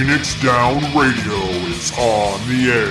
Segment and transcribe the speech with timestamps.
[0.00, 1.36] Phoenix Down Radio
[1.68, 2.88] is on the air.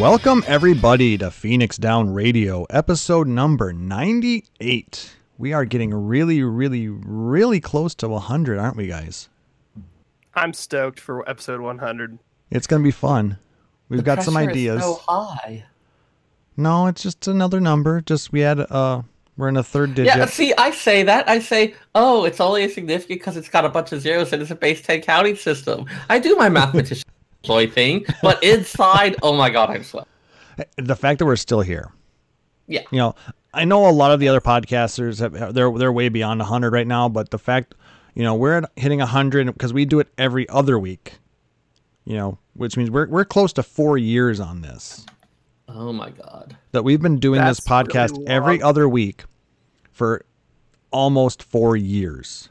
[0.00, 5.16] Welcome, everybody, to Phoenix Down Radio, episode number 98.
[5.38, 9.28] We are getting really, really, really close to 100, aren't we, guys?
[10.36, 12.20] I'm stoked for episode 100.
[12.52, 13.38] It's going to be fun.
[13.88, 14.82] We've got some Pressure is ideas.
[14.82, 15.64] So high.
[16.56, 18.00] No, it's just another number.
[18.00, 19.02] Just we had, uh,
[19.36, 20.14] we're in a third digit.
[20.14, 21.28] Yeah, see, I say that.
[21.28, 24.42] I say, oh, it's only a significant because it's got a bunch of zeros and
[24.42, 25.86] it's a base 10 counting system.
[26.10, 27.08] I do my mathematician
[27.42, 30.08] employee thing, but inside, oh my god, I'm sweating.
[30.76, 31.90] the fact that we're still here.
[32.66, 32.82] Yeah.
[32.92, 33.14] You know,
[33.52, 36.86] I know a lot of the other podcasters have they're they're way beyond 100 right
[36.86, 37.74] now, but the fact,
[38.14, 41.14] you know, we're at hitting 100 because we do it every other week.
[42.04, 45.04] You know, which means we're we're close to 4 years on this.
[45.74, 46.56] Oh my god.
[46.72, 49.24] That we've been doing this That's really podcast every other week
[49.90, 50.24] for
[50.90, 52.48] almost 4 years.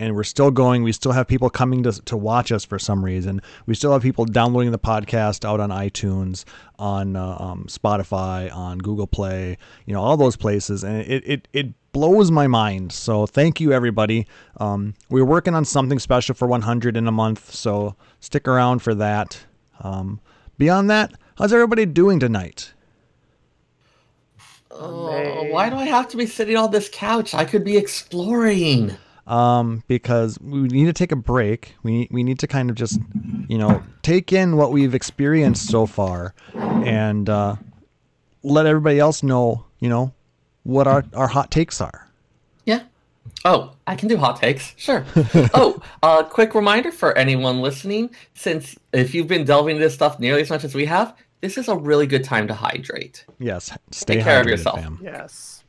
[0.00, 0.84] And we're still going.
[0.84, 3.42] We still have people coming to to watch us for some reason.
[3.66, 6.44] We still have people downloading the podcast out on iTunes,
[6.78, 9.58] on uh, um, Spotify, on Google Play.
[9.86, 12.92] You know all those places, and it it it blows my mind.
[12.92, 14.28] So thank you everybody.
[14.58, 18.94] Um, we're working on something special for 100 in a month, so stick around for
[18.94, 19.40] that.
[19.80, 20.20] Um,
[20.58, 22.72] beyond that, how's everybody doing tonight?
[24.70, 27.34] Oh, why do I have to be sitting on this couch?
[27.34, 28.96] I could be exploring.
[29.26, 31.74] um, because we need to take a break.
[31.82, 33.00] We we need to kind of just,
[33.48, 37.56] you know, take in what we've experienced so far, and uh,
[38.42, 40.12] let everybody else know, you know,
[40.64, 42.08] what our our hot takes are.
[42.64, 42.82] Yeah.
[43.44, 44.74] Oh, I can do hot takes.
[44.76, 45.04] Sure.
[45.54, 50.18] oh, uh, quick reminder for anyone listening: since if you've been delving into this stuff
[50.20, 53.24] nearly as much as we have, this is a really good time to hydrate.
[53.38, 54.80] Yes, stay Take care of yourself.
[54.80, 54.98] fam.
[55.02, 55.64] Yes.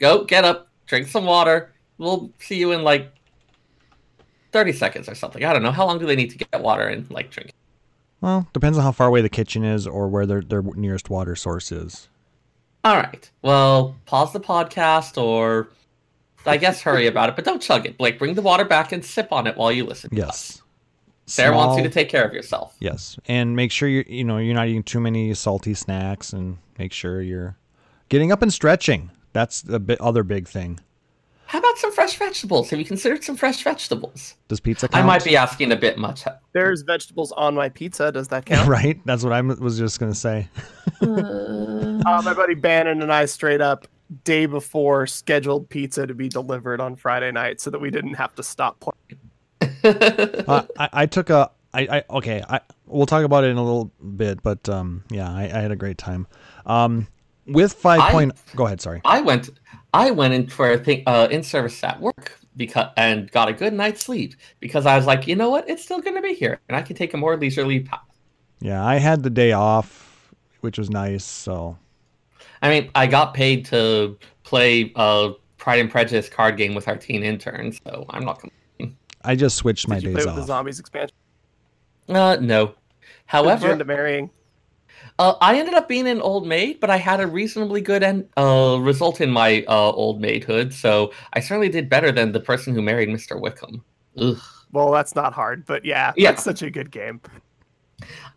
[0.00, 1.72] Go get up, drink some water.
[1.98, 3.12] We'll see you in like
[4.52, 5.44] thirty seconds or something.
[5.44, 5.70] I don't know.
[5.70, 7.52] How long do they need to get water and like drink?
[8.20, 11.36] Well, depends on how far away the kitchen is or where their their nearest water
[11.36, 12.08] source is.
[12.84, 13.30] All right.
[13.42, 15.68] Well, pause the podcast or
[16.46, 17.96] I guess hurry about it, but don't chug it.
[17.96, 20.10] Blake, bring the water back and sip on it while you listen.
[20.10, 20.26] to us.
[20.58, 20.62] Yes.
[21.26, 22.76] Sarah wants you to take care of yourself.
[22.80, 26.58] Yes, and make sure you you know you're not eating too many salty snacks, and
[26.78, 27.56] make sure you're
[28.08, 29.10] getting up and stretching.
[29.32, 30.80] That's the bi- other big thing.
[31.46, 32.70] How about some fresh vegetables?
[32.70, 34.34] Have you considered some fresh vegetables?
[34.48, 36.24] Does pizza I might be asking a bit much.
[36.52, 38.10] There's vegetables on my pizza.
[38.10, 38.68] Does that count?
[38.80, 38.98] right.
[39.04, 40.48] That's what I was just gonna say.
[41.00, 43.86] uh, my buddy Bannon and I straight up
[44.24, 48.34] day before scheduled pizza to be delivered on Friday night so that we didn't have
[48.34, 49.20] to stop playing.
[49.62, 51.50] Uh, I, I took a.
[51.72, 52.42] I, I okay.
[52.48, 55.72] I we'll talk about it in a little bit, but um, yeah, I, I had
[55.72, 56.26] a great time.
[56.66, 57.08] Um,
[57.46, 58.32] with five I- point.
[58.54, 58.80] Go ahead.
[58.80, 59.00] Sorry.
[59.04, 59.50] I went
[59.92, 63.52] I went in for a thing uh, in service at work because and got a
[63.52, 66.60] good night's sleep because I was like, you know what, it's still gonna be here
[66.68, 68.00] and I can take a more leisurely path.
[68.60, 71.24] Yeah, I had the day off, which was nice.
[71.24, 71.76] So
[72.62, 76.96] I mean, I got paid to play a Pride and Prejudice card game with our
[76.96, 78.63] teen interns, so I'm not complaining.
[79.24, 81.16] I just switched my Did you days play with the zombies expansion?
[82.08, 82.66] Uh, no.
[82.66, 82.74] Did you
[83.26, 84.30] However, end up marrying?
[85.18, 88.28] Uh, I ended up being an old maid, but I had a reasonably good en-
[88.36, 92.74] uh, result in my uh, old maidhood, so I certainly did better than the person
[92.74, 93.40] who married Mr.
[93.40, 93.84] Wickham.
[94.18, 94.36] Ugh.
[94.72, 96.32] Well, that's not hard, but yeah, Yeah.
[96.32, 97.20] that's such a good game.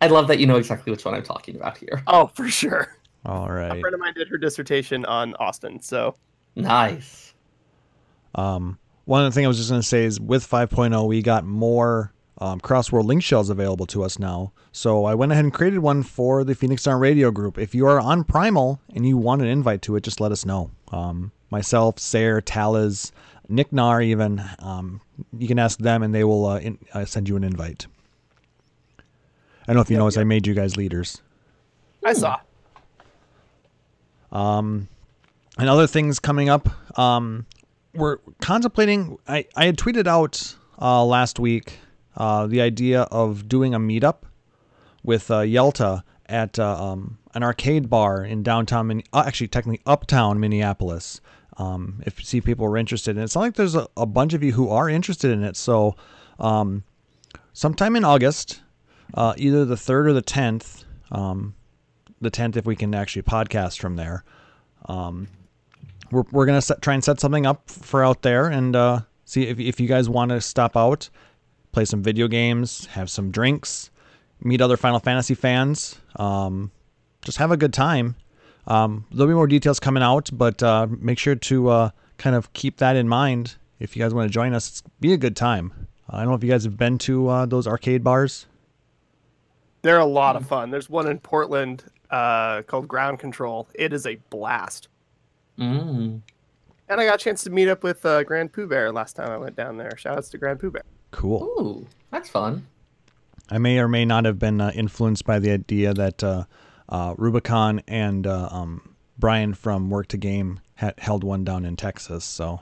[0.00, 2.02] I love that you know exactly which one I'm talking about here.
[2.06, 2.96] Oh, for sure.
[3.26, 3.76] All right.
[3.76, 6.14] A friend of mine did her dissertation on Austen, so
[6.54, 7.34] Nice.
[8.36, 8.78] Um,
[9.08, 11.46] one of the things I was just going to say is with 5.0, we got
[11.46, 14.52] more um, cross-world linkshells available to us now.
[14.70, 17.56] So I went ahead and created one for the Phoenix Down Radio group.
[17.56, 20.44] If you are on Primal and you want an invite to it, just let us
[20.44, 20.70] know.
[20.92, 23.10] Um, myself, Seyrr, Taliz,
[23.48, 25.00] Nick Nar, even um,
[25.38, 27.86] you can ask them and they will uh, in, uh, send you an invite.
[28.98, 29.02] I
[29.68, 31.22] don't know if you Yep, noticed, I made you guys leaders.
[32.04, 32.40] I saw.
[34.30, 34.88] Um,
[35.56, 36.68] and other things coming up.
[36.98, 37.46] Um,
[37.98, 39.18] we're contemplating.
[39.26, 41.78] I, I had tweeted out uh, last week
[42.16, 44.22] uh, the idea of doing a meetup
[45.02, 50.40] with uh, Yelta at uh, um, an arcade bar in downtown, uh, actually technically uptown
[50.40, 51.20] Minneapolis.
[51.56, 54.44] Um, if see people are interested, and it's not like there's a, a bunch of
[54.44, 55.56] you who are interested in it.
[55.56, 55.96] So,
[56.38, 56.84] um,
[57.52, 58.60] sometime in August,
[59.14, 61.56] uh, either the third or the tenth, um,
[62.20, 64.22] the tenth if we can actually podcast from there.
[64.86, 65.26] Um,
[66.10, 69.46] we're we're gonna set, try and set something up for out there and uh, see
[69.46, 71.08] if if you guys want to stop out,
[71.72, 73.90] play some video games, have some drinks,
[74.42, 76.70] meet other Final Fantasy fans, um,
[77.22, 78.16] just have a good time.
[78.66, 82.52] Um, there'll be more details coming out, but uh, make sure to uh, kind of
[82.52, 84.68] keep that in mind if you guys want to join us.
[84.68, 85.88] It's be a good time.
[86.10, 88.46] I don't know if you guys have been to uh, those arcade bars.
[89.82, 90.70] They're a lot of fun.
[90.70, 93.68] There's one in Portland uh, called Ground Control.
[93.74, 94.88] It is a blast.
[95.58, 96.20] Mm.
[96.88, 99.30] And I got a chance to meet up with uh, Grand Pooh Bear last time
[99.30, 99.92] I went down there.
[99.96, 100.82] Shoutouts to Grand Pooh Bear.
[101.10, 101.42] Cool.
[101.42, 102.66] Ooh, that's fun.
[103.50, 106.44] I may or may not have been uh, influenced by the idea that uh,
[106.88, 111.76] uh, Rubicon and uh, um, Brian from Work to Game had held one down in
[111.76, 112.60] Texas, so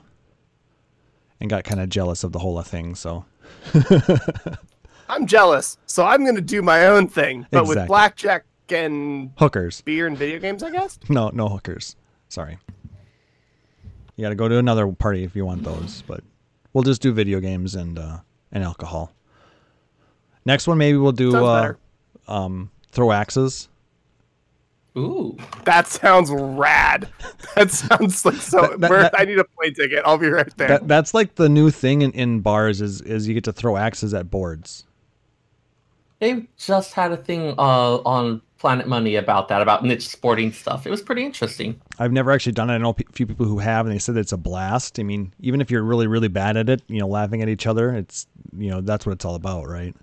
[1.39, 2.95] and got kind of jealous of the whole thing.
[2.95, 3.25] So
[5.09, 9.81] I'm jealous, so I'm going to do my own thing, but with blackjack and hookers,
[9.81, 10.99] beer and video games, I guess.
[11.09, 11.95] no, no hookers.
[12.29, 12.57] Sorry.
[14.17, 16.23] You got to go to another party if you want those, but
[16.73, 18.17] we'll just do video games and uh,
[18.51, 19.13] and alcohol.
[20.45, 21.73] Next one, maybe we'll do uh,
[22.27, 23.69] um, throw axes.
[24.97, 25.37] Ooh.
[25.65, 27.07] That sounds rad.
[27.55, 28.61] That sounds like so.
[28.61, 30.01] That- that- Bert, that- I need a plane ticket.
[30.05, 30.67] I'll be right there.
[30.69, 33.77] That, that's like the new thing in, in bars is is you get to throw
[33.77, 34.85] axes at boards.
[36.19, 40.87] They just had a thing uh, on Planet Money about that, about niche sporting stuff.
[40.87, 41.79] It was pretty interesting.
[41.99, 42.73] I've never actually done it.
[42.73, 44.99] I know a few people who have, and they said it's a blast.
[44.99, 47.65] I mean, even if you're really really bad at it, you know, laughing at each
[47.65, 49.95] other, it's you know that's what it's all about, right?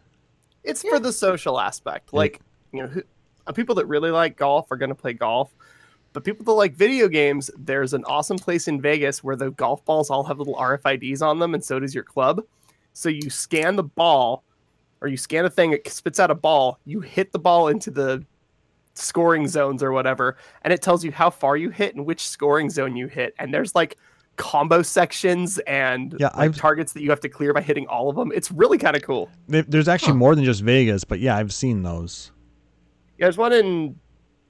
[0.64, 2.12] it's for the social aspect.
[2.12, 2.40] Like,
[2.72, 3.02] you know, who,
[3.46, 5.54] uh, people that really like golf are going to play golf.
[6.12, 9.84] But people that like video games, there's an awesome place in Vegas where the golf
[9.84, 12.42] balls all have little RFIDs on them, and so does your club.
[12.92, 14.44] So you scan the ball,
[15.00, 16.78] or you scan a thing, it spits out a ball.
[16.84, 18.24] You hit the ball into the
[18.94, 22.70] scoring zones or whatever, and it tells you how far you hit and which scoring
[22.70, 23.34] zone you hit.
[23.38, 23.96] And there's like
[24.36, 28.08] combo sections and Yeah, like, I've- targets that you have to clear by hitting all
[28.08, 28.32] of them.
[28.34, 29.28] It's really kind of cool.
[29.48, 32.32] There's actually more than just Vegas, but yeah, I've seen those.
[33.18, 33.98] Yeah, there's one in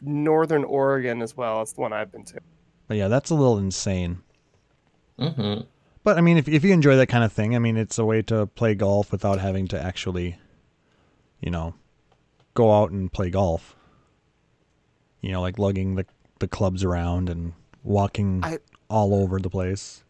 [0.01, 1.59] Northern Oregon as well.
[1.59, 2.41] That's the one I've been to.
[2.89, 4.19] But yeah, that's a little insane.
[5.19, 5.61] hmm
[6.03, 8.05] But I mean, if if you enjoy that kind of thing, I mean, it's a
[8.05, 10.37] way to play golf without having to actually,
[11.41, 11.75] you know,
[12.55, 13.77] go out and play golf.
[15.25, 16.05] You know, like lugging the
[16.39, 18.59] the clubs around and walking I-
[18.91, 20.05] all over the place.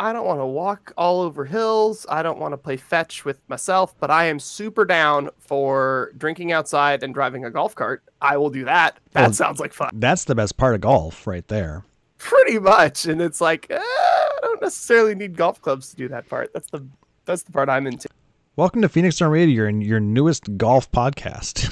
[0.00, 2.06] I don't want to walk all over hills.
[2.08, 6.50] I don't want to play fetch with myself, but I am super down for drinking
[6.50, 8.02] outside and driving a golf cart.
[8.22, 8.98] I will do that.
[9.12, 9.90] That Well- sounds like fun.
[9.92, 11.84] That's the best part of golf, right there.
[12.16, 13.04] Pretty much.
[13.04, 16.54] And it's like, eh, I don't necessarily need golf clubs to do that part.
[16.54, 16.86] That's the
[17.26, 18.08] that's the part I'm into.
[18.56, 21.68] Welcome to Phoenix Storm Radio, your your newest golf podcast.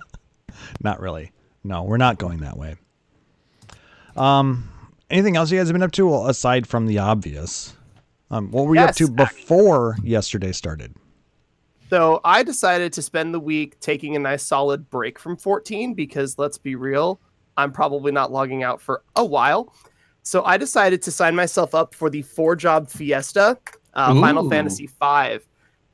[0.70, 1.32] Just- not really.
[1.62, 2.76] No, we're not going that way.
[4.16, 4.70] Um,
[5.10, 7.74] anything else you guys have been up to well, aside from the obvious?
[8.30, 10.94] Um, what were you up to before yesterday started?
[11.90, 16.38] So I decided to spend the week taking a nice solid break from 14 because
[16.38, 17.20] let's be real,
[17.56, 19.74] I'm probably not logging out for a while.
[20.22, 23.58] So I decided to sign myself up for the four job fiesta,
[23.94, 25.38] uh, Final Fantasy V.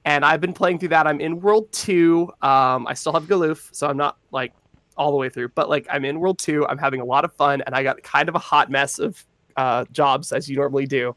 [0.05, 1.07] And I've been playing through that.
[1.07, 2.31] I'm in World 2.
[2.43, 4.53] Um, I still have Galoof, so I'm not like
[4.97, 6.67] all the way through, but like I'm in World 2.
[6.67, 9.25] I'm having a lot of fun, and I got kind of a hot mess of
[9.57, 11.15] uh, jobs as you normally do.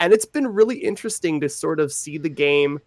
[0.00, 2.78] And it's been really interesting to sort of see the game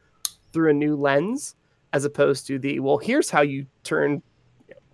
[0.53, 1.55] through a new lens
[1.93, 4.21] as opposed to the well here's how you turn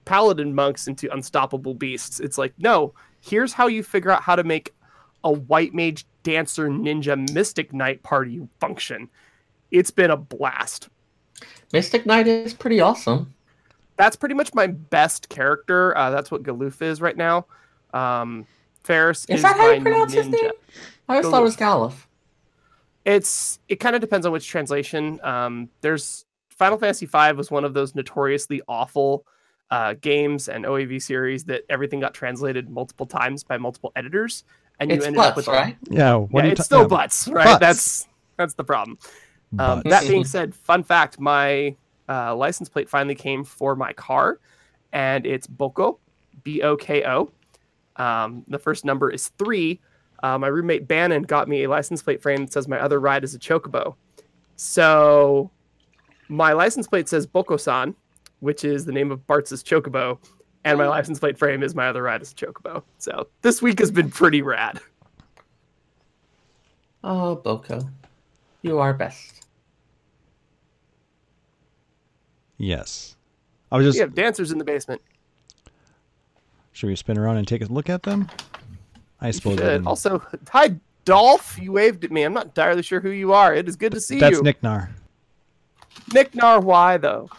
[0.05, 4.43] paladin monks into unstoppable beasts it's like no here's how you figure out how to
[4.43, 4.73] make
[5.25, 9.09] a white mage dancer ninja mystic knight party function
[9.71, 10.87] it's been a blast
[11.73, 13.33] Mystic Knight is pretty awesome.
[13.97, 17.45] That's pretty much my best character uh, that's what galoof is right now
[17.93, 18.45] um
[18.85, 20.51] Faris Is is, that how you my pronounce his name?
[21.09, 21.93] I always thought it was Galuf.
[23.03, 25.19] it's it kind of depends on which translation.
[25.23, 29.25] Um, there's Final Fantasy V was one of those notoriously awful
[29.71, 34.43] uh, games and OAV series that everything got translated multiple times by multiple editors,
[34.79, 35.77] and you It's ended up with right?
[35.89, 37.47] Yeah, what yeah, it's ta- still yeah, Butz, right?
[37.47, 37.59] Butz.
[37.59, 38.97] That's that's the problem.
[39.57, 41.75] Um, that being said, fun fact: my
[42.09, 44.39] uh, license plate finally came for my car,
[44.93, 45.99] and it's Boko,
[46.43, 47.31] B O K O.
[47.97, 49.79] Um, the first number is three.
[50.23, 53.23] Uh, my roommate Bannon got me a license plate frame that says my other ride
[53.23, 53.95] is a chocobo.
[54.55, 55.51] So
[56.29, 57.95] my license plate says Boko-san,
[58.39, 60.17] which is the name of Bart's chocobo,
[60.63, 62.83] and my license plate frame is my other ride is a chocobo.
[62.97, 64.79] So this week has been pretty rad.
[67.03, 67.81] Oh, Boko.
[68.61, 69.44] You are best.
[72.57, 73.15] Yes.
[73.71, 73.95] I was just.
[73.95, 75.01] We have dancers in the basement.
[76.73, 78.29] Should we spin around and take a look at them?
[79.21, 79.61] I suppose.
[79.61, 81.57] I Also, hi Dolph.
[81.57, 82.23] You waved at me.
[82.23, 83.55] I'm not entirely sure who you are.
[83.55, 84.43] It is good to see That's you.
[84.43, 84.89] Nick Nar.
[86.13, 86.59] Nick Nar.
[86.59, 87.29] Why though?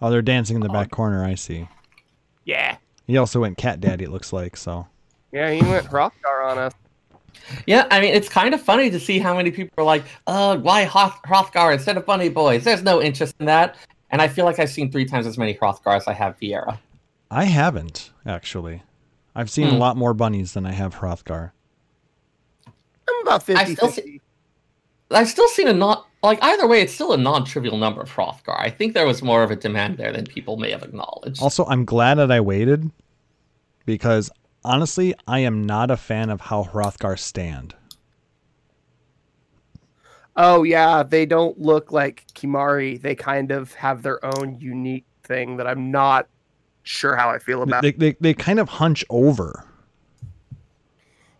[0.00, 1.24] Oh, they're dancing in the back corner.
[1.24, 1.68] I see.
[2.44, 2.76] Yeah.
[3.06, 4.04] He also went cat daddy.
[4.04, 4.86] It looks like so.
[5.32, 6.72] Yeah, he went Hrothgar on us.
[7.66, 10.56] Yeah, I mean, it's kind of funny to see how many people are like, uh,
[10.58, 12.64] why Hoth- Hrothgar instead of Bunny Boys?
[12.64, 13.76] There's no interest in that.
[14.10, 16.78] And I feel like I've seen three times as many Hrothgar as I have Viera.
[17.30, 18.82] I haven't actually.
[19.34, 19.78] I've seen a Hmm.
[19.78, 21.50] lot more bunnies than I have Hrothgar.
[23.08, 24.20] I'm about 50 I still see-
[25.10, 28.58] I've still seen a not like either way, it's still a non-trivial number of Hrothgar.
[28.58, 31.42] I think there was more of a demand there than people may have acknowledged.
[31.42, 32.90] Also, I'm glad that I waited
[33.84, 34.30] because
[34.64, 37.74] honestly, I am not a fan of how Hrothgar stand.
[40.36, 43.00] Oh yeah, they don't look like Kimahri.
[43.00, 46.28] They kind of have their own unique thing that I'm not
[46.82, 47.82] sure how I feel about.
[47.82, 49.64] They, they, they kind of hunch over.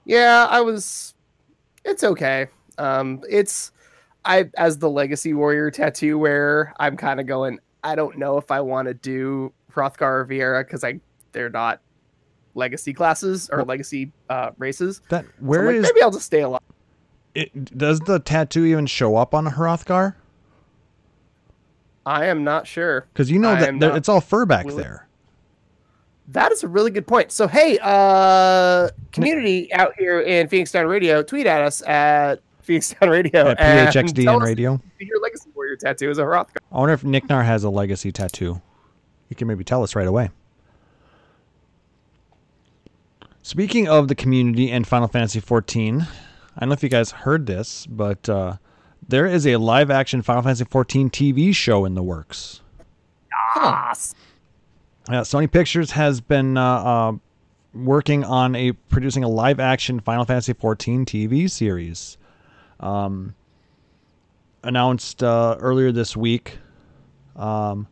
[0.04, 1.14] Yeah, I was.
[1.84, 2.46] It's okay.
[2.78, 3.72] Um, it's
[4.24, 7.58] I as the Legacy Warrior tattoo wearer, I'm kind of going.
[7.82, 11.00] I don't know if I want to do Hrothgar or Viera because I
[11.32, 11.80] they're not
[12.54, 15.00] legacy classes or Well- legacy uh, races.
[15.08, 16.60] That So where like, is maybe I'll just stay alive.
[17.34, 17.76] it?
[17.76, 20.14] Does the tattoo even show up on a Hrothgar?
[22.06, 23.06] I am not sure.
[23.12, 25.06] Because you know I that there- it's all fur back willing- there.
[26.28, 27.32] That is a really good point.
[27.32, 32.94] So hey, uh, community out here in Phoenix Down Radio, tweet at us at Phoenix
[32.94, 34.80] Down Radio At and PHXD and radio.
[34.98, 36.56] your Legacy Warrior tattoo is a Hrothgar.
[36.72, 38.60] I wonder if Nicknar has a legacy tattoo.
[39.28, 40.30] You can maybe tell us right away.
[43.44, 47.44] Speaking of the community and Final Fantasy XIV, I don't know if you guys heard
[47.44, 48.56] this, but uh,
[49.06, 52.62] there is a live action Final Fantasy XIV TV show in the works.
[53.54, 54.14] Yes.
[55.10, 57.12] Uh, Sony Pictures has been uh, uh,
[57.74, 62.16] working on a producing a live action Final Fantasy XIV TV series.
[62.80, 63.34] Um,
[64.62, 66.56] announced uh, earlier this week.
[67.36, 67.88] Um,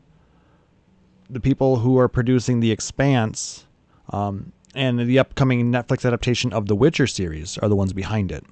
[1.29, 3.67] the people who are producing The Expanse
[4.09, 8.45] um, and the upcoming Netflix adaptation of the Witcher series are the ones behind it.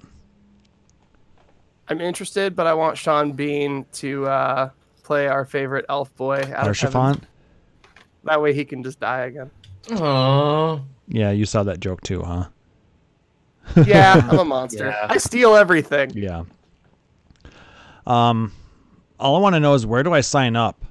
[1.87, 4.69] I'm interested, but I want Sean Bean to uh,
[5.03, 7.01] play our favorite elf boy out of heaven.
[7.01, 7.21] Haurchefant?
[8.23, 9.49] That way he can just die again.
[9.87, 10.83] Aww.
[11.07, 12.47] Yeah, you saw that joke too, huh?
[13.85, 14.87] Yeah, I'm a monster.
[14.87, 15.07] Yeah.
[15.09, 16.11] I steal everything.
[16.13, 16.43] Yeah.
[18.05, 18.53] Um,
[19.19, 20.83] all I want to know is where do I sign up?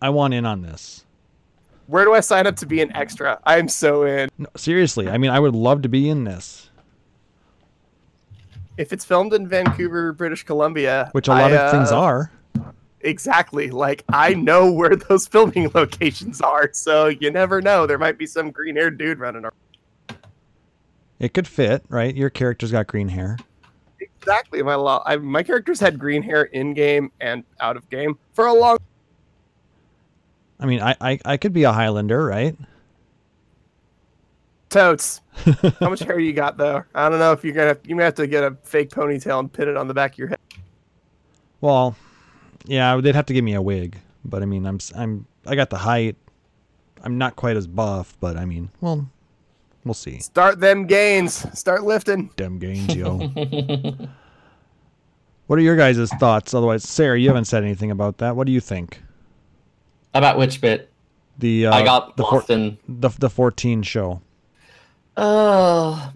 [0.00, 1.04] I want in on this.
[1.86, 3.40] Where do I sign up to be an extra?
[3.44, 4.28] I'm so in.
[4.38, 6.70] No, seriously, I mean, I would love to be in this,
[8.76, 12.32] If it's filmed in Vancouver, British Columbia, which a lot I, of things uh, are.
[13.02, 13.70] Exactly.
[13.70, 17.86] Like I know where those filming locations are, so you never know.
[17.86, 20.18] There might be some green-haired dude running around.
[21.18, 22.14] It could fit, right?
[22.14, 23.38] Your character's got green hair.
[24.00, 24.62] Exactly.
[24.62, 28.46] My lo- I, my characters had green hair in game and out of game for
[28.46, 28.78] a long.
[30.58, 32.56] I mean, I, I, I could be a Highlander, right?
[34.68, 35.20] Totes.
[35.80, 36.82] How much hair you got though?
[36.94, 37.76] I don't know if you're gonna.
[37.84, 40.18] You're gonna have to get a fake ponytail and pin it on the back of
[40.18, 40.38] your head.
[41.60, 41.94] Well,
[42.64, 45.54] yeah, they'd have to give me a wig, but I mean, I'm s- I'm I
[45.54, 46.16] got the height.
[47.02, 49.08] I'm not quite as buff, but I mean, well,
[49.84, 50.18] we'll see.
[50.18, 51.46] Start them gains.
[51.58, 52.30] Start lifting.
[52.36, 53.18] Dem gains, yo.
[55.46, 56.54] what are your guys' thoughts?
[56.54, 58.34] Otherwise, Sarah, you haven't said anything about that.
[58.34, 59.00] What do you think?
[60.16, 60.90] About which bit?
[61.38, 62.78] The uh, I got the lost four, in.
[62.88, 64.22] the the 14 show.
[65.16, 66.10] Uh,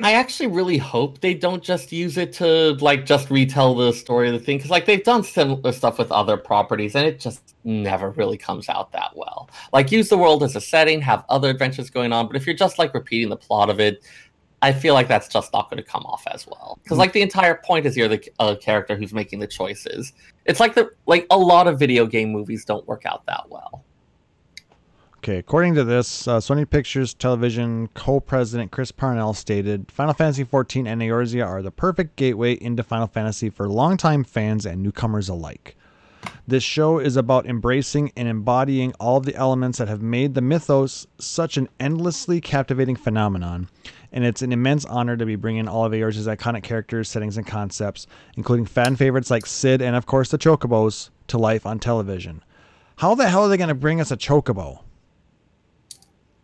[0.00, 4.28] I actually really hope they don't just use it to like just retell the story
[4.28, 7.54] of the thing because like they've done similar stuff with other properties and it just
[7.62, 9.48] never really comes out that well.
[9.72, 12.56] Like use the world as a setting, have other adventures going on, but if you're
[12.56, 14.04] just like repeating the plot of it,
[14.64, 16.78] I feel like that's just not going to come off as well.
[16.82, 20.14] Because like the entire point is you're the uh, character who's making the choices.
[20.46, 23.84] It's like the like a lot of video game movies don't work out that well.
[25.18, 30.86] Okay, according to this, uh, Sony Pictures Television co-president Chris Parnell stated, "Final Fantasy XIV
[30.86, 35.76] and Eorzea are the perfect gateway into Final Fantasy for longtime fans and newcomers alike.
[36.46, 40.40] This show is about embracing and embodying all of the elements that have made the
[40.40, 43.68] mythos such an endlessly captivating phenomenon,
[44.14, 47.44] and it's an immense honor to be bringing all of Eorzea's iconic characters, settings, and
[47.44, 48.06] concepts,
[48.36, 52.42] including fan favorites like Sid and, of course, the Chocobos, to life on television.
[52.96, 54.78] How the hell are they going to bring us a Chocobo?"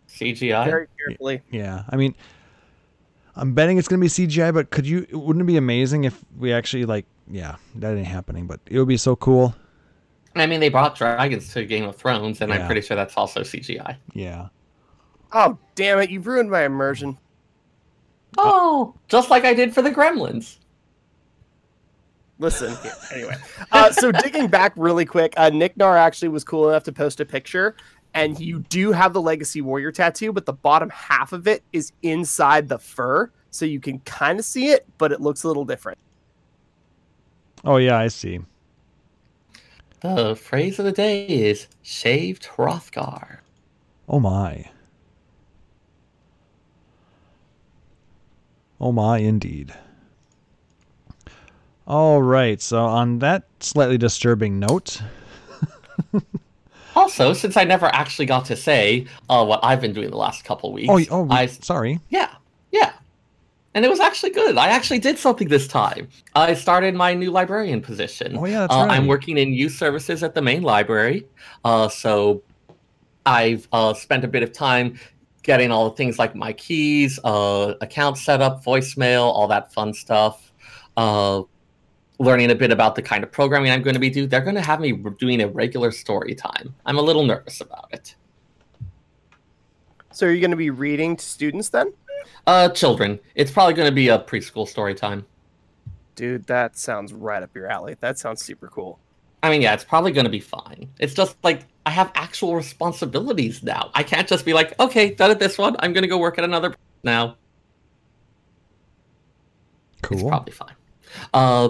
[0.09, 0.65] CGI.
[0.65, 1.41] Very carefully.
[1.49, 2.13] Yeah, I mean,
[3.35, 5.07] I'm betting it's gonna be CGI, but could you?
[5.11, 7.05] Wouldn't it be amazing if we actually like?
[7.27, 9.55] Yeah, that ain't happening, but it would be so cool.
[10.35, 12.59] I mean, they brought dragons to Game of Thrones, and Yeah.
[12.59, 13.95] I'm pretty sure that's also CGI.
[14.13, 14.49] Yeah,
[15.31, 16.09] Oh damn it!
[16.09, 17.17] You've ruined my immersion.
[18.37, 20.57] Oh, just like I did for the Gremlins.
[22.39, 22.75] Listen,
[23.13, 23.35] anyway.
[23.71, 27.21] Uh, so digging back really quick, uh, Nick Nar actually was cool enough to post
[27.21, 27.75] a picture,
[28.13, 31.93] and you do have the Legacy Warrior tattoo, but the bottom half of it is
[32.01, 35.63] inside the fur, so you can kind of see it, but it looks a little
[35.63, 35.97] different.
[37.63, 38.39] Oh yeah, I see.
[40.01, 43.37] The phrase of the day is shaved Hrothgar.
[44.09, 44.69] Oh my.
[48.81, 49.73] Oh my, indeed.
[51.87, 52.61] All right.
[52.61, 55.01] So on that slightly disturbing note,
[56.95, 60.43] Also, since I never actually got to say uh, what I've been doing the last
[60.43, 61.99] couple weeks, oh, oh, I sorry.
[62.09, 62.35] Yeah,
[62.71, 62.93] yeah.
[63.73, 64.57] And it was actually good.
[64.57, 66.09] I actually did something this time.
[66.35, 68.37] I started my new librarian position.
[68.37, 71.25] Oh, yeah, that's uh, I'm working in youth services at the main library.
[71.63, 72.43] Uh, so
[73.25, 74.99] I've uh, spent a bit of time
[75.43, 80.51] getting all the things like my keys, uh, account setup, voicemail, all that fun stuff.
[80.97, 81.43] Uh,
[82.19, 84.29] learning a bit about the kind of programming I'm going to be doing.
[84.29, 86.73] They're going to have me doing a regular story time.
[86.85, 88.15] I'm a little nervous about it.
[90.11, 91.93] So are you going to be reading to students then?
[92.45, 93.19] Uh, children.
[93.33, 95.25] It's probably going to be a preschool story time.
[96.15, 97.95] Dude, that sounds right up your alley.
[98.01, 98.99] That sounds super cool.
[99.43, 100.89] I mean, yeah, it's probably going to be fine.
[100.99, 103.89] It's just like I have actual responsibilities now.
[103.95, 105.75] I can't just be like, okay, done at this one.
[105.79, 107.37] I'm going to go work at another now.
[110.01, 110.19] Cool.
[110.19, 110.75] It's probably fine.
[111.33, 111.69] Uh,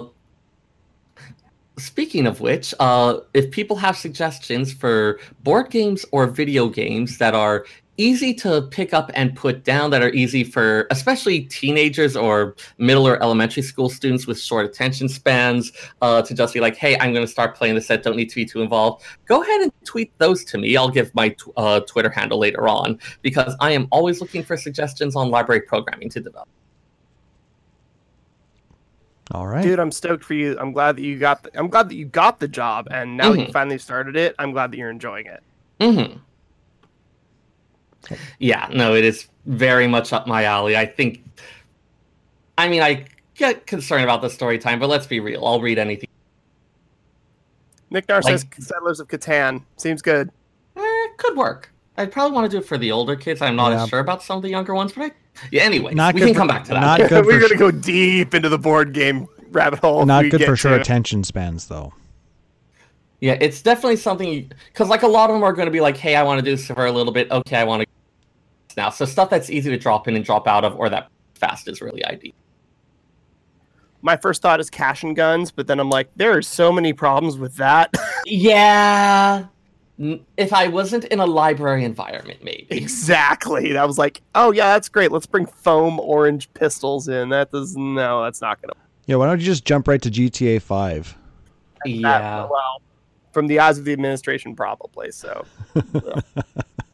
[1.78, 7.34] speaking of which, uh, if people have suggestions for board games or video games that
[7.34, 7.64] are
[8.02, 13.06] easy to pick up and put down, that are easy for especially teenagers or middle
[13.06, 17.12] or elementary school students with short attention spans, uh, to just be like, hey, I'm
[17.12, 19.72] going to start playing this set, don't need to be too involved, go ahead and
[19.84, 20.76] tweet those to me.
[20.76, 24.56] I'll give my tw- uh, Twitter handle later on because I am always looking for
[24.56, 26.48] suggestions on library programming to develop.
[29.30, 29.62] All right.
[29.62, 30.58] Dude, I'm stoked for you.
[30.58, 33.32] I'm glad that you got the, I'm glad that you got the job and now
[33.32, 33.52] that you Mhm.
[33.52, 35.42] finally started it, I'm glad that you're enjoying it.
[35.80, 36.18] hmm
[38.38, 40.76] Yeah, no, it is very much up my alley.
[40.76, 41.22] I think.
[42.58, 45.44] I mean, I get concerned about the story time, but let's be real.
[45.46, 46.08] I'll read anything.
[47.90, 49.62] Nick Nar says Like- Settlers of Catan.
[49.76, 50.30] Seems good.
[50.76, 50.80] Eh,
[51.18, 51.72] could work.
[51.98, 53.42] I'd probably want to do it for the older kids.
[53.42, 53.82] I'm not Yeah.
[53.82, 55.10] as sure about some of the younger ones, but I,
[55.50, 55.62] yeah.
[55.62, 56.80] Anyway, Not we can for- come back to that.
[56.80, 60.06] not good We're gonna go deep into the board game rabbit hole.
[60.06, 61.92] Not good get for sure to- attention spans though.
[63.20, 65.96] Yeah, it's definitely something because like a lot of them are going to be like,
[65.96, 67.86] "Hey, I want to do this for a little bit." Okay, I want to
[68.76, 68.90] now.
[68.90, 71.80] So stuff that's easy to drop in and drop out of, or that fast is
[71.80, 72.32] really ideal.
[74.00, 76.92] My first thought is cash and guns, but then I'm like, there are so many
[76.92, 77.92] problems with that.
[78.24, 79.46] Yeah.
[80.36, 82.68] If I wasn't in a library environment, maybe.
[82.70, 83.68] exactly.
[83.70, 85.10] And I was like, oh yeah, that's great.
[85.10, 87.30] Let's bring foam orange pistols in.
[87.30, 88.74] That does no, that's not gonna.
[89.06, 89.16] Yeah.
[89.16, 91.16] Why don't you just jump right to GTA Five?
[91.84, 92.18] Yeah.
[92.18, 92.80] That, well,
[93.32, 95.10] from the eyes of the administration, probably.
[95.10, 95.44] So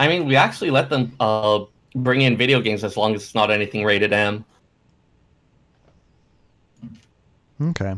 [0.00, 3.34] I mean, we actually let them uh, bring in video games as long as it's
[3.34, 4.46] not anything rated M.
[7.60, 7.94] Okay.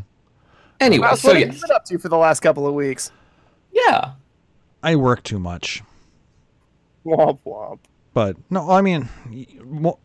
[0.81, 3.09] Anyway, Wow, so what have you been up to for the last couple of weeks?
[3.71, 4.11] Yeah.
[4.83, 5.81] I work too much.
[7.05, 7.79] Womp womp.
[8.13, 9.07] But no, I mean,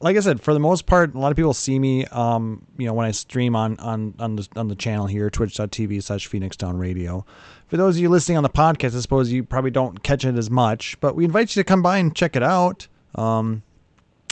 [0.00, 2.86] like I said, for the most part, a lot of people see me, um, you
[2.86, 6.56] know, when I stream on on on the on the channel here, twitch.tv slash Phoenix
[6.56, 7.26] Down Radio.
[7.68, 10.36] For those of you listening on the podcast, I suppose you probably don't catch it
[10.36, 12.88] as much, but we invite you to come by and check it out.
[13.14, 13.62] Um,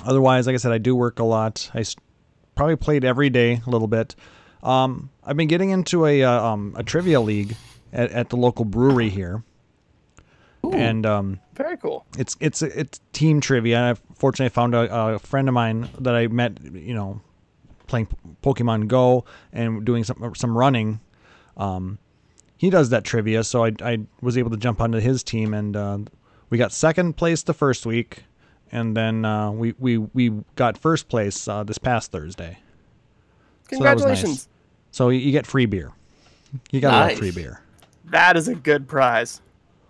[0.05, 1.71] otherwise, like I said, I do work a lot.
[1.75, 1.85] I
[2.55, 4.17] probably played every day a little bit.
[4.63, 7.57] Um, I've been getting into a uh, um, a trivia league
[7.93, 9.45] at, at the local brewery here,
[10.73, 12.07] and um, Very cool.
[12.19, 13.77] it's it's it's team trivia.
[13.77, 17.21] And I fortunately found a, a friend of mine that I met, you know,
[17.87, 18.09] playing
[18.43, 21.01] Pokemon Go and doing some some running.
[21.59, 21.99] Um,
[22.57, 25.77] he does that trivia, so I I was able to jump onto his team, and
[25.77, 25.99] uh,
[26.51, 28.25] we got second place the first week,
[28.73, 32.59] and then uh, we we we got first place uh, this past Thursday.
[33.71, 33.95] So nice.
[33.99, 34.49] Congratulations.
[34.93, 35.93] So you, you get free beer.
[36.71, 37.21] You got a Nice.
[37.21, 37.61] little free beer.
[38.07, 39.41] That is a good prize.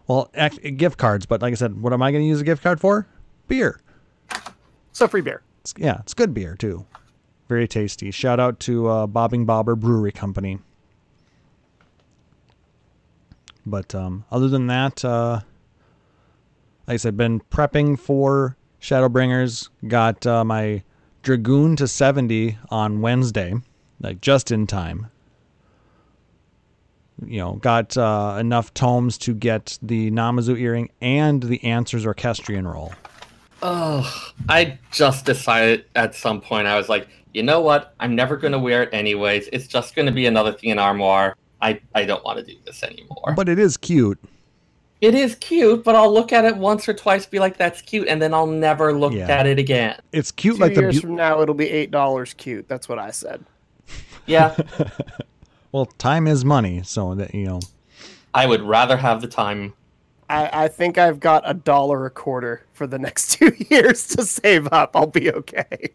[0.09, 0.31] Well,
[0.77, 2.81] gift cards, but like I said, what am I going to use a gift card
[2.81, 3.07] for?
[3.49, 3.81] Beer.
[4.93, 5.43] So free beer.
[5.61, 6.87] It's, yeah, it's good beer too.
[7.49, 8.11] Very tasty.
[8.11, 10.59] Shout out to uh, Bobbing Bobber Brewery Company.
[13.67, 15.41] But um, other than that, uh,
[16.87, 19.69] like I said, been prepping for Shadowbringers.
[19.89, 20.85] Got uh, my
[21.23, 23.55] Dragoon to 70 on Wednesday,
[24.01, 25.11] like just in time.
[27.25, 32.69] You know, got uh, enough tomes to get the Namazu earring and the Answers Orchestrion
[32.69, 32.93] roll.
[33.63, 37.95] Oh, I just decided at some point I was like, you know what?
[37.99, 39.49] I'm never going to wear it anyways.
[39.53, 41.37] It's just going to be another thing in Armoire.
[41.61, 43.35] I, I don't want to do this anymore.
[43.37, 44.19] But it is cute.
[45.01, 48.09] It is cute, but I'll look at it once or twice, be like, "That's cute,"
[48.09, 49.29] and then I'll never look Yeah.
[49.29, 49.99] at it again.
[50.13, 52.67] It's cute Two like the years bu- from now, it'll be eight dollars cute.
[52.69, 53.45] That's what I said.
[54.29, 54.57] Yeah,
[55.73, 57.61] well, time is money, so that you know.
[58.35, 59.75] I would rather have the time.
[60.29, 64.25] I, I think I've got a dollar a quarter for the next two years to
[64.25, 64.97] save up.
[64.97, 65.91] I'll be okay.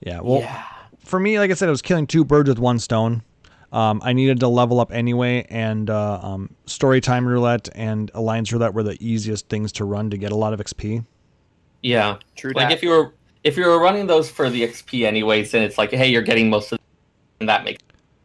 [0.00, 0.20] Yeah.
[0.20, 0.64] Well, yeah.
[1.04, 3.22] for me, like I said, it was killing two birds with one stone.
[3.70, 8.72] Um, I needed to level up anyway, and uh, um, Storytime Roulette and Alliance Roulette
[8.72, 11.04] were the easiest things to run to get a lot of XP.
[11.82, 12.16] Yeah.
[12.34, 12.76] True Like dat.
[12.76, 13.12] if you were
[13.44, 16.50] if you were running those for the XP anyways, then it's like, hey, you're getting
[16.50, 16.78] most of,
[17.40, 17.82] and that makes.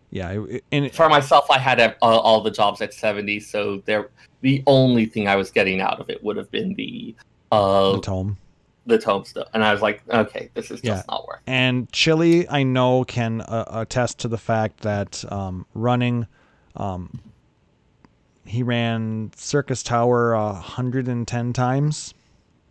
[0.09, 4.09] Yeah, and it- For myself, I had uh, all the jobs at seventy, so there
[4.41, 7.15] the only thing I was getting out of it would have been the
[7.51, 8.37] uh the tome.
[8.85, 11.13] The tome stuff, and I was like, okay, this is just Yeah.
[11.13, 11.39] not worth.
[11.47, 16.27] And Chili, I know, can uh, attest to the fact that um, running,
[16.75, 17.19] um,
[18.45, 22.13] he ran Circus Tower a 110 times.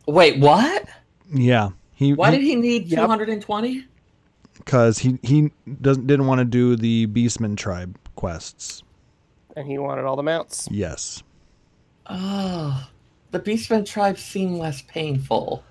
[0.06, 0.84] Wait, what?
[1.32, 3.86] Yeah, he Why did he need two hundred and twenty?
[4.58, 8.82] because he he doesn't didn't want to do the Beastman tribe quests.
[9.56, 10.68] and he wanted all the mounts.
[10.70, 11.22] Yes,
[12.06, 12.86] Oh,
[13.30, 15.64] the Beastman tribes seem less painful.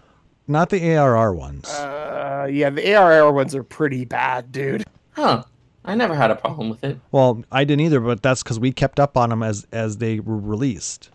[0.51, 1.69] Not the ARR ones.
[1.69, 4.83] Uh, yeah, the ARR ones are pretty bad, dude.
[5.11, 5.45] Huh.
[5.85, 6.99] I never had a problem with it.
[7.11, 10.19] well, I didn't either, but that's because we kept up on them as as they
[10.19, 11.09] were released.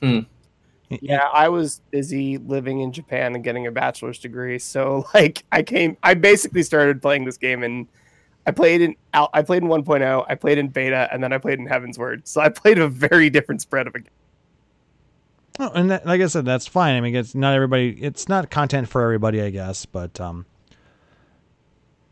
[0.00, 0.20] Hmm.
[0.88, 5.62] Yeah, I was busy living in Japan and getting a bachelor's degree, so like I
[5.62, 7.88] came, I basically started playing this game and
[8.46, 11.58] I played in I played in 1.0, I played in beta, and then I played
[11.58, 12.28] in Heavensward.
[12.28, 14.10] So I played a very different spread of a game.
[15.58, 16.96] Oh, and that, like I said, that's fine.
[16.96, 17.90] I mean, it's not everybody.
[18.00, 19.86] It's not content for everybody, I guess.
[19.86, 20.44] But um,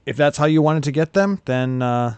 [0.07, 2.15] if that's how you wanted to get them, then uh,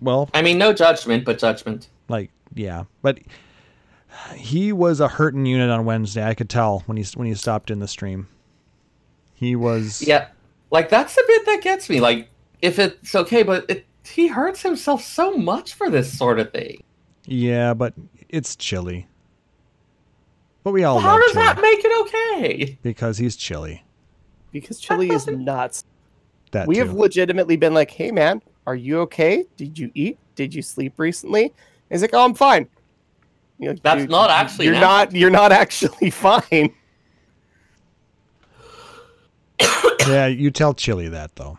[0.00, 1.88] well, I mean, no judgment, but judgment.
[2.08, 2.84] like yeah.
[3.02, 3.20] But
[4.34, 6.24] he was a hurting unit on Wednesday.
[6.26, 8.26] I could tell when he when he stopped in the stream.
[9.34, 10.28] He was Yeah,
[10.70, 12.00] like that's the bit that gets me.
[12.00, 12.28] Like,
[12.60, 16.82] if it's okay, but it, he hurts himself so much for this sort of thing.
[17.26, 17.94] yeah, but
[18.28, 19.06] it's chilly.
[20.64, 22.78] But we all How love does chili that make it okay?
[22.82, 23.84] because he's chilly.
[24.52, 25.84] Because Chili is nuts.
[26.52, 26.80] That we too.
[26.82, 29.44] have legitimately been like, "Hey, man, are you okay?
[29.56, 30.18] Did you eat?
[30.34, 31.52] Did you sleep recently?" And
[31.90, 32.68] he's like, "Oh, I'm fine."
[33.58, 35.12] You're like, That's not actually You're an not.
[35.12, 36.74] You're not actually fine.
[40.06, 41.58] yeah, you tell Chili that though.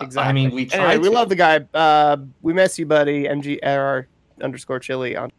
[0.00, 0.28] Exactly.
[0.30, 0.92] I mean, we tried.
[0.92, 1.60] Anyway, we love the guy.
[1.74, 3.24] Uh, we miss you, buddy.
[3.24, 4.06] MGR
[4.40, 5.32] underscore Chili on.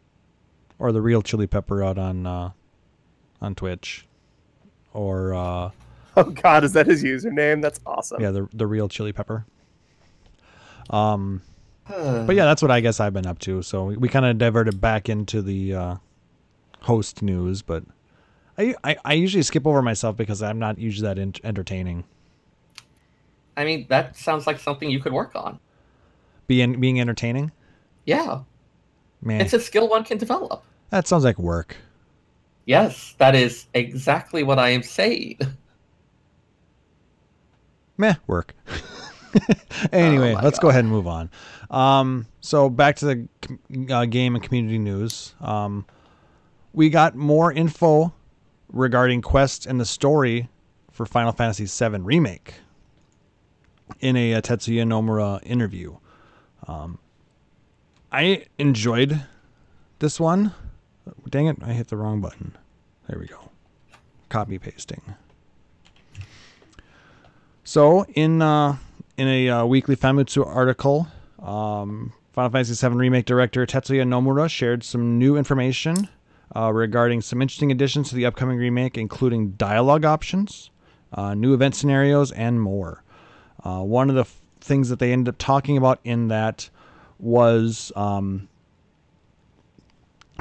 [0.78, 2.50] or the real chili pepper out on uh,
[3.40, 4.06] on Twitch,
[4.92, 5.70] or uh,
[6.16, 7.62] Oh God, is that his username?
[7.62, 8.20] That's awesome.
[8.20, 9.44] yeah, the the real chili pepper.
[10.90, 11.42] Um,
[11.88, 13.62] but yeah, that's what I guess I've been up to.
[13.62, 15.94] So we, we kind of diverted back into the uh,
[16.82, 17.84] host news, but
[18.58, 22.04] I, I I usually skip over myself because I'm not usually that ent- entertaining.
[23.56, 25.58] I mean, that sounds like something you could work on.
[26.46, 27.52] Being being entertaining,
[28.04, 28.40] Yeah,
[29.22, 30.64] man, it's a skill one can develop.
[30.90, 31.76] that sounds like work.
[32.70, 35.38] Yes, that is exactly what I am saying.
[37.98, 38.54] meh work.
[39.92, 41.30] Anyway Oh let's go ahead and move on.
[41.68, 45.34] Um, so back to the uh, game and community news.
[45.40, 45.84] Um,
[46.72, 48.12] we got more info
[48.72, 50.48] regarding quests and the story
[50.92, 52.54] for final fantasy VII remake
[53.98, 55.96] in a, uh tetsuya nomura interview.
[56.68, 57.00] Um,
[58.12, 59.24] i enjoyed
[59.98, 60.54] this one.
[61.28, 62.56] Dang it i hit the wrong button
[63.10, 63.50] there we go
[64.28, 65.02] copy pasting
[67.64, 68.76] so in uh,
[69.16, 71.06] in a uh, weekly Famitsu article,
[71.42, 76.08] um, Final Fantasy VII Remake director Tetsuya Nomura shared some new information
[76.56, 80.70] uh, regarding some interesting additions to the upcoming remake, including dialogue options,
[81.12, 83.04] uh, new event scenarios, and more.
[83.62, 86.70] Uh, one of the f- things that they ended up talking about in that
[87.18, 88.48] was um,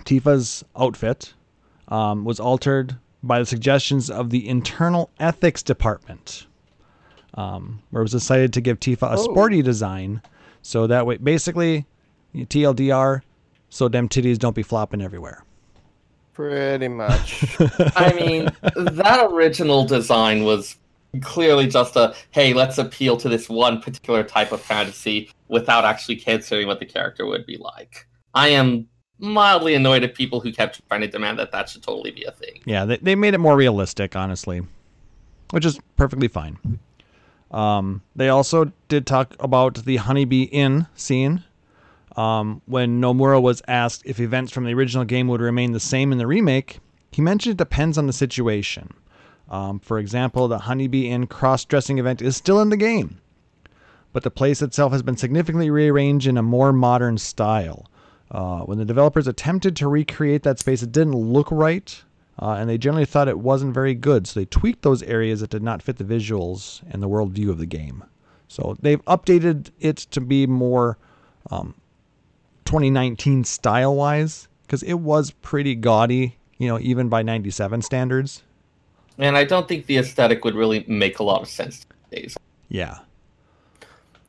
[0.05, 1.33] Tifa's outfit
[1.89, 6.45] um, was altered by the suggestions of the internal ethics department
[7.35, 9.23] um, where it was decided to give Tifa a Oh.
[9.23, 10.21] sporty design,
[10.61, 11.85] so that way, basically,
[12.35, 13.21] TLDR,
[13.69, 15.43] so them titties don't be flopping everywhere.
[16.33, 17.43] Pretty much.
[17.95, 20.77] I mean, that original design was
[21.21, 26.15] clearly just a hey, let's appeal to this one particular type of fantasy without actually
[26.15, 28.07] considering what the character would be like.
[28.33, 28.87] I am
[29.19, 32.31] mildly annoyed at people who kept trying to demand that that should totally be a
[32.31, 32.61] thing.
[32.65, 34.61] Yeah, they, they made it more realistic, honestly,
[35.51, 36.79] which is perfectly fine.
[37.51, 41.43] Um, they also did talk about the Honeybee Inn scene,
[42.15, 46.11] Um, when Nomura was asked if events from the original game would remain the same
[46.11, 46.79] in the remake,
[47.11, 48.93] he mentioned it depends on the situation.
[49.49, 53.19] Um, for example, the Honeybee Inn cross dressing event is still in the game,
[54.13, 57.87] but the place itself has been significantly rearranged in a more modern style.
[58.31, 62.03] Uh, when the developers attempted to recreate that space, it didn't look right,
[62.39, 65.49] uh, and they generally thought it wasn't very good, so they tweaked those areas that
[65.49, 68.03] did not fit the visuals and the worldview of the game.
[68.47, 70.97] So they've updated it to be more
[71.49, 71.73] um,
[72.65, 78.43] 2019 style wise, because it was pretty gaudy, you know, even by 97 standards.
[79.17, 82.37] And I don't think the aesthetic would really make a lot of sense these days.
[82.69, 82.99] Yeah.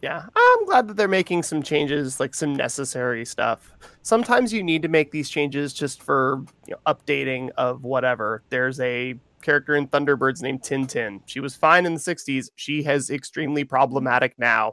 [0.02, 3.70] Yeah, I'm glad that they're making some changes, like some necessary stuff.
[4.02, 8.42] Sometimes you need to make these changes just for you know, updating of whatever.
[8.48, 11.20] There's a character in Thunderbirds named Tintin.
[11.26, 12.48] She was fine in the 60s.
[12.56, 14.72] She has extremely problematic now.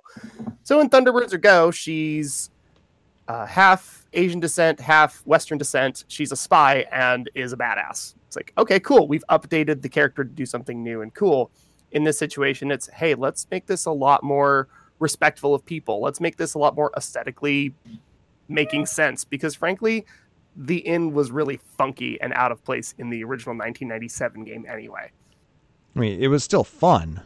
[0.64, 2.50] So in Thunderbirds Are Go, she's
[3.28, 6.06] uh, half Asian descent, half Western descent.
[6.08, 8.16] She's a spy and is a badass.
[8.28, 9.08] It's like, okay, cool.
[9.08, 11.52] We've updated the character to do something new and cool.
[11.92, 14.68] In this situation, it's, hey, let's make this a lot more
[15.00, 16.02] respectful of people.
[16.02, 17.74] Let's make this a lot more aesthetically
[18.48, 20.06] making sense because frankly,
[20.56, 25.12] the inn was really funky and out of place in the original 1997 game anyway.
[25.96, 27.22] I mean, it was still fun,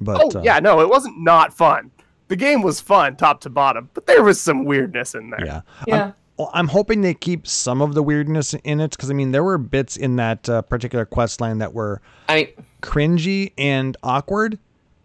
[0.00, 1.90] but oh, uh, yeah, no, it wasn't not fun.
[2.28, 5.44] The game was fun top to bottom, but there was some weirdness in there.
[5.44, 5.60] yeah.
[5.86, 6.04] Yeah.
[6.04, 9.32] I'm, well, I'm hoping they keep some of the weirdness in it because I mean,
[9.32, 14.58] there were bits in that uh, particular quest line that were I cringy and awkward,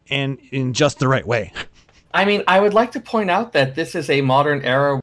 [0.09, 1.51] and in just the right way.
[2.13, 5.01] I mean, I would like to point out that this is a modern era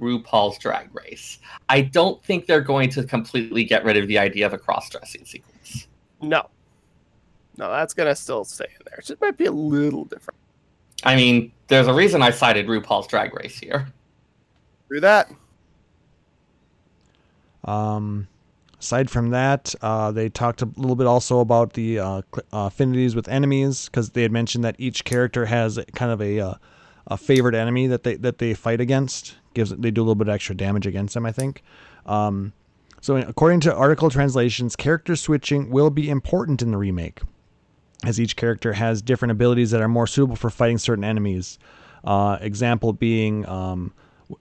[0.00, 1.38] RuPaul's Drag Race.
[1.68, 5.26] I don't think they're going to completely get rid of the idea of a cross-dressing
[5.26, 5.86] sequence.
[6.22, 6.48] No.
[7.58, 8.98] No, that's going to still stay in there.
[8.98, 10.38] It just might be a little different.
[11.04, 13.88] I mean, there's a reason I cited RuPaul's Drag Race here.
[14.88, 15.30] Through that.
[17.64, 18.26] Um,
[18.80, 23.14] aside from that, uh, they talked a little bit also about the uh, uh, affinities
[23.14, 26.54] with enemies because they had mentioned that each character has kind of a uh,
[27.06, 29.36] a favorite enemy that they that they fight against.
[29.54, 31.62] Gives they do a little bit extra damage against them, I think.
[32.06, 32.52] Um,
[33.00, 37.20] so, according to article translations, character switching will be important in the remake,
[38.04, 41.58] as each character has different abilities that are more suitable for fighting certain enemies.
[42.04, 43.92] Uh, example being um,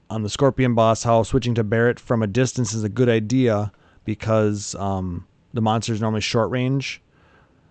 [0.10, 3.72] on the Scorpion boss, how switching to Barrett from a distance is a good idea
[4.06, 7.02] because um, the monster is normally short range.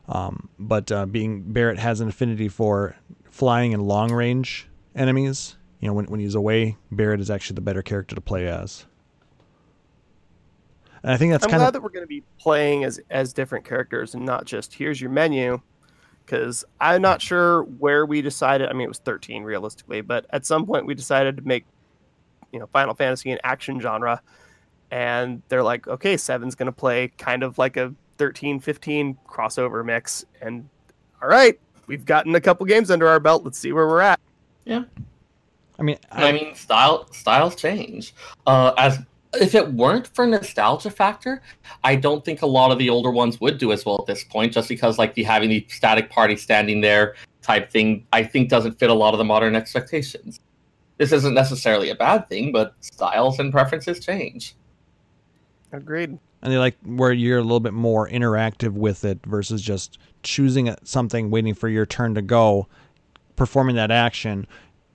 [0.09, 2.97] Um, but uh, being Barrett has an affinity for
[3.31, 5.57] flying and long range enemies.
[5.81, 8.87] You know, when, when he's away, Barrett is actually the better character to play as.
[11.03, 11.61] And I think that's kind of.
[11.61, 14.25] I'm kind glad of that we're going to be playing as as different characters and
[14.25, 15.61] not just here's your menu.
[16.25, 18.69] Because I'm not sure where we decided.
[18.69, 21.65] I mean, it was 13 realistically, but at some point we decided to make,
[22.53, 24.21] you know, Final Fantasy an action genre,
[24.91, 29.85] and they're like, okay, Seven's going to play kind of like a 13, 15 crossover
[29.85, 30.69] mix, and
[31.23, 33.45] all right, we've gotten a couple games under our belt.
[33.45, 34.21] Let's see where we're at.
[34.65, 34.85] Yeah.
[35.79, 38.15] I mean, I mean, style styles change.
[38.47, 38.99] Uh, as
[39.35, 41.43] if it weren't for nostalgia factor,
[41.85, 44.25] I don't think a lot of the older ones would do as well at this
[44.25, 44.53] point.
[44.53, 48.79] Just because like the having the static party standing there type thing, I think doesn't
[48.79, 50.41] fit a lot of the modern expectations.
[50.97, 54.57] This isn't necessarily a bad thing, but styles and preferences change.
[55.73, 56.19] Agreed.
[56.43, 60.75] and they like where you're a little bit more interactive with it versus just choosing
[60.85, 62.67] something, waiting for your turn to go,
[63.37, 64.47] performing that action,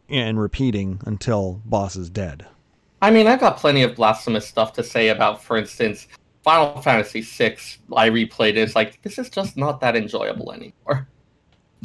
[0.09, 2.45] and repeating until boss is dead.
[3.01, 6.07] I mean, I've got plenty of blasphemous stuff to say about, for instance,
[6.43, 7.57] Final Fantasy VI.
[7.95, 8.57] I replayed it.
[8.57, 11.07] It's like this is just not that enjoyable anymore.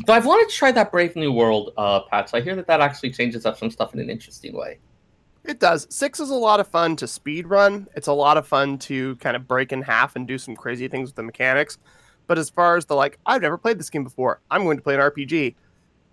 [0.06, 2.32] So I've wanted to try that Brave New World uh, patch.
[2.32, 4.78] I hear that that actually changes up some stuff in an interesting way.
[5.48, 5.86] It does.
[5.90, 7.88] Six is a lot of fun to speed run.
[7.96, 10.88] It's a lot of fun to kind of break in half and do some crazy
[10.88, 11.78] things with the mechanics.
[12.26, 14.40] But as far as the like, I've never played this game before.
[14.50, 15.54] I'm going to play an RPG.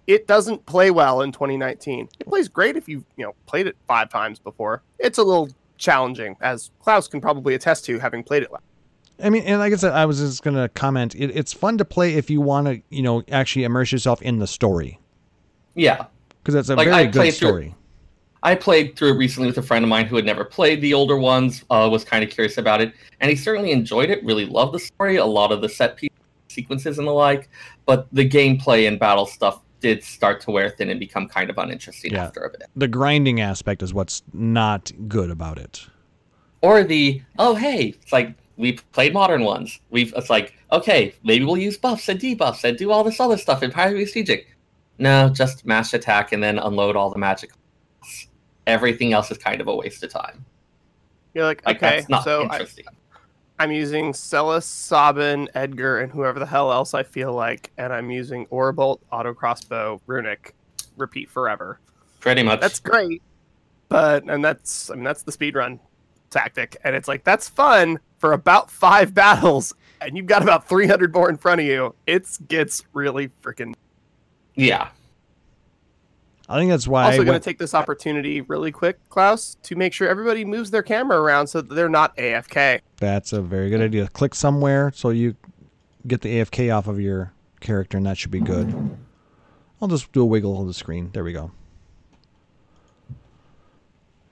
[0.08, 2.08] It doesn't play well in 2019.
[2.20, 4.82] It plays great if you've you know played it five times before.
[5.00, 8.52] It's a little challenging, as Klauss can probably attest to, having played it.
[8.54, 8.64] Last.
[9.22, 11.14] I mean, and like I said, I was just gonna comment.
[11.16, 14.40] It, it's fun to play if you want to, you know, actually immerse yourself in
[14.40, 15.00] the story
[15.74, 16.06] Yeah,
[16.42, 17.76] because that's a Like, very I good played through- story.
[18.46, 20.94] I played through it recently with a friend of mine who had never played the
[20.94, 21.66] older ones.
[21.72, 24.24] Uh, was kind of curious about it, and he certainly enjoyed it.
[24.24, 26.12] Really loved the story, a lot of the set piece
[26.48, 27.50] sequences and the like.
[27.88, 31.58] But the gameplay and battle stuff did start to wear thin and become kind of
[31.58, 32.26] uninteresting Yeah.
[32.26, 32.64] after a bit.
[32.76, 35.86] The grinding aspect is what's not good about it.
[36.62, 41.44] or the oh hey it's like we played modern ones we've it's like okay maybe
[41.46, 44.48] we'll use buffs and debuffs and do all this other stuff in Pyro Strategic.
[44.98, 47.52] no just mash attack and then unload all the magic
[48.68, 50.46] everything else is kind of a waste of time.
[51.34, 52.86] You're like, Like okay, so I, interesting.
[53.60, 58.12] I'm using Celes, Sabin, Edgar, and whoever the hell else I feel like, and I'm
[58.12, 60.54] using Aura Bolt, Auto Crossbow, Runic,
[60.98, 61.80] repeat forever.
[62.20, 62.60] Pretty much.
[62.60, 63.22] That's great,
[63.88, 65.80] but and that's I mean that's the speed run
[66.32, 71.14] tactic, and it's like that's fun for about five battles, and you've got about 300
[71.14, 71.96] more in front of you.
[72.08, 73.74] It gets really freaking.
[74.56, 74.90] yeah.
[76.48, 79.94] I think that's why Also, going to take this opportunity really quick, Klauss, to make
[79.94, 82.82] sure everybody moves their camera around so that they're not AFK.
[82.98, 84.08] that's a very good idea.
[84.10, 85.36] Click somewhere so you
[86.06, 88.96] get the AFK off of your character, and that should be good.
[89.82, 91.10] I'll just do a wiggle of the screen.
[91.14, 91.52] There we go.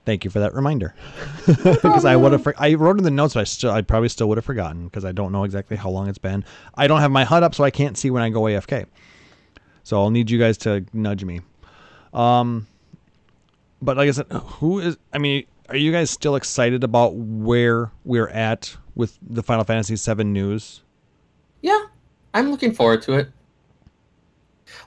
[0.04, 0.94] Thank you for that reminder.
[1.46, 4.10] because I would have, for- I wrote in the notes, but I still, I probably
[4.10, 6.44] still would have forgotten because I don't know exactly how long it's been.
[6.74, 8.86] I don't have my HUD up, so I can't see when I go AFK.
[9.82, 11.40] So I'll need you guys to nudge me.
[12.14, 12.66] Um,
[13.82, 14.96] but like I said, who is?
[15.12, 19.96] I mean, are you guys still excited about where we're at with the Final Fantasy
[19.96, 20.82] VII news?
[21.60, 21.80] Yeah.
[22.34, 23.30] I'm looking forward to it.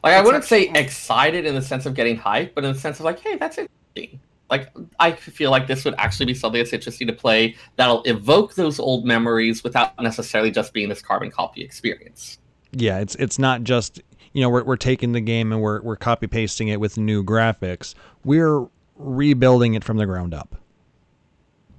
[0.03, 2.99] Like I wouldn't say excited in the sense of getting hyped, but in the sense
[2.99, 4.19] of like, hey, that's interesting.
[4.49, 8.55] Like I feel like this would actually be something that's interesting to play that'll evoke
[8.55, 12.37] those old memories without necessarily just being this carbon copy experience.
[12.71, 14.01] Yeah, it's it's not just
[14.38, 17.23] you know we're we're taking the game and we're we're copy pasting it with new
[17.23, 17.95] graphics.
[18.23, 20.56] We're rebuilding it from the ground up.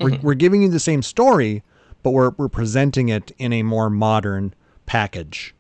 [0.01, 0.23] We're Mhm.
[0.25, 1.63] we're giving you the same story,
[2.03, 4.55] but we're we're presenting it in a more modern
[4.87, 5.55] package.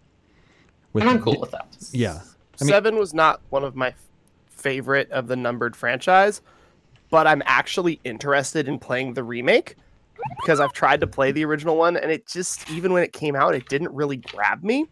[0.93, 1.69] With And I'm cool with that.
[1.93, 2.19] Yeah.
[2.61, 3.95] I mean- Seven was not one of my
[4.49, 6.41] favorite of the numbered franchise,
[7.11, 9.77] but I'm actually interested in playing the remake
[10.41, 13.37] because I've tried to play the original one and it just even when it came
[13.37, 14.87] out, it didn't really grab me.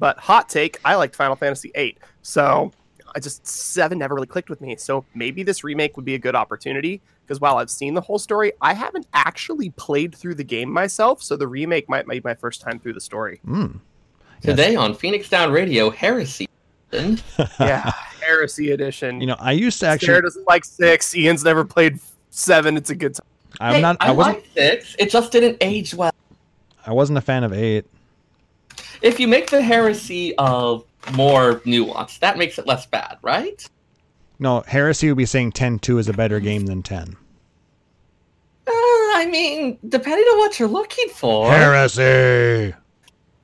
[0.00, 2.72] But hot take, I liked Final Fantasy VIII, so
[3.14, 4.74] I just seven never really clicked with me.
[4.76, 8.18] So maybe this remake would be a good opportunity because while I've seen the whole
[8.18, 11.22] story, I haven't actually played through the game myself.
[11.22, 13.40] So the remake might be my first time through the story.
[13.46, 13.78] Mm.
[14.42, 16.48] Today on Phoenix Down Radio, Heresy.
[17.60, 19.20] Yeah, Heresy Edition.
[19.20, 20.06] You know, I used to actually.
[20.06, 20.26] Sarah actually.
[20.28, 21.14] doesn't like six.
[21.14, 22.76] Ian's never played seven.
[22.76, 23.26] It's a good time.
[23.60, 23.96] I'm Hey, not.
[24.00, 24.36] I, I wasn't.
[24.38, 24.96] like six.
[24.98, 26.10] It just didn't age well.
[26.86, 27.84] I wasn't a fan of eight.
[29.02, 33.66] If you make the heresy of more nuanced, that makes it less bad, right?
[34.38, 37.16] No, Heresy would be saying 10-2 is a better game than 10.
[38.66, 41.50] Uh, I mean, depending on what you're looking for.
[41.50, 42.74] Heresy.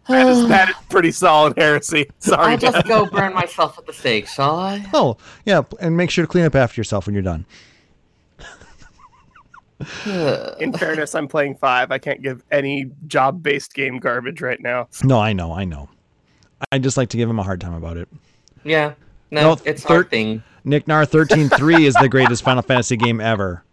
[0.08, 2.08] That is, that is pretty solid heresy.
[2.20, 4.86] Sorry, I'll just go burn myself at the stake, shall I?
[4.94, 7.44] Oh, yeah, and make sure to clean up after yourself when you're done.
[10.60, 11.90] In fairness, I'm playing five.
[11.90, 14.88] I can't give any job-based game garbage right now.
[15.04, 15.88] No, I know, I know.
[16.72, 18.08] I just like to give him a hard time about it.
[18.64, 18.94] yeah.
[19.30, 20.42] No, No, it's thir- our thing.
[20.64, 23.62] Nick Nar 13-3 is the greatest Final Fantasy game ever.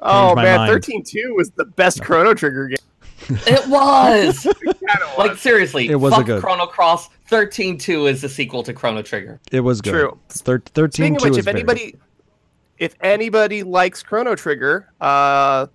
[0.00, 0.70] Oh man, mind.
[0.70, 3.38] thirteen two was the best Chrono Trigger game.
[3.46, 4.42] It was!
[4.62, 7.08] Kinda like, seriously, It was a good- Chrono Cross.
[7.30, 9.40] 13.2 is the sequel to Chrono Trigger.
[9.50, 9.92] It was good.
[9.92, 10.18] True.
[10.28, 11.96] Thir- 13-2 Speaking of which, is if very anybody,
[12.82, 15.68] if anybody likes Chrono Trigger, uh,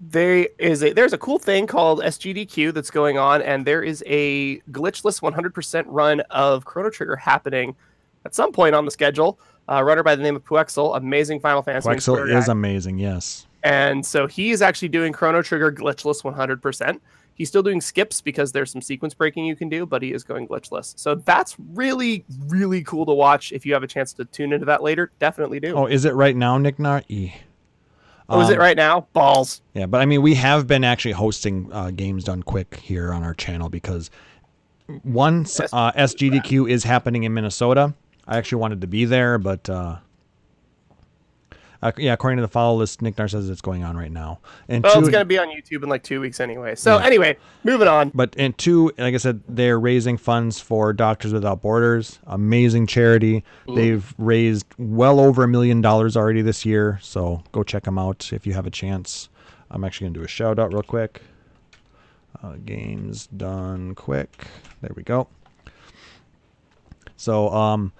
[0.00, 4.02] there is a there's a cool thing called SGDQ that's going on, and there is
[4.06, 7.76] a glitchless 100% run of Chrono Trigger happening
[8.24, 9.38] at some point on the schedule.
[9.68, 12.00] A runner by the name of Puwexil, amazing Final Fantasy.
[12.00, 12.52] Square is guy.
[12.52, 13.46] amazing, yes.
[13.62, 17.00] And so he is actually doing Chrono Trigger glitchless 100%.
[17.34, 20.22] He's still doing skips because there's some sequence breaking you can do, but he is
[20.22, 20.98] going glitchless.
[20.98, 23.52] So that's really, really cool to watch.
[23.52, 25.74] If you have a chance to tune into that later, definitely do.
[25.74, 27.02] Oh, is it right now, Nick Nar?
[27.08, 27.32] E.
[28.28, 29.06] Oh, is it Um, right now?
[29.12, 29.62] Balls.
[29.74, 33.22] Yeah, but I mean, we have been actually hosting uh, games done quick here on
[33.22, 34.10] our channel because
[35.02, 35.60] one Yes.
[35.72, 37.94] uh, SGDQ is happening in Minnesota.
[38.26, 39.96] I actually wanted to be there, but uh,
[41.82, 44.38] uh, yeah, according to the follow list, Nick Nar says it's going on right now.
[44.68, 46.74] And Well, two, it's going to be on YouTube in like two weeks anyway.
[46.76, 47.04] So, Yeah.
[47.06, 48.12] anyway, moving on.
[48.14, 53.42] but and two, like I said, they're raising funds for Doctors Without Borders, amazing charity.
[53.74, 58.32] They've raised well over a million dollars already this year, so go check them out
[58.32, 59.28] if you have a chance.
[59.70, 61.22] I'm actually gonna do a shout out real quick.
[62.42, 64.46] Uh, games done quick.
[64.80, 65.28] There we go.
[67.16, 67.92] So, um,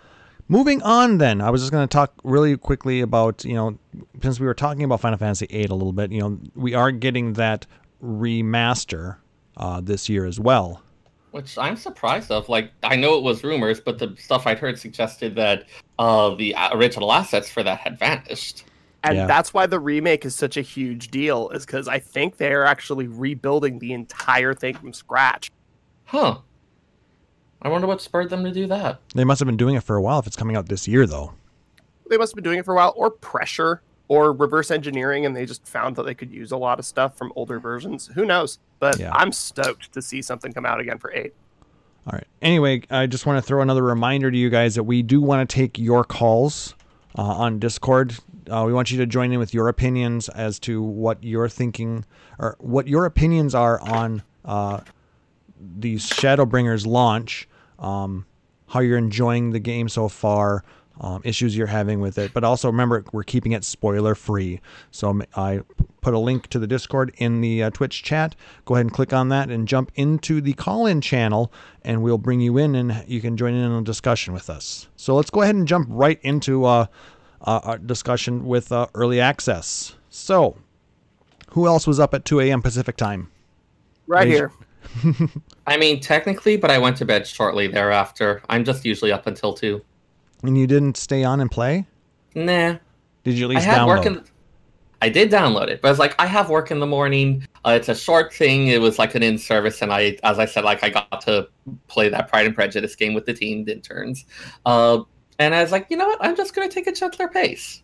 [0.53, 3.79] moving on then, I was just going to talk really quickly about, you know,
[4.23, 6.93] since we were talking about Final Fantasy VIII a little bit, you know, we are
[6.93, 7.67] getting that
[8.05, 9.17] remaster
[9.57, 10.83] uh, this year as well.
[11.31, 12.51] Which I'm surprised of.
[12.51, 15.65] Like, I know it was rumors, but the stuff I'd heard suggested that
[15.99, 18.65] uh, the uh, original assets for that had vanished.
[19.05, 19.27] And Yeah.
[19.27, 23.07] that's why the remake is such a huge deal, is because I think they're actually
[23.07, 25.51] rebuilding the entire thing from scratch.
[26.05, 26.39] Huh.
[27.63, 29.01] I wonder what spurred them to do that.
[29.15, 31.07] They must have been doing it for a while if it's coming out this year,
[31.07, 31.33] though.
[32.11, 35.35] they must have been doing it for a while, or pressure, or reverse engineering, and
[35.35, 38.11] they just found that they could use a lot of stuff from older versions.
[38.15, 38.59] Who knows?
[38.81, 39.13] But Yeah.
[39.15, 41.33] I'm stoked to see something come out again for eight.
[42.07, 42.27] All right.
[42.43, 45.49] Anyway, I just want to throw another reminder to you guys that we do want
[45.49, 46.75] to take your calls
[47.17, 48.15] uh, on Discord.
[48.51, 52.05] Uh, we want you to join in with your opinions as to what you're thinking
[52.41, 54.81] or what your opinions are on uh,
[55.79, 57.49] the Shadowbringers launch,
[57.79, 58.27] um,
[58.69, 60.65] how you're enjoying the game so far,
[61.01, 62.33] um, issues you're having with it.
[62.33, 64.61] But also remember, we're keeping it spoiler free.
[64.91, 65.61] So I
[66.01, 68.35] put a link to the Discord in the uh, Twitch chat.
[68.65, 71.53] Go ahead and click on that and jump into the call in channel,
[71.83, 74.89] and we'll bring you in and you can join in on a discussion with us.
[74.97, 76.87] So let's go ahead and jump right into uh,
[77.43, 79.95] uh, our discussion with uh, early access.
[80.09, 80.57] So,
[81.51, 82.63] who else was up at 2 a.m.
[82.63, 83.31] Pacific time?
[84.07, 84.53] Right here.
[85.67, 88.43] I mean, technically, but I went to bed shortly thereafter.
[88.49, 89.83] I'm just usually up until two.
[90.43, 91.87] And you didn't stay on and play?
[92.35, 92.77] Nah,
[93.25, 93.87] Did you at I least had download?
[93.87, 94.25] work in.
[95.01, 97.47] I did download it, but I was like I have work in the morning.
[97.65, 98.69] Uh, it's a short thing.
[98.69, 101.49] It was like an in service, and I, as I said, like I got to
[101.89, 104.25] play that Pride and Prejudice game with the team interns.
[104.65, 105.03] Uh,
[105.39, 106.19] and I was like, you know what?
[106.21, 107.83] I'm just going to take a gentler pace.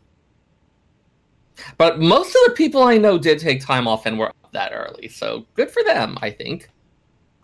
[1.76, 4.72] But most of the people I know did take time off and were up that
[4.72, 6.16] early, so good for them.
[6.22, 6.68] I think.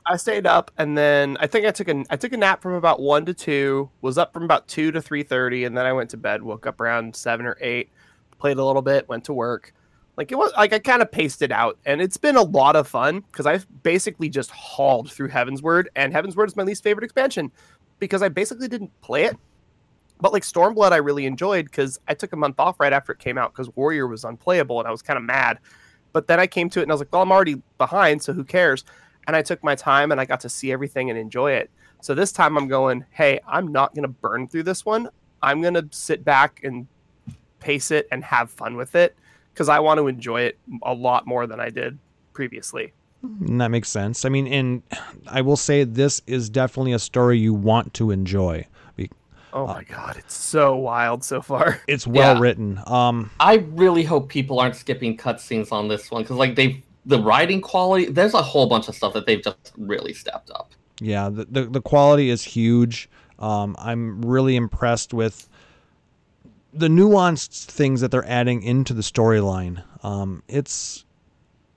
[0.06, 2.74] I stayed up, and then I think I took a I took a nap from
[2.74, 3.90] about one to two.
[4.02, 6.42] Was up from about two to three thirty, and then I went to bed.
[6.42, 7.90] Woke up around seven or eight.
[8.38, 9.08] Played a little bit.
[9.08, 9.72] Went to work.
[10.16, 12.76] Like it was like I kind of paced it out, and it's been a lot
[12.76, 17.04] of fun because I've basically just hauled through Heavensward, and Heavensward is my least favorite
[17.04, 17.50] expansion
[17.98, 19.36] because I basically didn't play it.
[20.20, 23.18] But like Stormblood, I really enjoyed because I took a month off right after it
[23.18, 25.58] came out because Warrior was unplayable, and I was kind of mad.
[26.12, 28.32] But then I came to it and I was like, well, I'm already behind, so
[28.32, 28.84] who cares?
[29.26, 31.70] And I took my time and I got to see everything and enjoy it.
[32.02, 35.08] So this time I'm going, hey, I'm not going to burn through this one.
[35.42, 36.86] I'm going to sit back and
[37.60, 39.16] pace it and have fun with it
[39.52, 41.98] because I want to enjoy it a lot more than I did
[42.34, 42.92] previously.
[43.22, 44.26] And that makes sense.
[44.26, 44.82] I mean, and
[45.26, 48.66] I will say this is definitely a story you want to enjoy.
[49.56, 51.80] Oh my god, it's so wild so far.
[51.86, 52.40] It's well Yeah.
[52.40, 52.80] written.
[52.88, 57.20] Um, I really hope people aren't skipping cutscenes on this one because, like, they the
[57.20, 58.06] writing quality.
[58.06, 60.72] There's a whole bunch of stuff that they've just really stepped up.
[61.00, 63.08] yeah, the, the the quality is huge.
[63.38, 65.48] Um, I'm really impressed with
[66.72, 69.82] the nuanced things that they're adding into the storyline.
[70.02, 71.04] Um, it's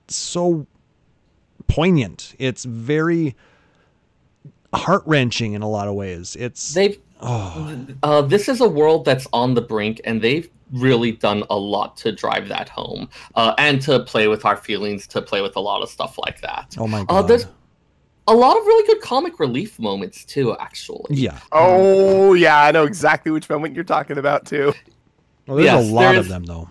[0.08, 0.66] so
[1.66, 2.34] poignant.
[2.38, 3.36] It's very
[4.72, 6.36] heart wrenching in a lot of ways.
[6.36, 11.12] It's They've oh, uh, this is a world that's on the brink, and they've really
[11.12, 15.22] done a lot to drive that home uh, and to play with our feelings, to
[15.22, 16.74] play with a lot of stuff like that.
[16.78, 17.28] oh my Uh, god.
[17.28, 17.46] there's
[18.26, 20.54] a lot of really good comic relief moments too.
[20.58, 21.38] Actually, yeah.
[21.52, 24.74] Oh yeah, I know exactly which moment you're talking about too.
[25.46, 26.68] Well, there's yes, a lot there of them though.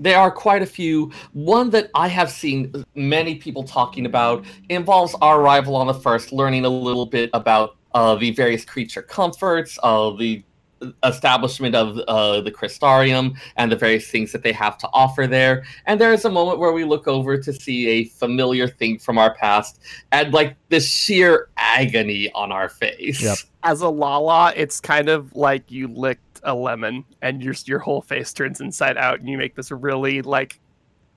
[0.00, 1.10] There are quite a few.
[1.32, 6.32] One that I have seen many people talking about involves our arrival on the first,
[6.32, 10.44] learning a little bit about uh, the various creature comforts, uh, the
[11.04, 15.64] establishment of uh, the Crystarium, and the various things that they have to offer there.
[15.86, 19.18] And there is a moment where we look over to see a familiar thing from
[19.18, 19.80] our past,
[20.12, 23.22] and like the sheer agony on our face.
[23.22, 23.38] Yep.
[23.62, 28.02] As a Lala, it's kind of like you licked a lemon and your your whole
[28.02, 30.60] face turns inside out and you make this really like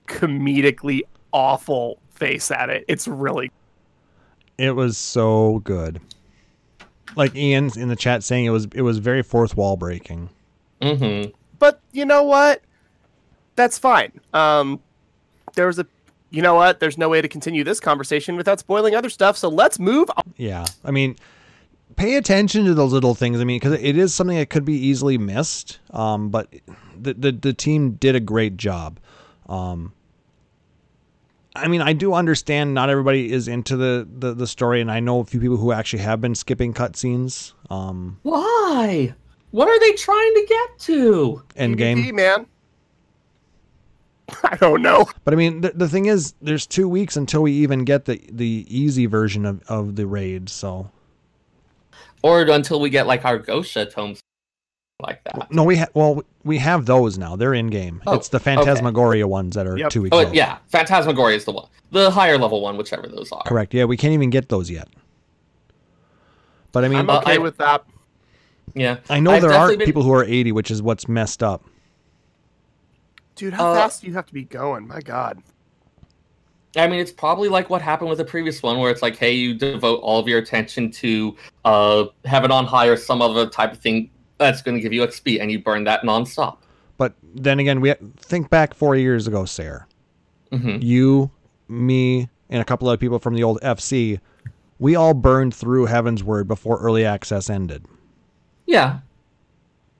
[0.06, 1.02] comedically
[1.32, 2.84] awful face at it.
[2.88, 3.50] It's really
[4.56, 6.00] It was so good.
[7.16, 10.30] Like Ian's in the chat saying it was it was very fourth wall breaking.
[10.80, 11.30] Mm-hmm.
[11.58, 12.62] but you know what?
[13.56, 14.12] That's fine.
[14.32, 14.80] Um
[15.54, 15.86] there was a
[16.30, 16.78] you know what?
[16.80, 19.36] There's no way to continue this conversation without spoiling other stuff.
[19.36, 20.34] So let's move on.
[20.36, 20.66] Yeah.
[20.84, 21.16] I mean,
[21.96, 23.40] pay attention to those little things.
[23.40, 25.78] I mean, because it is something that could be easily missed.
[25.90, 26.52] Um, but
[27.00, 29.00] the, the the team did a great job.
[29.48, 29.92] Um,
[31.56, 35.00] I mean, I do understand not everybody is into the, the, the story, and I
[35.00, 37.52] know a few people who actually have been skipping cutscenes.
[37.70, 39.14] Um, Why?
[39.50, 41.42] What are they trying to get to?
[41.56, 41.98] end game.
[41.98, 42.46] PvP, man.
[44.44, 45.06] I don't know.
[45.24, 48.20] But I mean, the, the thing is, there's two weeks until we even get the
[48.30, 50.50] the easy version of, of the raid.
[50.50, 50.90] So
[52.22, 54.20] Or until we get like our Gosha tomes
[55.00, 55.52] like that.
[55.52, 57.36] no, we ha- well we have those now.
[57.36, 58.02] They're in game.
[58.06, 59.90] Oh, it's the Phantasmagoria ones that are Yep.
[59.90, 60.34] two weeks Oh old.
[60.34, 63.42] yeah, Phantasmagoria is the one, the higher level one, whichever those are.
[63.44, 63.72] Correct.
[63.74, 64.88] Yeah, we can't even get those yet.
[66.72, 67.84] But I mean, I'm uh, okay I- with that.
[68.74, 71.42] Yeah, I know I've there are been- people who are 80, which is what's messed
[71.44, 71.64] up.
[73.36, 74.88] Dude, how Uh, fast do you have to be going?
[74.88, 75.40] My god.
[76.76, 79.32] I mean, it's probably like what happened with the previous one, where it's like, hey,
[79.32, 81.34] you devote all of your attention to
[81.64, 85.02] uh, Heaven on High or some other type of thing that's going to give you
[85.02, 86.58] XP, and you burn that nonstop.
[86.96, 89.86] But then again, we think back four years ago, Sarah.
[90.52, 91.30] hmm You,
[91.68, 94.20] me, and a couple other people from the old FC,
[94.78, 97.84] we all burned through Heavensward before early access ended.
[98.66, 99.00] Yeah,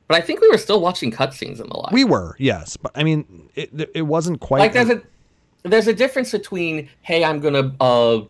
[0.06, 1.92] but I think we were still watching cutscenes in the live.
[1.92, 5.02] We were, yes, but I mean, it it wasn't quite like there's a
[5.64, 8.20] there's a difference between hey i'm gonna uh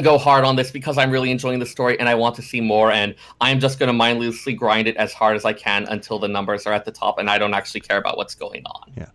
[0.00, 2.60] go hard on this because i'm really enjoying the story and i want to see
[2.60, 6.28] more and i'm just gonna mindlessly grind it as hard as i can until the
[6.28, 9.08] numbers are at the top and i don't actually care about what's going on Yeah.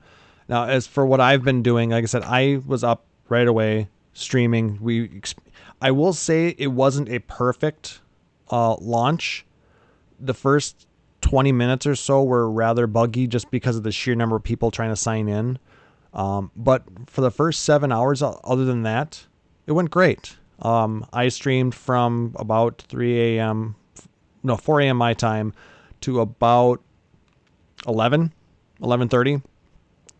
[0.49, 3.89] Now, as for what I've been doing, like I said, I was up right away
[4.13, 4.79] streaming.
[4.81, 5.21] We,
[5.81, 7.99] I will say, it wasn't a perfect
[8.49, 9.45] uh, launch.
[10.19, 10.87] The first
[11.21, 14.71] twenty minutes or so were rather buggy, just because of the sheer number of people
[14.71, 15.59] trying to sign in.
[16.13, 19.27] Um, but for the first seven hours, other than that,
[19.67, 20.37] it went great.
[20.61, 23.75] Um, I streamed from about 3 a.m.
[24.43, 24.97] no 4 a.m.
[24.97, 25.53] my time
[26.01, 26.81] to about
[27.87, 28.33] 11
[28.81, 29.41] 11:30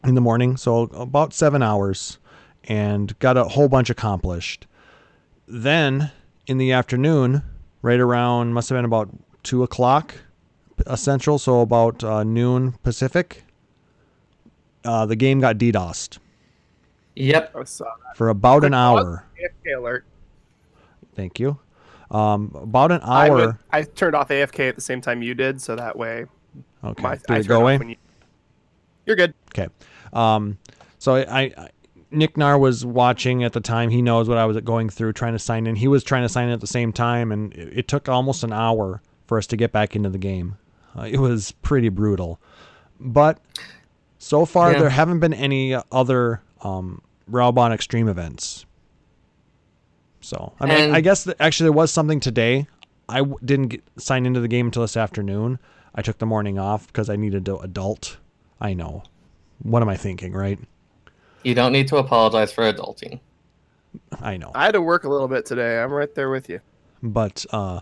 [0.04, 2.18] in the morning, so about seven hours,
[2.64, 4.66] and got a whole bunch accomplished.
[5.48, 6.12] Then
[6.48, 7.44] in the afternoon,
[7.82, 9.10] right around must have been about
[9.44, 10.16] two o'clock
[10.86, 13.44] uh, Central, so about uh, noon Pacific.
[14.84, 16.20] Uh, the game got DDoSed
[17.18, 18.16] yep I saw that.
[18.16, 19.26] for about an hour.
[19.42, 20.06] AFK alert.
[21.18, 21.60] Thank you.
[22.10, 23.60] Um, about an I, would- hour.
[23.72, 26.26] I turned off AFK at the same time you did, so that way
[26.84, 27.04] Okay.
[27.04, 27.78] my, Did I it go away?
[27.86, 27.96] you-
[29.06, 29.34] You're good.
[29.54, 29.68] Okay.
[30.14, 30.58] Um,
[31.00, 31.70] so I, I
[32.12, 33.90] Nick Nar was watching at the time.
[33.90, 35.76] He knows what I was going through trying to sign in.
[35.76, 38.44] He was trying to sign in at the same time, and it, it took almost
[38.46, 40.56] an hour for us to get back into the game.
[40.98, 42.40] Uh, it was pretty brutal,
[43.00, 43.40] but
[44.20, 44.80] so far Yeah.
[44.80, 48.66] there haven't been any other um, Raubahn Extreme events.
[50.22, 52.68] So I mean, And- I guess that actually there was something today.
[53.10, 55.60] I w- didn't get, sign into the game until this afternoon.
[55.96, 58.18] I took the morning off because I needed to adult.
[58.60, 59.04] I know.
[59.64, 60.60] What am I thinking, right?
[61.44, 63.20] you don't need to apologize for adulting
[64.22, 64.52] I know.
[64.54, 65.82] I had to work a little bit today.
[65.82, 66.60] I'm right there with you.
[67.02, 67.80] But uh,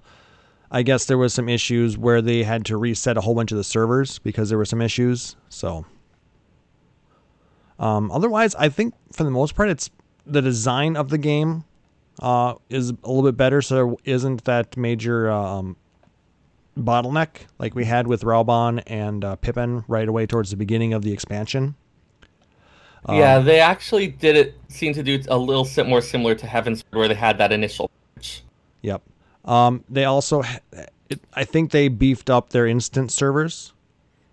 [0.69, 3.57] I guess there was some issues where they had to reset a whole bunch of
[3.57, 5.35] the servers because there were some issues.
[5.49, 5.85] So
[7.79, 9.89] um, otherwise, I think for the most part, it's
[10.25, 11.63] the design of the game
[12.19, 13.61] uh, is a little bit better.
[13.61, 15.75] So there isn't that major um,
[16.77, 21.01] bottleneck like we had with Raubahn and uh, Pipin right away towards the beginning of
[21.01, 21.75] the expansion.
[23.07, 26.47] Um, yeah they actually did it seem to do a little bit more similar to
[26.47, 28.43] Heavensward they had that initial patch.
[28.81, 29.03] Yep.
[29.45, 30.41] Um, they also,
[31.09, 33.73] it, I think they beefed up their instant servers,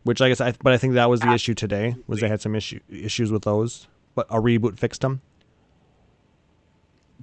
[0.05, 1.97] which I guess, I, but I think that was the issue today.
[2.07, 5.21] Was they had some issue issues with those, but a reboot fixed them.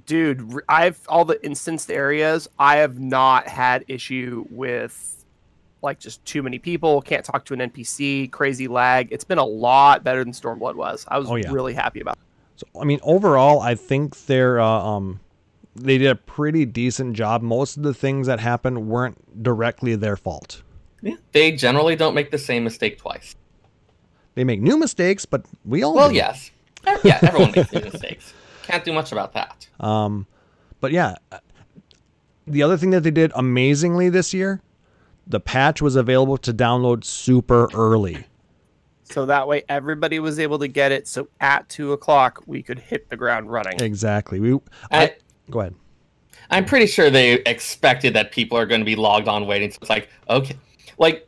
[0.09, 2.49] Dude, I've all the instanced areas.
[2.57, 5.23] I have not had issue with
[5.83, 9.09] like just too many people, can't talk to an NPC, crazy lag.
[9.11, 11.05] It's been a lot better than Stormblood was.
[11.07, 11.51] I was Oh, yeah.
[11.51, 12.17] really happy about.
[12.55, 15.19] So I mean, overall, I think they're uh, um,
[15.75, 17.43] they did a pretty decent job.
[17.43, 20.63] Most of the things that happened weren't directly their fault.
[21.03, 21.15] Yeah.
[21.33, 23.35] They generally don't make the same mistake twice.
[24.33, 26.15] They make new mistakes, but we all Well, do.
[26.15, 26.49] yes.
[26.87, 28.33] Eh, Yeah, everyone makes new mistakes.
[28.69, 29.67] Can't do much about that.
[29.79, 30.27] Um,
[30.79, 31.15] but yeah,
[32.45, 34.61] the other thing that they did amazingly this year,
[35.25, 38.25] the patch was available to download super early.
[39.05, 41.07] So that way everybody was able to get it.
[41.07, 43.79] So at two o'clock we could hit the ground running.
[43.81, 44.39] Exactly.
[44.39, 44.53] We.
[44.91, 45.15] I, I,
[45.49, 45.75] go ahead.
[46.51, 49.71] I'm pretty sure they expected that people are going to be logged on waiting.
[49.71, 50.55] So it's like, okay,
[50.97, 51.27] like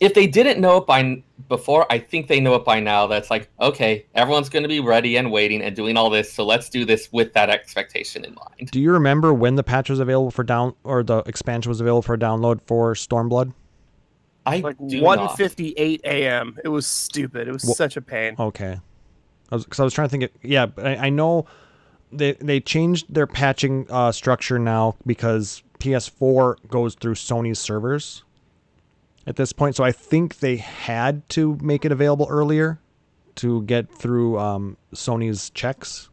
[0.00, 3.06] if they didn't know it by before, I think they know it by now.
[3.06, 6.32] That's like, okay, everyone's going to be ready and waiting and doing all this.
[6.32, 8.70] So let's do this with that expectation in mind.
[8.70, 12.02] Do you remember when the patch was available for down or the expansion was available
[12.02, 13.52] for download for Stormblood?
[14.46, 15.38] I Like do one not.
[15.40, 16.56] a.m.
[16.64, 17.48] It was stupid.
[17.48, 18.34] It was Wha- such a pain.
[18.38, 18.78] Okay.
[19.50, 20.22] I was because I was trying to think.
[20.24, 21.46] Of, yeah, but I, I know
[22.12, 28.24] they they changed their patching uh, structure now because PS4 goes through Sony's servers
[29.28, 29.76] at this point.
[29.76, 32.80] So I think they had to make it available earlier
[33.36, 36.08] to get through um, Sony's checks.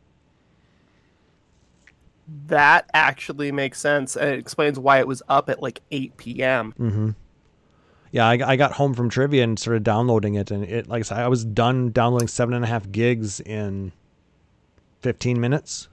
[2.47, 6.74] That actually makes sense, and it explains why it was up at like eight p.m.
[6.80, 7.09] Mm-hmm.
[8.11, 11.03] Yeah, I, I got home from trivia and started downloading it, and it like I
[11.03, 13.91] said, I was done downloading seven and a half gigs in
[15.01, 15.88] fifteen minutes.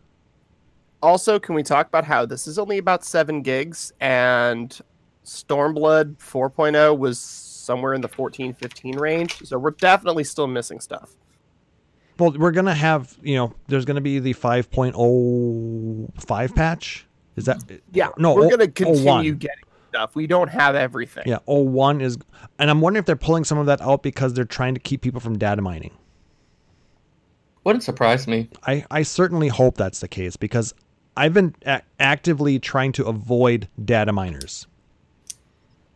[1.02, 4.80] Also, can we talk about how this is only about seven gigs and
[5.24, 9.38] Stormblood 4.0 was somewhere in the 14, 15 range?
[9.44, 11.10] So we're definitely still missing stuff.
[12.18, 17.06] Well, we're gonna have you know, there's gonna be the 5.05 patch.
[17.36, 17.62] Is that
[17.92, 19.38] Yeah, No, we're oh- gonna oh, continue one.
[19.38, 20.14] getting stuff.
[20.14, 21.24] We don't have everything.
[21.26, 22.18] Yeah, 01 is,
[22.58, 25.00] and I'm wondering if they're pulling some of that out because they're trying to keep
[25.02, 25.92] people from data mining.
[27.64, 28.48] Wouldn't surprise me.
[28.66, 30.74] I, I certainly hope that's the case because
[31.16, 34.66] I've been a- actively trying to avoid data miners.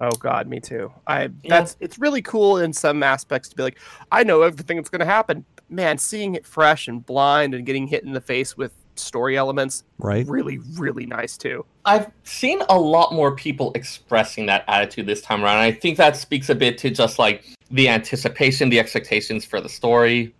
[0.00, 0.92] Oh God, me too.
[1.06, 3.78] I that's it's really cool in some aspects to be like,
[4.12, 5.44] I know everything that's going to happen.
[5.68, 9.84] Man, seeing it fresh and blind and getting hit in the face with story elements,
[9.98, 10.26] Right.
[10.26, 11.64] really, really nice too.
[11.84, 15.58] I've seen a lot more people expressing that attitude this time around.
[15.58, 19.68] I think that speaks a bit to just like the anticipation, the expectations for the
[19.68, 20.34] story.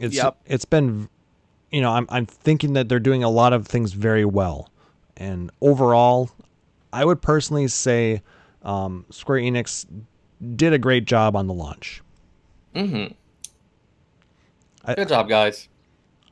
[0.00, 0.36] It's Yep.
[0.46, 1.08] it's been,
[1.70, 4.70] you know, I'm I'm thinking that they're doing a lot of things very well,
[5.16, 6.30] and overall,
[6.94, 8.22] I would personally say
[8.62, 9.84] um, Square Enix
[10.56, 12.02] did a great job on the launch.
[12.74, 13.06] hmm
[14.84, 15.68] I- Good job, guys.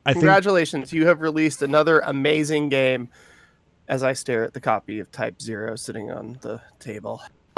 [0.05, 3.09] I think Congratulations, you have released another amazing game.
[3.87, 7.21] As I stare at the copy of Type Zero sitting on the table,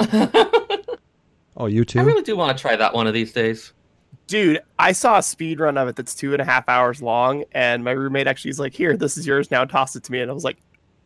[1.56, 2.00] oh you too?
[2.00, 3.72] I really do want to try that one of these days.
[4.26, 7.44] dude, I saw a speed run of it that's two and a half hours long,
[7.52, 10.20] and my roommate actually is like, "Here, this is yours now." Toss it to me,
[10.20, 10.58] and I was like,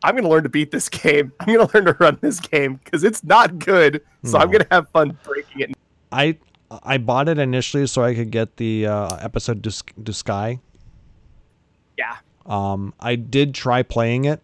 [0.03, 1.31] "I'm gonna learn to beat this game.
[1.39, 4.01] I'm gonna learn to run this game because it's not good.
[4.23, 5.71] So I'm gonna have fun breaking it."
[6.11, 6.37] I
[6.83, 10.59] I bought it initially so I could get the uh, episode to, Sk- Duscae.
[11.97, 14.41] Yeah, Um, I did try playing it.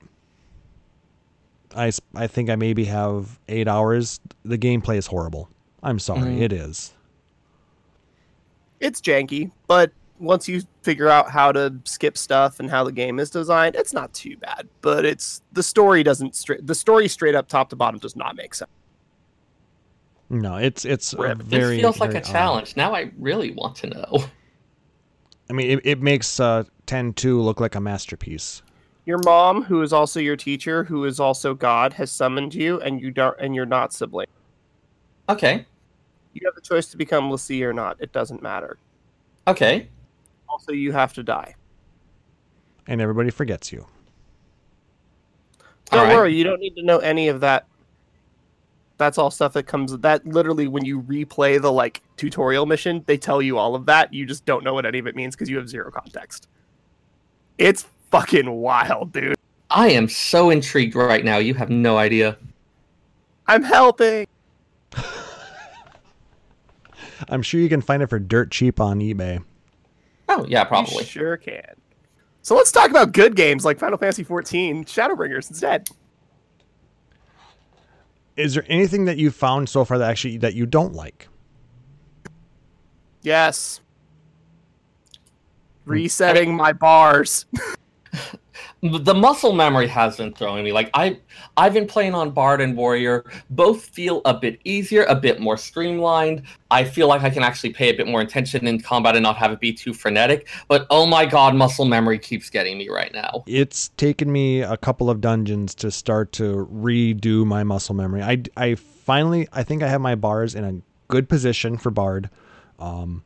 [1.76, 4.20] I, I think I maybe have eight hours.
[4.44, 5.50] The gameplay is horrible.
[5.84, 6.42] I'm sorry, Mhm.
[6.42, 6.94] it is.
[8.80, 13.20] it's janky, but once you figure out how to skip stuff and how the game
[13.20, 14.68] is designed, it's not too bad.
[14.82, 18.36] But it's the story doesn't straight the story straight up top to bottom does not
[18.36, 18.72] make sense.
[20.30, 21.38] No, it's it's a Rip.
[21.40, 21.76] very.
[21.76, 22.32] this feels like very a odd.
[22.32, 22.76] challenge.
[22.76, 24.26] Now I really want to know.
[25.50, 28.62] I mean, it, it makes uh, 10-2 look like a masterpiece.
[29.06, 33.00] Your mom, who is also your teacher, who is also God, has summoned you, and
[33.00, 34.28] you don't, and you're not sibling.
[35.30, 35.66] Okay.
[36.34, 37.96] You have the choice to become l'Cie or not.
[38.02, 38.78] It doesn't matter.
[39.48, 39.88] Okay.
[40.50, 41.56] Also, you have to die.
[42.88, 43.86] And everybody forgets you.
[45.92, 46.16] Don't All right.
[46.16, 47.68] worry, you don't need to know any of that.
[48.98, 49.96] That's all stuff that comes.
[49.98, 54.14] That literally, when you replay the like tutorial mission, they tell you all of that.
[54.14, 56.48] You just don't know what any of it means because you have zero context.
[57.58, 59.36] It's fucking wild, dude.
[59.70, 61.38] I am so intrigued right now.
[61.38, 62.38] You have no idea.
[63.48, 64.28] I'm helping.
[67.30, 69.44] I'm sure you can find it for dirt cheap on eBay.
[70.30, 71.04] Oh, yeah, You probably.
[71.06, 71.76] sure can.
[72.42, 75.90] So let's talk about good games like Final Fantasy XIV Shadowbringers instead.
[78.36, 81.28] Is there anything that you found so far that actually that you don't like?
[83.22, 83.82] Yes.
[85.86, 85.92] Hmm.
[85.92, 87.46] Resetting my bars.
[88.82, 90.72] the muscle memory has been throwing me.
[90.72, 91.20] Like I,
[91.56, 93.26] I've been playing on Bard and Warrior.
[93.50, 96.44] Both feel a bit easier, a bit more streamlined.
[96.70, 99.38] I feel like I can actually pay a bit more attention in combat and not
[99.38, 100.48] have it be too frenetic.
[100.68, 103.44] But oh my god, muscle memory keeps getting me right now.
[103.48, 108.22] It's taken me a couple of dungeons to start to redo my muscle memory.
[108.22, 112.30] I, I finally I think I have my bars in a good position for Bard,
[112.80, 113.24] um,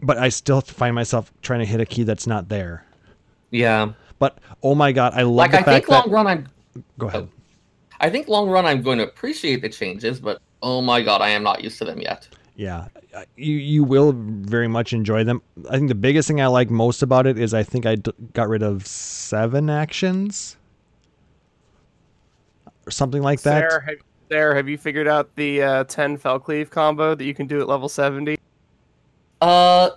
[0.00, 2.84] but I still find myself trying to hit a key that's not there.
[3.50, 6.14] Yeah, But oh my god, I love like the I fact think long that.
[6.14, 6.48] run I'm.
[6.98, 7.28] Go ahead.
[8.00, 11.28] I think long run I'm going to appreciate the changes, but oh my god, I
[11.30, 12.28] am not used to them yet.
[12.54, 15.42] Yeah, uh, you you will very much enjoy them.
[15.68, 18.12] I think the biggest thing I like most about it is I think I d-
[18.32, 20.56] got rid of seven actions
[22.86, 23.70] or something like that.
[23.70, 23.96] Sarah, have,
[24.30, 27.60] Sarah, have you figured out the uh, 10 fell cleave combo that you can do
[27.60, 28.38] at level 70?
[29.40, 29.90] Uh,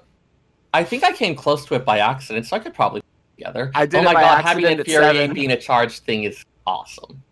[0.73, 3.08] I think I came close to it by accident, so I could probably put it
[3.39, 3.71] together.
[3.75, 5.33] I did oh my god, having accident at infuriate seven.
[5.33, 7.23] being a charged thing is awesome.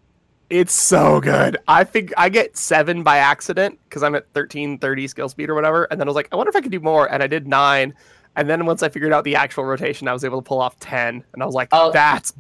[0.50, 1.58] It's so good.
[1.68, 5.84] I think I get seven by accident because I'm at 1330 skill speed or whatever.
[5.92, 7.12] And then I was like, I wonder if I could do more.
[7.12, 7.94] And I did nine.
[8.38, 10.80] And then once I figured out the actual rotation, I was able to pull off
[10.80, 11.22] 10.
[11.34, 11.92] And I was like, Oh.
[11.92, 12.32] that's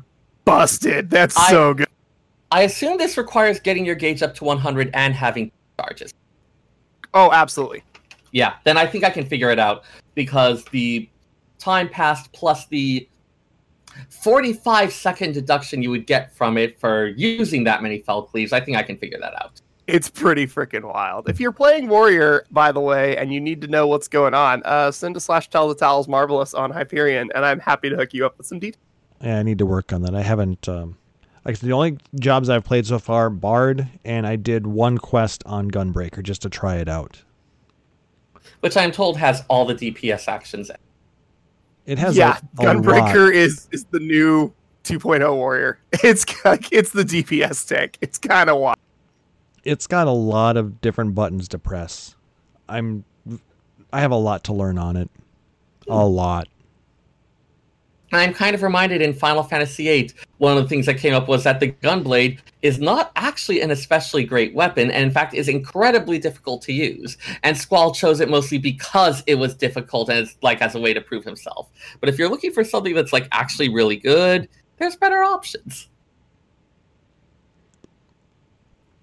[0.45, 1.09] busted.
[1.09, 1.87] That's I- so good.
[2.49, 6.13] I assume this requires getting your gauge up to 100 and having charges.
[7.13, 7.83] Oh, absolutely.
[8.31, 9.83] Yeah, then I think I can figure it out
[10.15, 11.09] because the
[11.59, 13.05] time passed plus the
[14.09, 18.59] 45 second deduction you would get from it for using that many fell cleaves, I
[18.59, 19.61] think I can figure that out.
[19.87, 21.29] It's pretty freaking wild.
[21.29, 24.61] If you're playing Warrior, by the way, and you need to know what's going on,
[24.65, 28.13] uh, send a slash tell the towels marvelous on Hyperion, and I'm happy to hook
[28.13, 28.83] you up with some details.
[29.23, 30.13] Yeah, I need to work on that.
[30.13, 30.67] I haven't.
[30.67, 30.97] Um,
[31.45, 35.71] like the only jobs I've played so far, Bard, and I did one quest on
[35.71, 37.23] Gunbreaker just to try it out.
[38.59, 40.69] Which I'm told has all the DPS actions.
[41.87, 42.75] It has yeah, a, a lot.
[42.75, 45.79] Gunbreaker is is the new 2.0 warrior.
[46.03, 46.25] It's
[46.71, 47.97] it's the DPS tank.
[48.01, 48.77] It's kind of wild.
[49.63, 52.15] It's got a lot of different buttons to press.
[52.69, 53.05] I'm
[53.91, 55.09] I have a lot to learn on it.
[55.87, 56.13] A hmm.
[56.13, 56.47] lot.
[58.13, 61.27] I'm kind of reminded in Final Fantasy VIII, one of the things that came up
[61.27, 65.49] was that the Gunblade is not actually an especially great weapon, and in fact is
[65.49, 67.17] incredibly difficult to use.
[67.43, 70.93] And Squall chose it mostly because it was difficult and it's like as a way
[70.93, 71.69] to prove himself.
[71.99, 74.47] But if you're looking for something that's like actually really good,
[74.77, 75.89] there's better options.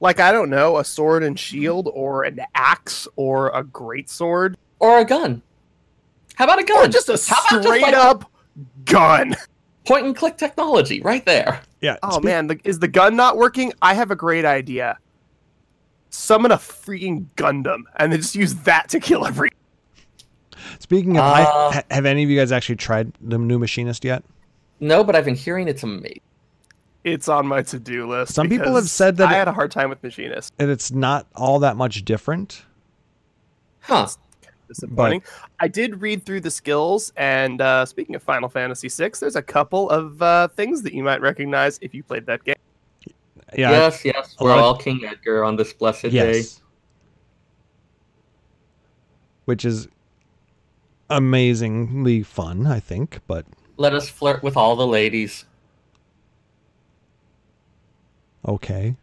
[0.00, 4.56] Like I don't know, a sword and shield, or an axe, or a great sword,
[4.78, 5.42] Or a gun.
[6.34, 6.86] How about a gun?
[6.86, 8.30] or just a How about just, straight like, up
[8.84, 9.36] gun.
[9.84, 11.60] point and click technology right there.
[11.80, 11.96] Yeah.
[12.02, 13.72] Oh speak- man, the, is the gun not working?
[13.82, 14.98] I have a great idea.
[16.10, 19.50] Summon a freaking Gundam and then just use that to kill every.
[20.78, 24.24] Speaking of, Uh, I, have any of you guys actually tried the new machinist yet?
[24.80, 26.20] No, but I've been hearing it's amazing.
[27.02, 28.32] It's on my to-do list.
[28.34, 30.54] Some people have said that I it- had a hard time with Machinist.
[30.58, 32.62] And it's not all that much different.
[33.80, 34.06] Huh.
[34.68, 35.22] Disappointing.
[35.60, 39.42] I did read through the skills, and uh, speaking of Final Fantasy VI, there's a
[39.42, 42.54] couple of uh, things that you might recognize if you played that game.
[43.56, 43.70] Yeah.
[43.70, 44.36] yes, yes.
[44.40, 46.42] We're lot of- all King Edgar on this blessed day.
[49.44, 49.86] Which is
[51.10, 53.44] amazingly fun, I think, but
[53.76, 55.44] Let us flirt with all the ladies.
[58.46, 58.96] okay.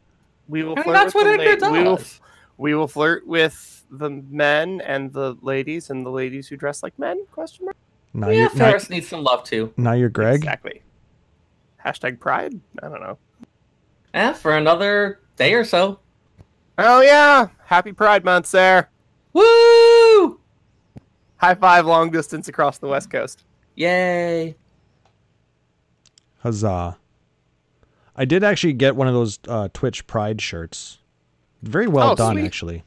[0.48, 2.20] We will I mean, flirt that's with what Edgar la- we will, does.
[2.58, 6.98] we will flirt with the men and the ladies and the ladies who dress like
[6.98, 7.26] men?
[7.32, 7.76] Question mark.
[8.14, 9.74] Now yeah, you're now, Faris needs some love too.
[9.78, 10.36] now you're Greg.
[10.38, 10.82] Exactly.
[11.86, 12.60] Hashtag pride.
[12.82, 13.18] I don't know.
[14.14, 16.00] Eh, for another day or so.
[16.78, 17.48] Oh yeah!
[17.66, 18.90] Happy Pride Month, there.
[19.34, 20.40] Woo!
[21.38, 23.44] High five, long distance across the West Coast.
[23.76, 24.56] Yay!
[26.40, 26.98] Huzzah.
[28.16, 31.00] I did actually get one of those uh, Twitch Pride shirts.
[31.62, 32.46] Very well Oh, done, sweet.
[32.46, 32.84] actually.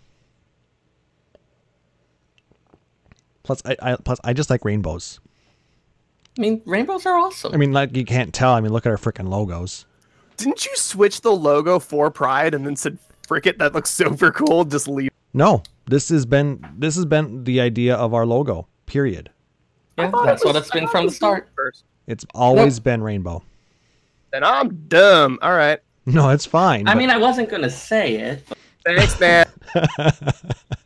[3.44, 5.20] Plus, I, I plus I just like rainbows.
[6.36, 7.54] I mean, rainbows are awesome.
[7.54, 8.52] I mean, like you can't tell.
[8.54, 9.86] I mean, look at our freaking logos.
[10.36, 14.32] Didn't you switch the logo for Pride and then said, "Frick it, that looks super
[14.32, 14.64] cool"?
[14.64, 15.10] Just leave.
[15.32, 18.66] No, this has been this has been the idea of our logo.
[18.86, 19.30] Period.
[19.98, 21.48] yeah, I thought it that's what it's been from the start.
[21.54, 21.84] First.
[22.06, 23.42] It's always been rainbow.
[24.32, 25.38] Then I'm dumb.
[25.40, 25.78] All right.
[26.06, 26.88] No, it's fine.
[26.88, 28.44] I but- mean, I wasn't gonna say it.
[28.48, 29.46] But Thanks, man.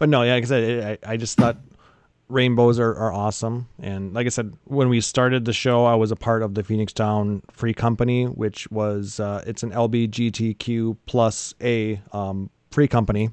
[0.00, 1.58] but no, yeah, like I said, I, I just thought
[2.30, 3.68] rainbows are, are awesome.
[3.82, 6.64] And like I said, when we started the show, I was a part of the
[6.64, 13.28] Phoenix Town Free Company, which was uh, it's an LBGTQ plus A um, free company.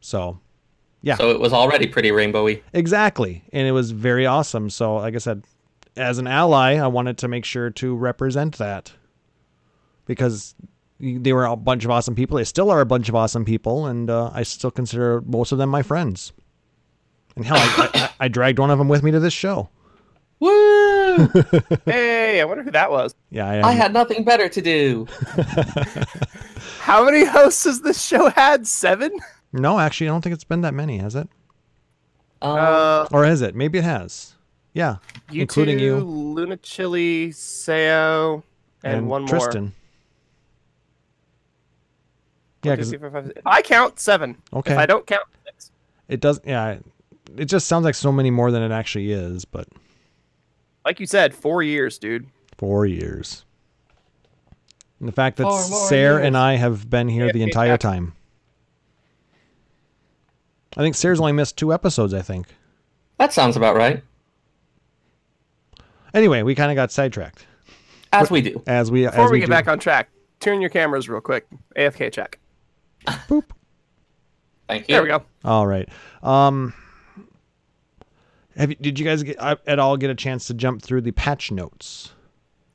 [0.00, 0.40] So
[1.02, 1.14] Yeah.
[1.14, 2.62] So it was already pretty rainbowy.
[2.72, 4.70] exactly, and it was very awesome.
[4.70, 5.44] So like I said,
[5.96, 8.92] as an ally, I wanted to make sure to represent that
[10.04, 10.56] because
[11.00, 12.38] they were a bunch of awesome people.
[12.38, 15.58] They still are a bunch of awesome people, and uh, I still consider most of
[15.58, 16.32] them my friends.
[17.36, 19.68] And hell, I, I, I dragged one of them with me to this show.
[20.38, 21.28] Woo!
[21.86, 23.14] hey, I wonder who that was.
[23.30, 25.06] Yeah, I, I had nothing better to do.
[26.80, 28.66] How many hosts has this show had?
[28.66, 29.10] Seven?
[29.52, 31.28] no, actually, I don't think it's been that many, has it?
[32.42, 33.54] Um, Uh, Or is it?
[33.54, 34.34] Maybe it has.
[34.74, 34.96] Yeah,
[35.30, 38.42] you including two, you Luna Chili, Sao,
[38.84, 39.28] and, one more.
[39.28, 39.72] Tristan.
[42.66, 43.38] Yeah, One, because three, four, five, six.
[43.38, 44.36] If I count seven.
[44.52, 44.72] Okay.
[44.72, 45.70] If I don't count six.
[46.08, 46.40] it does.
[46.44, 46.78] Yeah,
[47.36, 49.44] it just sounds like so many more than it actually is.
[49.44, 49.68] But
[50.84, 52.26] Like you said, four years, dude.
[52.58, 53.44] four years.
[55.00, 56.26] And the fact that Four Sarah years.
[56.28, 57.76] and I have been here Yeah, the entire yeah.
[57.76, 58.14] time.
[60.76, 62.12] I think Sarah's only missed two episodes.
[62.14, 62.46] I think.
[63.18, 64.02] that sounds about right.
[66.14, 67.46] Anyway, we kind of got sidetracked
[68.12, 68.62] As we do.
[68.66, 69.50] as we Before as we, we get do.
[69.50, 70.08] back on track,
[70.40, 71.46] turn your cameras real quick.
[71.76, 72.38] AFK check.
[74.68, 74.94] Thank you.
[74.94, 75.22] There we go.
[75.44, 75.88] All right.
[76.22, 76.74] Um,
[78.56, 81.02] have you, did you guys get, uh, at all get a chance to jump through
[81.02, 82.12] the patch notes?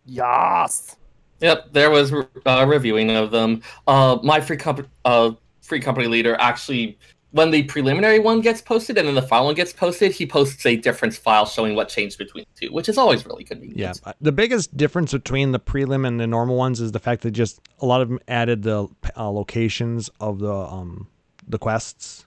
[0.06, 0.96] Yas.
[1.42, 2.14] Yep, there was
[2.46, 3.62] a reviewing of them.
[3.88, 7.00] Uh, my free company, uh, free company leader actually,
[7.32, 10.66] when the preliminary one gets posted and then the final one gets posted, he posts
[10.66, 13.78] a difference file showing what changed between the two, which is always really convenient.
[14.06, 14.14] Yeah.
[14.20, 17.62] The biggest difference between the prelim and the normal ones is the fact that just
[17.80, 21.08] a lot of them added the uh, locations of the um
[21.48, 22.26] the quests.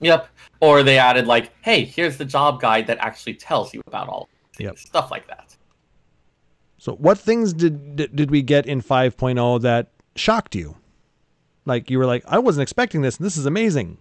[0.00, 0.28] Yep.
[0.60, 4.28] Or they added like, hey, here's the job guide that actually tells you about all
[4.54, 4.68] things.
[4.68, 4.78] Yep.
[4.78, 5.54] stuff like that.
[6.78, 10.76] So what things did did, did we get in 5.0 that shocked you?
[11.66, 13.18] Like you were like, I wasn't expecting this.
[13.18, 13.98] and This is amazing.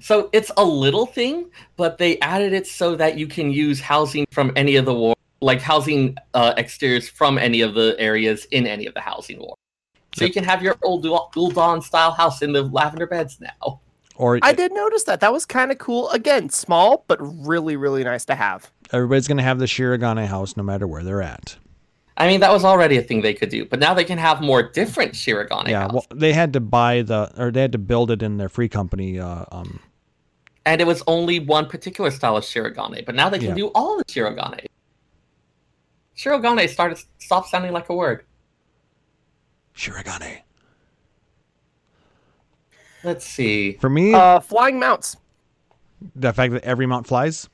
[0.00, 4.26] So it's a little thing, but they added it so that you can use housing
[4.30, 8.66] from any of the war like housing uh, exteriors from any of the areas in
[8.66, 9.54] any of the housing war.
[10.14, 10.28] So Yep.
[10.28, 13.80] you can have your old Dual Dawn style house in the lavender beds now.
[14.14, 15.20] Or I did notice that.
[15.20, 16.08] That was kind of cool.
[16.08, 18.70] Again, small, but really, really nice to have.
[18.92, 21.56] everybody's going to have the Shirogane house no matter where they're at.
[22.18, 24.40] I mean, that was already a thing they could do, but now they can have
[24.40, 25.94] more different Shirogane yeah, houses.
[25.94, 28.68] well, they had to buy the or they had to build it in their free
[28.68, 29.18] company.
[29.18, 29.80] Uh, um,
[30.64, 33.54] and it was only one particular style of Shirogane, but now they can Yeah.
[33.54, 34.64] do all the Shirogane.
[36.16, 38.24] Shirogane started stopped sounding like a word.
[39.76, 40.38] Shirogane.
[43.04, 43.74] Let's see.
[43.74, 45.16] For me, Uh, flying mounts.
[46.14, 47.48] the fact that every mount flies,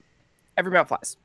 [0.57, 1.17] Every mount flies,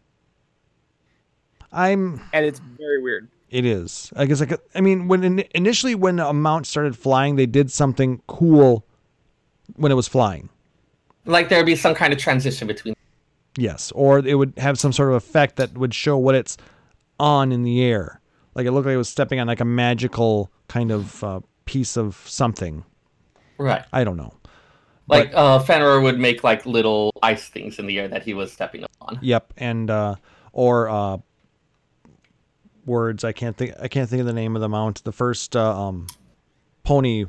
[1.72, 2.22] I'm.
[2.34, 3.30] and it's very weird.
[3.50, 4.12] It is.
[4.16, 4.40] I guess.
[4.40, 8.86] Like, I mean, when in, initially when a mount started flying, they did something cool
[9.76, 10.50] when it was flying.
[11.26, 12.96] Like there'd be some kind of transition between.
[13.58, 16.58] Yes, or it would have some sort of effect that would show what it's
[17.20, 18.22] on in the air.
[18.56, 21.98] Like it looked like it was stepping on like a magical kind of uh, piece
[21.98, 22.84] of something.
[23.58, 23.84] Right.
[23.92, 24.34] I don't know.
[25.08, 28.52] Like uh, Fenrir would make like little ice things in the air that he was
[28.52, 29.20] stepping upon.
[29.22, 30.16] Yep, and uh,
[30.52, 31.18] or uh,
[32.88, 33.24] words.
[33.24, 33.74] I can't think.
[33.80, 35.04] I can't think of the name of the mount.
[35.04, 36.08] The first uh, um,
[36.84, 37.26] pony,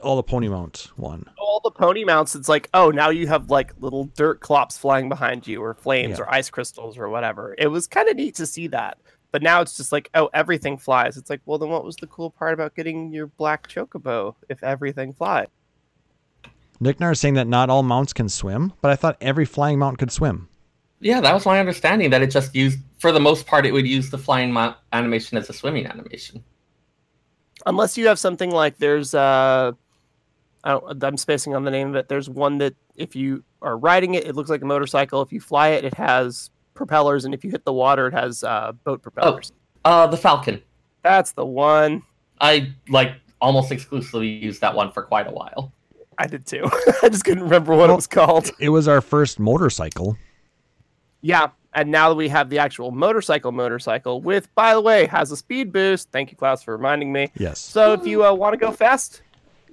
[0.00, 1.28] all the pony mounts one.
[1.38, 5.08] All the pony mounts, it's like, oh, now you have like little dirt clops flying
[5.08, 6.24] behind you, or flames, Yeah.
[6.24, 7.54] or ice crystals, or whatever.
[7.58, 8.98] It was kind of neat to see that.
[9.32, 11.16] But now it's just like, oh, everything flies.
[11.16, 14.62] It's like, well, then what was the cool part about getting your black chocobo if
[14.62, 15.48] everything flies?
[16.80, 19.98] Nicknar is saying that not all mounts can swim, but I thought every flying mount
[19.98, 20.48] could swim.
[21.04, 22.08] Yeah, that was my understanding.
[22.08, 25.36] That it just used, for the most part, it would use the flying mount animation
[25.36, 26.42] as a swimming animation.
[27.66, 29.72] unless you have something like there's uh
[30.64, 32.08] I don't, I'm spacing on the name of it.
[32.08, 35.20] There's one that if you are riding it, it looks like a motorcycle.
[35.20, 38.42] If you fly it, it has propellers, and if you hit the water, it has
[38.42, 39.52] uh, boat propellers.
[39.84, 40.62] Uh, the Falcon.
[41.02, 42.02] That's the one.
[42.40, 45.70] I like almost exclusively used that one for quite a while.
[46.16, 46.64] I did too.
[47.02, 48.50] I just couldn't remember what it was called.
[48.58, 50.16] It was our first motorcycle.
[51.24, 55.32] Yeah, and now that we have the actual motorcycle, motorcycle with, by the way, has
[55.32, 56.10] a speed boost.
[56.10, 57.32] Thank you, Klauss, for reminding me.
[57.38, 57.60] Yes.
[57.60, 59.22] So if you uh, want to go fast,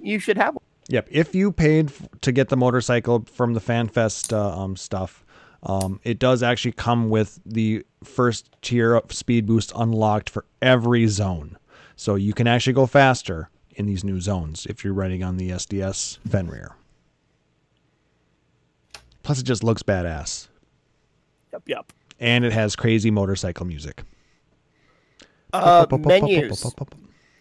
[0.00, 0.62] you should have one.
[0.88, 1.08] Yep.
[1.10, 5.26] If you paid f- to get the motorcycle from the FanFest uh, um, stuff,
[5.64, 11.06] um, it does actually come with the first tier of speed boost unlocked for every
[11.06, 11.58] zone.
[11.96, 15.50] So you can actually go faster in these new zones if you're riding on the
[15.50, 16.76] SDS Fenrir.
[19.22, 20.48] Plus, it just looks badass.
[21.52, 21.92] Yep, yep.
[22.20, 24.02] And it has crazy motorcycle music.
[25.52, 26.64] Uh, menus.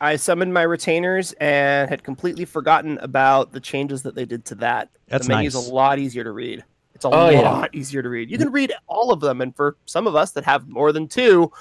[0.01, 4.55] I summoned my retainers and had completely forgotten about the changes that they did to
[4.55, 4.89] that.
[5.07, 5.67] That's the menu's nice.
[5.69, 6.63] a lot easier to read.
[6.95, 7.41] It's a Oh, yeah.
[7.41, 8.29] lot easier to read.
[8.31, 11.07] You can read all of them, and for some of us that have more than
[11.07, 11.51] two,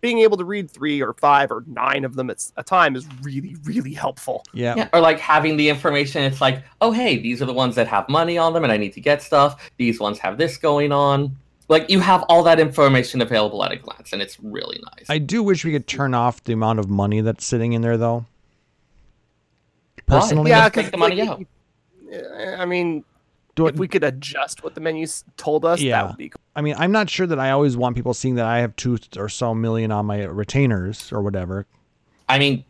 [0.00, 3.06] being able to read three or five or nine of them at a time is
[3.22, 4.44] really, really helpful.
[4.52, 4.74] Yeah.
[4.76, 6.22] Yeah, or like having the information.
[6.22, 8.76] It's like, oh hey, these are the ones that have money on them, and I
[8.76, 9.70] need to get stuff.
[9.78, 11.36] These ones have this going on.
[11.68, 15.06] Like you have all that information available at a glance, and it's really nice.
[15.10, 17.96] I do wish we could turn off the amount of money that's sitting in there,
[17.98, 18.24] though.
[20.06, 21.42] Personally, Yeah, Yeah, Just take the money out.
[22.58, 23.04] I mean,
[23.54, 26.02] do if it, we could adjust what the menus told us, Yeah.
[26.02, 26.40] that would be cool.
[26.56, 28.96] I mean, I'm not sure that I always want people seeing that I have two
[29.18, 31.66] or so million on my retainers or whatever.
[32.28, 32.64] I mean,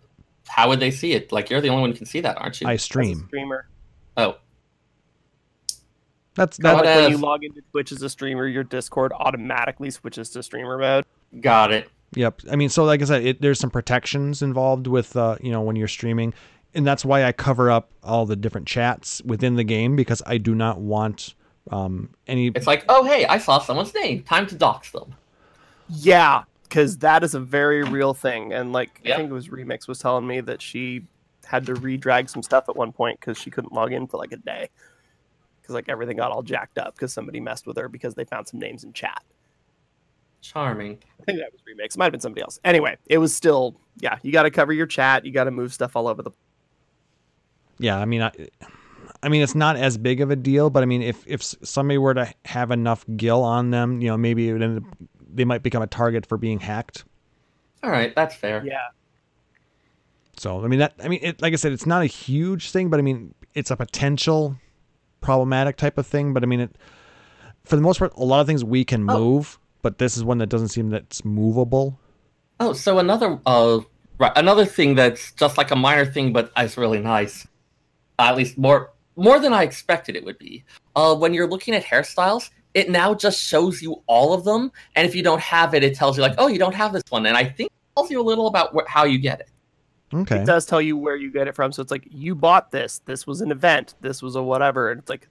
[0.48, 1.30] how would they see it?
[1.30, 2.66] Like you're the only one who can see that, aren't you?
[2.66, 3.24] I As a stream.
[3.28, 3.68] streamer.
[4.16, 4.36] oh,
[6.38, 6.84] That's Kind that.
[6.84, 10.78] like when you log into Twitch as a streamer, your Discord automatically switches to streamer
[10.78, 11.04] mode.
[11.40, 11.88] got it.
[12.14, 12.40] Yep.
[12.50, 15.60] I mean, so like I said, it, there's some protections involved with uh, you know
[15.60, 16.32] when you're streaming,
[16.74, 20.38] and that's why I cover up all the different chats within the game because I
[20.38, 21.34] do not want
[21.70, 22.46] um, any.
[22.48, 24.22] It's like, oh hey, I saw someone's name.
[24.22, 25.14] Time to dox them.
[25.90, 28.52] Yeah, because that is a very real thing.
[28.52, 29.14] And like Yeah.
[29.14, 31.04] I think it was Remix was telling me that she
[31.44, 34.32] had to redrag some stuff at one point because she couldn't log in for like
[34.32, 34.68] a day.
[35.68, 38.48] Because like everything got all jacked up because somebody messed with her because they found
[38.48, 39.22] some names in chat.
[40.40, 40.98] Charming.
[41.20, 41.98] I think that was Remix.
[41.98, 42.58] Might have been somebody else.
[42.64, 44.16] Anyway, it was still yeah.
[44.22, 45.26] You got to cover your chat.
[45.26, 46.30] You got to move stuff all over the.
[47.78, 48.32] Yeah, I mean, I,
[49.22, 51.98] I mean, it's not as big of a deal, but I mean, if if somebody
[51.98, 55.44] were to have enough gill on them, you know, maybe it would end up, they
[55.44, 57.04] might become a target for being hacked.
[57.82, 58.64] All right, that's fair.
[58.64, 58.88] Yeah,
[60.36, 62.90] So I mean that I mean it like I said it's not a huge thing
[62.90, 64.56] but I mean it's a potential
[65.20, 66.76] problematic type of thing but I mean it
[67.64, 69.18] for the most part a lot of things we can Oh.
[69.18, 71.98] move but this is one that doesn't seem that's movable.
[72.60, 73.78] Oh, so another uh,
[74.18, 77.46] right, another thing that's just like a minor thing, but it's really nice.
[78.18, 80.64] At least more more than I expected it would be.
[80.96, 84.72] Uh, when you're looking at hairstyles, it now just shows you all of them.
[84.96, 87.04] And if you don't have it, it tells you like, oh, you don't have this
[87.08, 87.24] one.
[87.26, 89.48] And I think it tells you a little about wh- how you get it.
[90.12, 90.38] Okay.
[90.38, 91.72] It does tell you where you get it from.
[91.72, 93.02] So it's like you bought this.
[93.04, 93.94] This was an event.
[94.00, 94.90] This was a whatever.
[94.90, 95.28] And it's like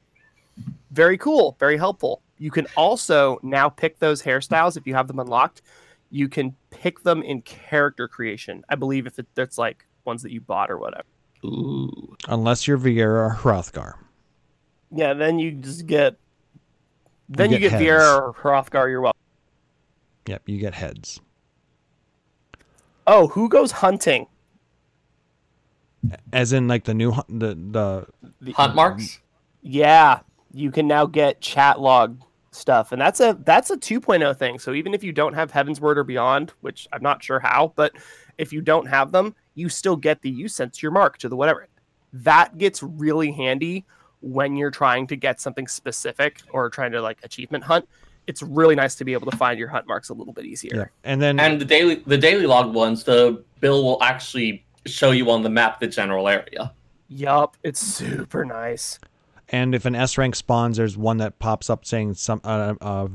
[0.91, 2.21] very cool, very helpful.
[2.38, 5.63] You can also now pick those hairstyles if you have them unlocked.
[6.11, 8.63] You can pick them in character creation.
[8.69, 11.05] I believe if it, it's like ones that you bought or whatever.
[11.43, 12.15] Ooh.
[12.28, 13.95] Unless you're Viera or Hrothgar.
[14.91, 16.15] Yeah, then you just get.
[17.30, 17.84] Then you get get, heads.
[17.84, 18.89] Viera or Hrothgar.
[18.89, 19.19] You're welcome.
[20.28, 21.19] Yep, you get heads.
[23.05, 24.28] Oh, who goes hunting?
[26.34, 28.08] As in like the new hu- the the
[28.41, 29.20] The- Hunt marks?
[29.62, 30.20] Yeah,
[30.53, 34.60] you can now get chat log stuff, and that's a that's a 2.0 thing.
[34.60, 37.91] So even if you don't have Heavensward or Beyond, which I'm not sure how, but
[38.38, 41.36] if you don't have them, you still get the you sent your mark to the
[41.36, 41.68] whatever.
[42.14, 43.86] That gets really handy
[44.22, 47.88] when you're trying to get something specific or trying to like achievement hunt.
[48.26, 50.72] It's really nice to be able to find your hunt marks a little bit easier.
[50.76, 50.86] yeah.
[51.03, 55.30] And then And the daily the daily log ones, the bill will actually show you
[55.32, 56.74] on the map the general area.
[57.10, 59.00] Yup, it's super nice.
[59.50, 63.08] and if an S rank spawns, there's one that pops up saying some uh, uh,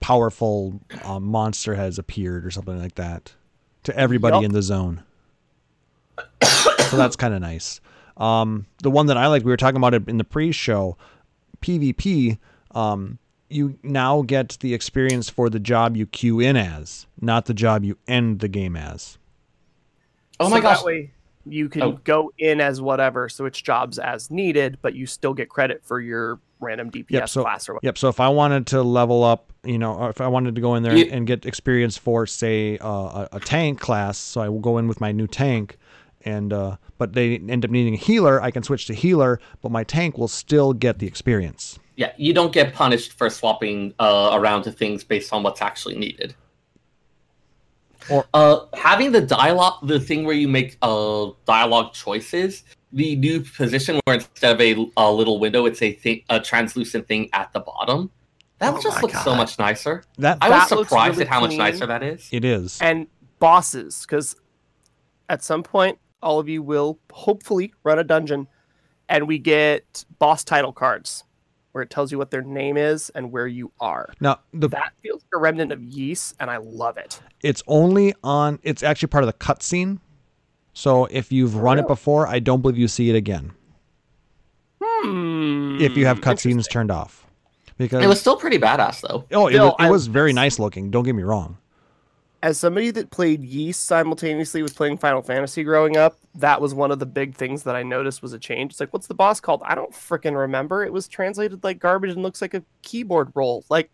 [0.00, 3.34] powerful uh, monster has appeared or something like that
[3.82, 4.44] to everybody Yup.
[4.44, 5.02] in the zone.
[6.42, 7.80] so that's kind of nice.
[8.16, 10.96] Um, the one that I like, we were talking about it in the pre-show,
[11.60, 12.38] PvP.
[12.74, 13.18] Um,
[13.48, 17.84] you now get the experience for the job you queue in as, not the job
[17.84, 19.18] you end the game as.
[20.40, 20.78] Oh So my gosh.
[20.78, 21.10] That way
[21.46, 21.92] you can Oh.
[22.04, 26.38] go in as whatever, switch jobs as needed, but you still get credit for your
[26.60, 27.86] random DPS so- class or whatever.
[27.88, 27.98] Yep.
[27.98, 30.74] So if I wanted to level up, you know, or if I wanted to go
[30.74, 34.48] in there You- and get experience for, say, uh, a, a tank class, so I
[34.48, 35.76] will go in with my new tank,
[36.24, 39.70] and uh, but they end up needing a healer, I can switch to healer, but
[39.70, 41.78] my tank will still get the experience.
[41.96, 45.96] Yeah, you don't get punished for swapping uh, around to things based on what's actually
[45.96, 46.34] needed.
[48.10, 53.40] Or- uh, having the dialogue, the thing where you make uh, dialogue choices, the new
[53.40, 57.52] position where instead of a, a little window, it's a thing, a translucent thing at
[57.52, 58.10] the bottom.
[58.58, 60.04] That Oh just my looks so much nicer.
[60.18, 61.58] That I was That surprised really at how much clean.
[61.58, 62.28] nicer that is.
[62.30, 62.78] it is.
[62.80, 63.08] And
[63.40, 64.36] bosses, because
[65.28, 68.46] at some point, all of you will hopefully run a dungeon
[69.08, 71.24] and we get boss title cards
[71.74, 74.08] where it tells you what their name is and where you are.
[74.20, 77.20] Now the That feels like a remnant of Ys, and I love it.
[77.42, 78.60] it's only on.
[78.62, 79.98] It's actually part of the cutscene.
[80.72, 83.52] So if you've run it before, I don't believe you see it again
[84.82, 85.78] Hmm.
[85.80, 87.26] if you have cutscenes turned off.
[87.76, 89.24] Because It was still pretty badass though.
[89.32, 90.90] oh, it, Bill, was, it was very nice looking.
[90.92, 91.58] Don't get me wrong.
[92.44, 96.90] As somebody that played Ys simultaneously with playing Final Fantasy growing up, that was one
[96.90, 98.72] of the big things that I noticed was a change.
[98.72, 99.62] It's like, what's the boss called?
[99.64, 100.84] I don't freaking remember.
[100.84, 103.64] It was translated like garbage and looks like a keyboard roll.
[103.70, 103.90] Like,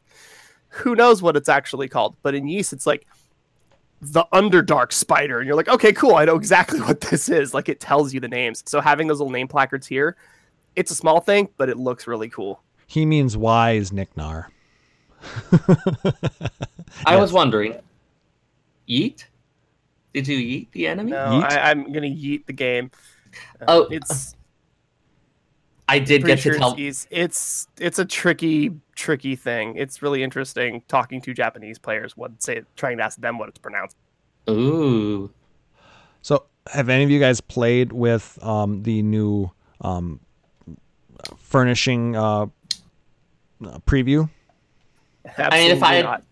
[0.71, 2.17] who knows what it's actually called?
[2.23, 3.07] But in Ys, it's like
[4.03, 6.17] the Underdark Spider, and you're like, okay, cool.
[6.17, 7.55] I know exactly what this is.
[7.55, 8.65] Like, it tells you the names.
[8.67, 10.17] So having those little name placards here,
[10.75, 12.65] it's a small thing, but it looks really cool.
[12.89, 14.47] He means wise, Nicknar.
[17.07, 17.77] I was wondering,
[18.91, 19.29] eat?
[20.13, 21.13] Did you eat the enemy?
[21.13, 21.51] No, Yeet?
[21.53, 22.91] I, I'm gonna yeet the game.
[23.61, 24.35] Uh, Oh, it's
[25.89, 26.75] I did pretty get sure to tell.
[26.79, 29.77] it's, it's it's a tricky tricky thing.
[29.77, 32.17] It's really interesting talking to Japanese players.
[32.17, 33.97] What say trying to ask them what it's pronounced.
[34.49, 35.31] Ooh,
[36.23, 40.19] So, have any of you guys played with um, the new um,
[41.39, 42.47] furnishing uh,
[43.87, 44.29] preview?
[45.39, 46.23] Absolutely if I had- not.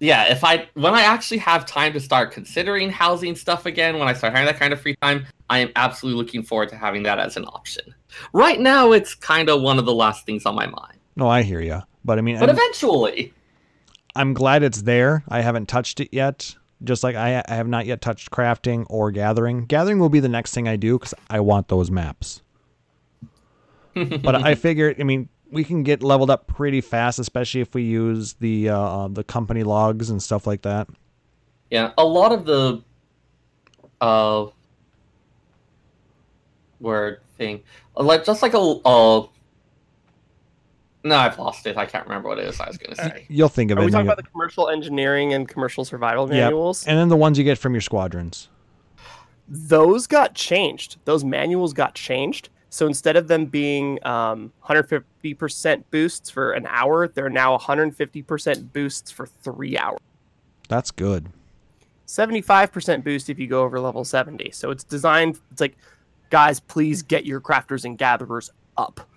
[0.00, 0.30] Yeah.
[0.30, 4.12] If I when I actually have time to start considering housing stuff again, when I
[4.12, 7.18] start having that kind of free time, I am absolutely looking forward to having that
[7.18, 7.94] as an option.
[8.32, 11.42] Right now, it's kind of one of the last things on my mind, No, I
[11.42, 13.32] hear you, but I mean, but I'm, eventually,
[14.14, 15.24] I'm glad it's there.
[15.28, 16.54] I haven't touched it yet.
[16.82, 19.64] Just like I, I have not yet touched crafting or gathering.
[19.64, 22.42] Gathering will be the next thing I do because I want those maps.
[23.94, 27.82] but I figure, I mean, we can get leveled up pretty fast, especially if we
[27.82, 30.88] use the uh, the company logs and stuff like that.
[31.70, 32.82] yeah, a lot of the
[34.00, 34.46] uh
[36.80, 37.62] word thing,
[37.96, 39.26] like just like a uh.
[41.06, 41.76] No, I've lost it.
[41.76, 42.58] I can't remember what it is.
[42.60, 43.26] I was gonna say.
[43.28, 43.84] You'll think of Are it.
[43.84, 46.30] we and talking about the commercial engineering and commercial survival Yep.
[46.44, 46.86] manuals?
[46.86, 48.48] and then the ones you get from your squadrons.
[49.46, 50.96] Those got changed.
[51.04, 52.48] Those manuals got changed.
[52.74, 59.12] So instead of them being um, 150% boosts for an hour, they're now 150% boosts
[59.12, 60.00] for three hours.
[60.68, 61.28] That's good.
[62.08, 64.50] 75% boost if you go over level 70.
[64.50, 65.76] So it's designed, it's like,
[66.30, 69.08] guys, please get your crafters and gatherers up.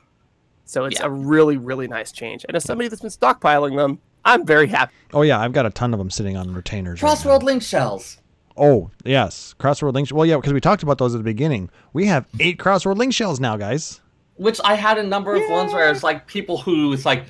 [0.66, 1.08] So it's Yeah.
[1.08, 2.46] a really, really nice change.
[2.48, 4.94] And as somebody that's been stockpiling them, I'm very happy.
[5.16, 7.02] Oh yeah, I've got a ton of them sitting on retainers.
[7.02, 7.16] right now.
[7.16, 8.18] Cross-world linkshells.
[8.58, 10.10] Oh yes, cross-world link.
[10.12, 11.70] Well, yeah, because we talked about those at the beginning.
[11.94, 14.02] We have eight cross-world linkshells now, guys.
[14.36, 17.26] which I had a number of ones where it's like people who it's like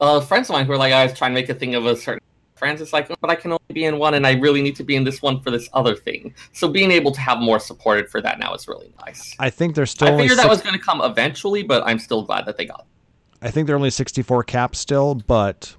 [0.00, 1.86] uh, friends of mine who are like I was trying to make a thing of
[1.86, 2.20] a certain
[2.56, 2.80] friends.
[2.80, 4.94] It's like, but I can only be in one, and I really need to be
[4.96, 6.34] in this one for this other thing.
[6.52, 9.34] So being able to have more supported for that now is really nice.
[9.38, 10.08] I think they're still.
[10.08, 12.64] I figured that six- was going to come eventually, but I'm still glad that they
[12.66, 12.80] got.
[12.80, 12.86] it.
[13.44, 15.74] I think they're only sixty-four caps still, but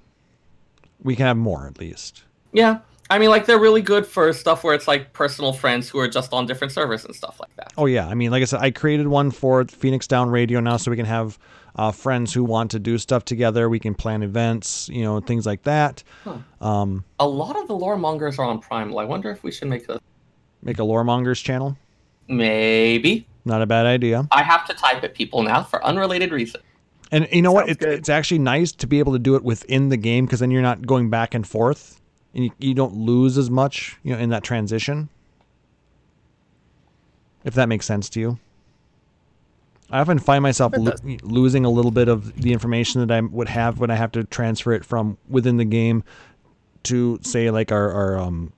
[1.02, 2.24] we can have more at least.
[2.52, 2.78] Yeah,
[3.14, 6.08] I mean, like they're really good for stuff where it's like personal friends who are
[6.08, 7.72] just on different servers and stuff like that.
[7.78, 10.76] Oh yeah, I mean, like I said, I created one for Phoenix Down Radio now,
[10.78, 11.38] so we can have
[11.76, 13.68] uh, friends who want to do stuff together.
[13.68, 16.02] We can plan events, you know, things like that.
[16.60, 18.98] Um, A lot of the lore mongers are on Primal.
[18.98, 20.00] I wonder if we should make a
[20.62, 21.76] make a loremongers channel.
[22.28, 23.26] maybe.
[23.44, 24.26] Not a bad idea.
[24.32, 26.64] I have to type at people now for unrelated reasons.
[27.12, 27.66] And you know what?
[27.66, 27.94] Sounds It's, good.
[27.98, 30.62] it's actually nice to be able to do it within the game because then you're
[30.62, 32.00] not going back and forth,
[32.34, 35.08] and you, you don't lose as much, you know, in that transition.
[37.44, 38.38] If that makes sense to you.
[39.90, 43.48] I often find myself lo- losing a little bit of the information that I would
[43.48, 46.02] have when I have to transfer it from within the game
[46.84, 48.52] to say like our our um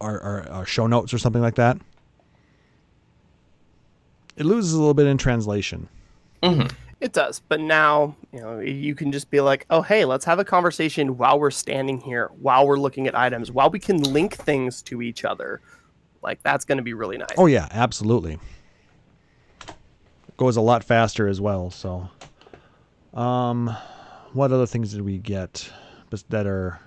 [0.00, 1.78] our, our, our show notes or something like that.
[4.36, 5.88] It loses a little bit in translation.
[7.02, 10.38] It does, but now you know you can just be like, "Oh, hey, let's have
[10.38, 14.36] a conversation while we're standing here, while we're looking at items, while we can link
[14.36, 15.60] things to each other."
[16.22, 17.34] Like that's going to be really nice.
[17.36, 18.38] Oh yeah, absolutely.
[20.36, 21.72] Goes a lot faster as well.
[21.72, 22.08] So,
[23.14, 23.76] um,
[24.32, 25.68] what other things did we get
[26.28, 26.78] that are?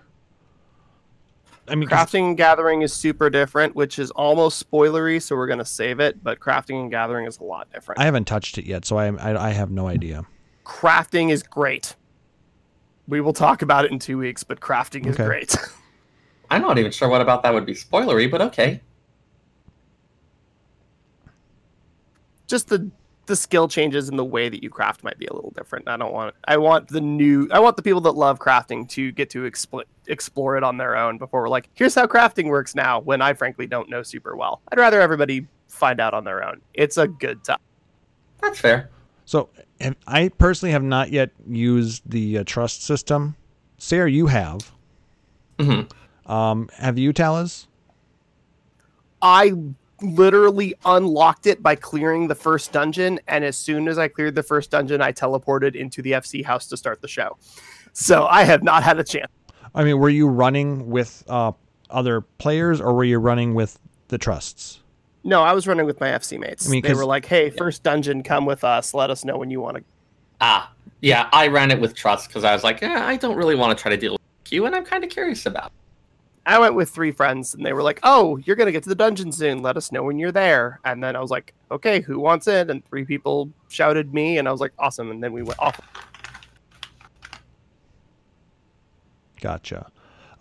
[1.67, 5.59] I mean, crafting and gathering is super different, which is almost spoilery, so we're going
[5.59, 6.23] to save it.
[6.23, 7.99] But crafting and gathering is a lot different.
[7.99, 10.25] I haven't touched it yet, so I, I I have no idea.
[10.63, 11.95] crafting is great.
[13.07, 15.25] We will talk about it in two weeks, but crafting is Okay.
[15.25, 15.55] great.
[16.51, 18.81] I'm not even sure what about that would be spoilery, but okay.
[22.47, 22.91] just the
[23.25, 25.87] the skill changes and the way that you craft might be a little different.
[25.87, 29.11] I don't want I want the new I want the people that love crafting to
[29.11, 32.75] get to expl- explore it on their own before we're like, here's how crafting works
[32.75, 34.61] now when I frankly don't know super well.
[34.71, 36.61] I'd rather everybody find out on their own.
[36.73, 37.57] It's a good time.
[38.41, 38.89] That's fair.
[39.25, 39.49] So
[39.79, 43.35] have, I personally have not yet used the uh, trust system.
[43.79, 44.71] Seyrr, you have.
[45.59, 45.81] hmm
[46.25, 47.67] Um, have you, Taliz?
[49.21, 49.53] I
[50.01, 54.43] literally unlocked it by clearing the first dungeon and as soon as I cleared the
[54.43, 57.37] first dungeon I teleported into the FC house to start the show.
[57.93, 59.31] So I have not had a chance.
[59.73, 61.51] I mean, were you running with uh,
[61.89, 63.79] other players, or were you running with
[64.09, 64.79] the trusts?
[65.23, 66.67] No, I was running with my FC mates.
[66.67, 68.93] I mean, they 'cause- were like, "Hey, first dungeon, come with us.
[68.93, 69.83] Let us know when you want to."
[70.39, 70.71] Ah,
[71.01, 73.77] yeah, I ran it with trust because I was like, eh, I don't really want
[73.77, 74.21] to try to deal with
[74.51, 75.67] you, and I'm kind of curious about.
[75.67, 75.71] it.
[76.45, 78.95] I went with three friends, and they were like, "Oh, you're gonna get to the
[78.95, 79.61] dungeon soon.
[79.61, 82.69] Let us know when you're there." And then I was like, "Okay, who wants it?"
[82.69, 85.79] And three people shouted me, and I was like, "Awesome!" And then we went off.
[89.41, 89.91] Gotcha.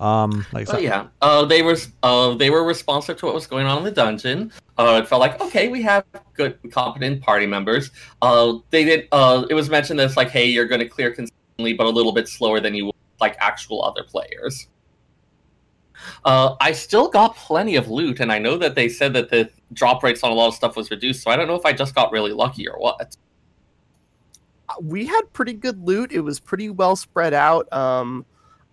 [0.01, 3.47] Um, like I But yeah, uh, they were uh, they were responsive to what was
[3.47, 4.53] going on in the dungeon.
[4.77, 6.05] Uh, it felt like okay, we have
[6.35, 7.91] good, competent party members.
[8.21, 9.09] Uh, they did.
[9.13, 11.91] Uh, it was mentioned that it's like, hey, you're going to clear consistently, but a
[11.91, 14.67] little bit slower than you would like actual other players.
[16.25, 19.51] Uh, I still got plenty of loot, and I know that they said that the
[19.73, 21.23] drop rates on a lot of stuff was reduced.
[21.23, 23.17] So I don't know if I just got really lucky or what.
[24.81, 26.13] We had pretty good loot.
[26.13, 27.71] It was pretty well spread out.
[27.73, 28.25] Um,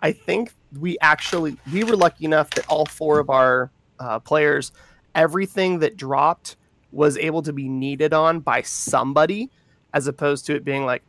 [0.02, 4.72] I think we actually we were lucky enough that all four of our uh, players,
[5.15, 6.57] everything that dropped
[6.91, 9.49] was able to be needed on by somebody,
[9.93, 11.03] as opposed to it being like,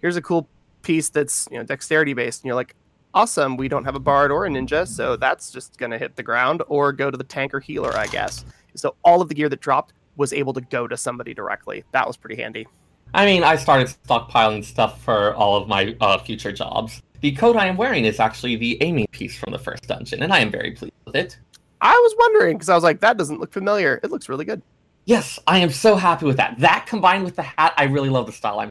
[0.00, 0.48] here's a cool
[0.82, 2.74] piece that's you know dexterity based, and you're like,
[3.14, 6.22] awesome, we don't have a bard or a ninja, so that's just gonna hit the
[6.22, 8.44] ground or go to the tank or healer, I guess.
[8.74, 11.84] So all of the gear that dropped was able to go to somebody directly.
[11.92, 12.66] That was pretty handy.
[13.14, 17.00] I mean, I started stockpiling stuff for all of my uh, future jobs.
[17.20, 20.32] The coat I am wearing is actually the aiming piece from the first dungeon, and
[20.32, 21.38] I am very pleased with it.
[21.80, 24.00] I was wondering because I was like, that doesn't look familiar.
[24.02, 24.62] It looks really good.
[25.04, 26.58] Yes, I am so happy with that.
[26.58, 28.70] That combined with the hat, I really love the style I'm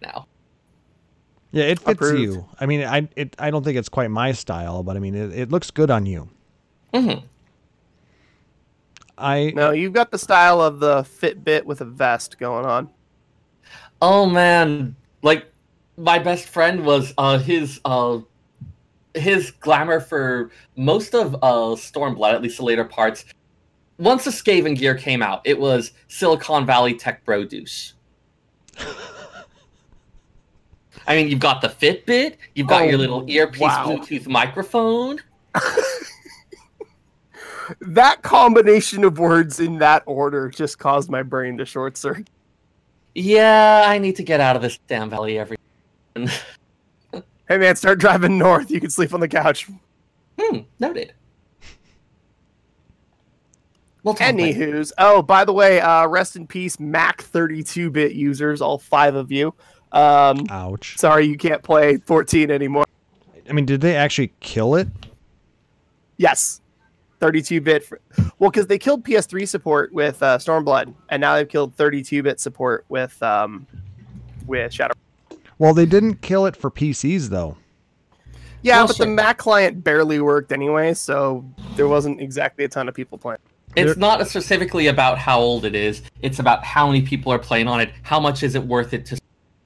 [0.00, 0.26] now.
[1.54, 2.20] Yeah, it fits Approved.
[2.20, 2.46] you.
[2.58, 5.38] I mean, I it, I don't think it's quite my style, but I mean, it,
[5.38, 6.28] it looks good on you.
[6.92, 7.24] Mm-hmm.
[9.16, 12.90] I No, you've got the style of the Fitbit with a vest going on.
[14.02, 15.46] Oh man, like
[15.96, 18.18] my best friend was uh his uh
[19.14, 23.24] his glamour for most of uh Stormblood, at least the later parts.
[23.98, 27.92] Once the Skaven gear came out, it was Silicon Valley Tech Bro douche.
[31.06, 33.86] I mean, you've got the Fitbit, you've got Oh, your little earpiece wow.
[33.86, 35.20] Bluetooth microphone.
[37.80, 42.28] That combination of words in that order just caused my brain to short circuit.
[43.14, 45.56] Yeah, I need to get out of this damn valley every.
[47.46, 48.70] Hey man, start driving north.
[48.70, 49.68] You can sleep on the couch.
[50.40, 51.12] Hmm, noted.
[54.02, 54.32] We'll later.
[54.32, 54.94] Anywho's.
[54.96, 59.54] Oh, by the way, uh, rest in peace, Mac 32-bit users, all five of you.
[59.94, 60.98] Um, Ouch.
[60.98, 62.84] sorry, you can't play 14 anymore.
[63.48, 64.88] I mean, did they actually kill it?
[66.16, 66.60] Yes,
[67.20, 67.84] 32-bit.
[67.84, 68.00] For,
[68.38, 72.84] well, because they killed PS3 support with uh, Stormblood, and now they've killed 32-bit support
[72.88, 73.66] with um,
[74.46, 74.94] with Shadow.
[75.58, 77.56] Well, they didn't kill it for PCs though.
[78.62, 79.06] Yeah, Well, but sure.
[79.06, 81.44] the Mac client barely worked anyway, so
[81.76, 83.38] there wasn't exactly a ton of people playing.
[83.76, 86.02] It's not specifically about how old it is.
[86.22, 87.90] It's about how many people are playing on it.
[88.02, 89.18] How much is it worth it to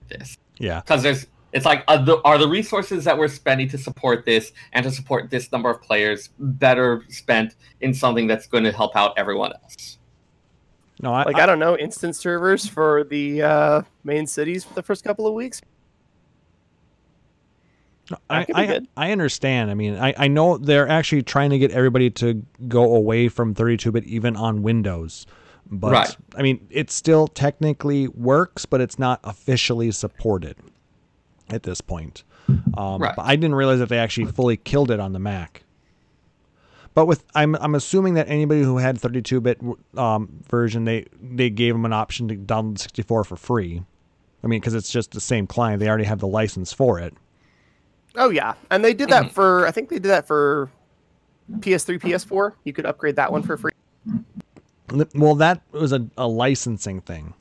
[0.08, 0.38] this?
[0.58, 0.80] Yeah.
[0.80, 4.52] Because there's, it's like, are the, are the resources that we're spending to support this
[4.72, 8.96] and to support this number of players better spent in something that's going to help
[8.96, 9.98] out everyone else?
[11.00, 14.82] No, I, Like I, don't know, instant servers for the uh, main cities for the
[14.82, 15.62] first couple of weeks.
[18.30, 19.08] I, That could be I.
[19.08, 19.70] I understand.
[19.70, 23.54] I mean, I, I know they're actually trying to get everybody to go away from
[23.54, 25.26] 32-bit even on Windows.
[25.70, 26.16] But Right.
[26.36, 30.56] I mean, it still technically works, but it's not officially supported
[31.50, 32.24] at this point.
[32.76, 33.14] Um, Right.
[33.14, 35.64] But I didn't realize that they actually fully killed it on the Mac.
[36.94, 39.60] But with I'm I'm assuming that anybody who had 32-bit
[39.96, 43.82] um, version, they they gave them an option to download 64 for free.
[44.42, 47.14] I mean, because it's just the same client, they already have the license for it.
[48.16, 50.70] Oh yeah, and they did that for I think they did that for
[51.60, 52.54] PS3, PS4.
[52.64, 53.72] You could upgrade that one for free.
[55.14, 57.34] Well, that was a, a licensing thing.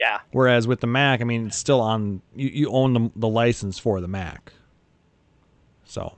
[0.00, 2.22] Yeah, Whereas with the Mac, I mean, it's still on.
[2.34, 4.52] You, you own the, the license for the Mac.
[5.84, 6.16] So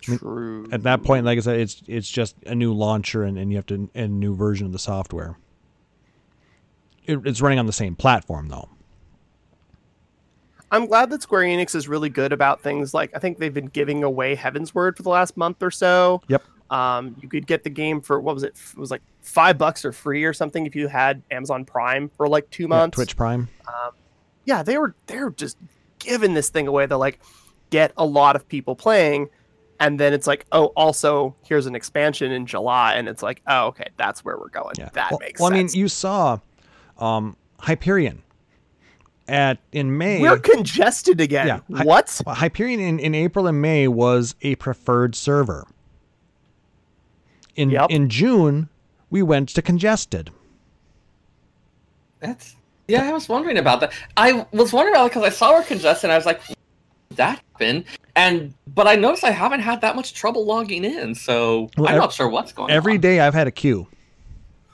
[0.00, 0.68] true.
[0.72, 3.56] at that point, like I said, it's it's just a new launcher and, and you
[3.56, 5.36] have to and a new version of the software.
[7.04, 8.68] It, it's running on the same platform though.
[10.70, 13.66] I'm glad that Square Enix is really good about things like I think they've been
[13.66, 16.22] giving away Heavensward for the last month or so.
[16.28, 16.42] Yep.
[16.72, 18.56] Um, you could get the game for what was it?
[18.72, 22.26] It was like five bucks or free or something if you had Amazon Prime for
[22.26, 22.96] like two Yeah, months.
[22.96, 23.48] Twitch Prime.
[24.46, 25.58] yeah, they were they're just
[25.98, 26.86] giving this thing away.
[26.86, 27.20] They're like,
[27.68, 29.28] get a lot of people playing,
[29.80, 33.66] and then it's like, oh, also here's an expansion in July, and it's like, oh,
[33.66, 34.74] okay, that's where we're going.
[34.78, 34.88] Yeah.
[34.94, 35.74] That well, makes well, sense.
[35.74, 36.38] I mean, you saw
[36.96, 38.22] um, Hyperion
[39.28, 40.22] at in May.
[40.22, 41.46] we're congested again.
[41.68, 42.18] Yeah, what?
[42.26, 45.66] Hyperion in, in April and May was a preferred server.
[47.56, 47.90] In Yep.
[47.90, 48.68] in June,
[49.10, 50.30] we went to congested.
[52.20, 52.56] That's
[52.88, 53.08] yeah.
[53.08, 53.92] I was wondering about that.
[54.16, 56.04] I was wondering about it because I saw her congested.
[56.04, 56.40] and I was like,
[57.16, 57.84] that happened.
[58.16, 61.94] And but I noticed I haven't had that much trouble logging in, so Well, I'm
[61.94, 63.00] ev- not sure what's going Every on.
[63.00, 63.86] day I've had a queue,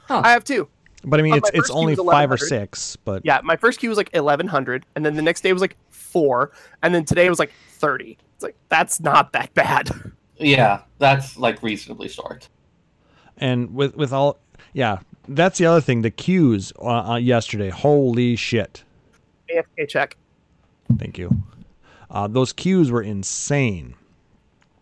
[0.08, 0.68] I have two.
[1.04, 2.96] but I mean Uh, it's it's only five or six.
[2.96, 5.76] But Yeah, my first queue was like 1100, and then the next day was like
[5.90, 6.52] four,
[6.82, 8.18] and then today was like 30.
[8.34, 9.90] It's like that's not that bad.
[10.40, 12.48] Yeah, that's like reasonably short.
[13.38, 14.38] And with with all
[14.72, 14.98] yeah,
[15.28, 16.02] that's the other thing.
[16.02, 18.84] The queues uh, uh, yesterday, holy shit!
[19.50, 20.16] AFK check.
[20.98, 21.30] Thank you.
[22.10, 23.94] Uh, those queues were insane.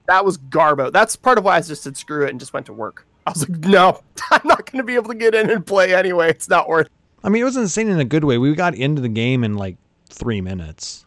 [0.07, 0.93] That was garbo.
[0.93, 3.07] That's part of why I just said screw it and just went to work.
[3.27, 5.93] I was like, no, I'm not going to be able to get in and play
[5.95, 6.31] anyway.
[6.31, 6.89] It's not worth.
[7.25, 8.39] I mean, it was insane in a good way.
[8.39, 9.77] We got into the game in like
[10.09, 11.05] three minutes.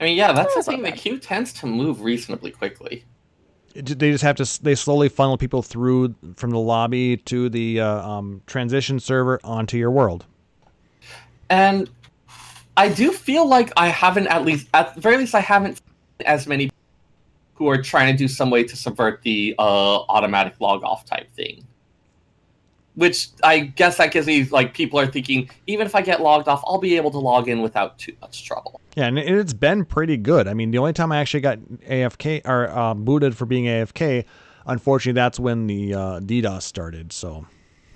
[0.00, 0.82] I mean, yeah, that's the That's not thing.
[0.82, 0.98] The bad.
[0.98, 3.04] queue tends to move reasonably quickly.
[3.82, 8.08] They just have to they slowly funnel people through from the lobby to the uh,
[8.08, 10.24] um, transition server onto your world
[11.50, 11.88] And
[12.76, 15.80] I do feel like I haven't, at least, at the very least, I haven't
[16.24, 16.70] as many
[17.54, 21.32] who are trying to do some way to subvert the uh, automatic log off type
[21.34, 21.66] thing.
[22.96, 26.48] Which I guess that gives me like people are thinking, even if I get logged
[26.48, 28.80] off, I'll be able to log in without too much trouble.
[28.96, 30.48] yeah and it- it's been pretty good.
[30.48, 31.58] I mean the only time i actually got
[31.88, 34.24] afk or uh, booted for being afk
[34.66, 37.46] unfortunately that's when the uh, ddos started so.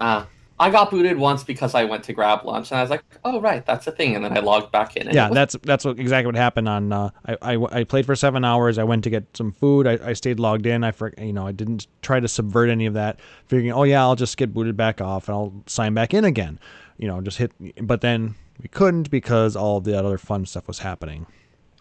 [0.00, 0.24] Uh,
[0.60, 3.40] I got booted once because I went to grab lunch, and I was like, "Oh
[3.40, 5.06] right, that's a thing," and then I logged back in.
[5.06, 8.14] And yeah that's that's what exactly what happened on uh, I, I i played for
[8.14, 11.12] seven hours i went to get some food i, I stayed logged in i for,
[11.18, 14.36] you know i didn't try to subvert any of that figuring oh yeah i'll just
[14.36, 16.58] get booted back off and i'll sign back in again
[16.98, 20.68] you know just hit but then we couldn't because all of the other fun stuff
[20.68, 21.26] was happening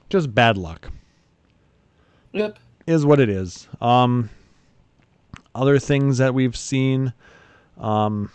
[0.09, 0.89] just bad luck
[2.31, 2.57] Yep.
[2.87, 4.29] is what it is um
[5.53, 7.13] other things that we've seen
[7.77, 8.31] um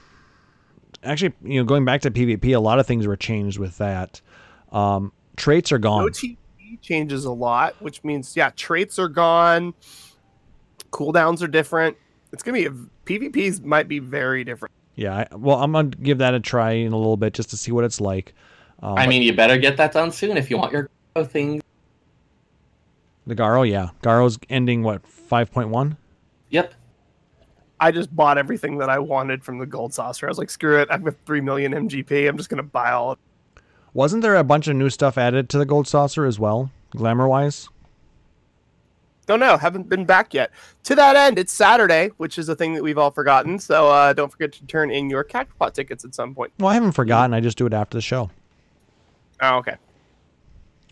[1.05, 4.21] actually you know going back to pvp a lot of things were changed with that
[4.73, 6.37] um traits are gone No TP
[6.75, 9.75] PvP changes a lot, which means yeah, traits are gone,
[10.91, 11.97] cooldowns are different.
[12.33, 12.71] It's gonna be a,
[13.07, 14.73] PvPs might be very different.
[14.97, 17.57] Yeah, I, well, I'm gonna give that a try in a little bit just to
[17.57, 18.35] see what it's like.
[18.83, 20.89] Um, I mean, you better get that done soon if you want your
[21.25, 21.63] thing.
[23.27, 25.97] the Garo, yeah, Garo's ending what 5.1.
[26.51, 26.75] Yep.
[27.81, 30.27] I just bought everything that I wanted from the gold saucer.
[30.27, 32.29] I was like, screw it, I've got three million MGP.
[32.29, 33.13] I'm just gonna buy all.
[33.13, 33.19] Of
[33.93, 37.29] Wasn't there a bunch of new stuff added to the Gold Saucer as well, glamour
[37.29, 37.69] wise?
[39.27, 40.51] Don't know, haven't been back yet.
[40.85, 43.59] To that end, it's Saturday, which is a thing that we've all forgotten.
[43.59, 46.53] So uh, don't forget to turn in your Cactpot tickets at some point.
[46.59, 47.33] Well, I haven't forgotten.
[47.33, 48.31] I just do it after the show.
[49.41, 49.77] Oh, okay.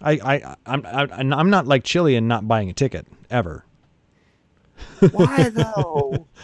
[0.01, 3.65] I, I, I'm, I, I'm not like Chili and not buying a ticket ever.
[5.11, 6.27] Why though?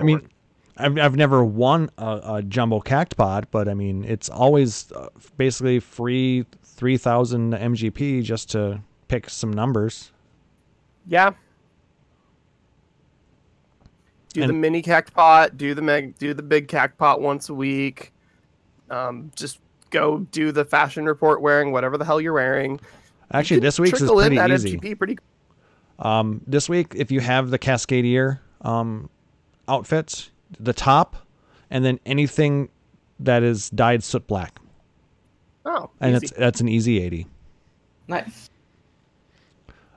[0.00, 0.28] I mean,
[0.76, 5.80] I've, I've never won a, a jumbo cactpot, but I mean, it's always uh, basically
[5.80, 10.10] free 3,000 MGP just to pick some numbers.
[11.06, 11.30] Yeah.
[14.32, 18.12] Do the And- mini cactpot, do the meg, do the big cactpot once a week.
[18.90, 19.60] Um, just
[19.90, 22.80] go do the fashion report wearing whatever the hell you're wearing.
[23.32, 24.76] Actually, You this week's is pretty that easy.
[24.76, 25.18] MGP pretty.
[26.00, 29.08] Um, this week, if you have the Cascadier um,
[29.68, 30.30] outfits,
[30.60, 31.16] the top,
[31.70, 32.68] and then anything
[33.20, 34.58] that is dyed soot black,
[35.64, 36.26] Oh, and easy.
[36.26, 37.26] that's that's an easy 80.
[38.08, 38.50] Nice.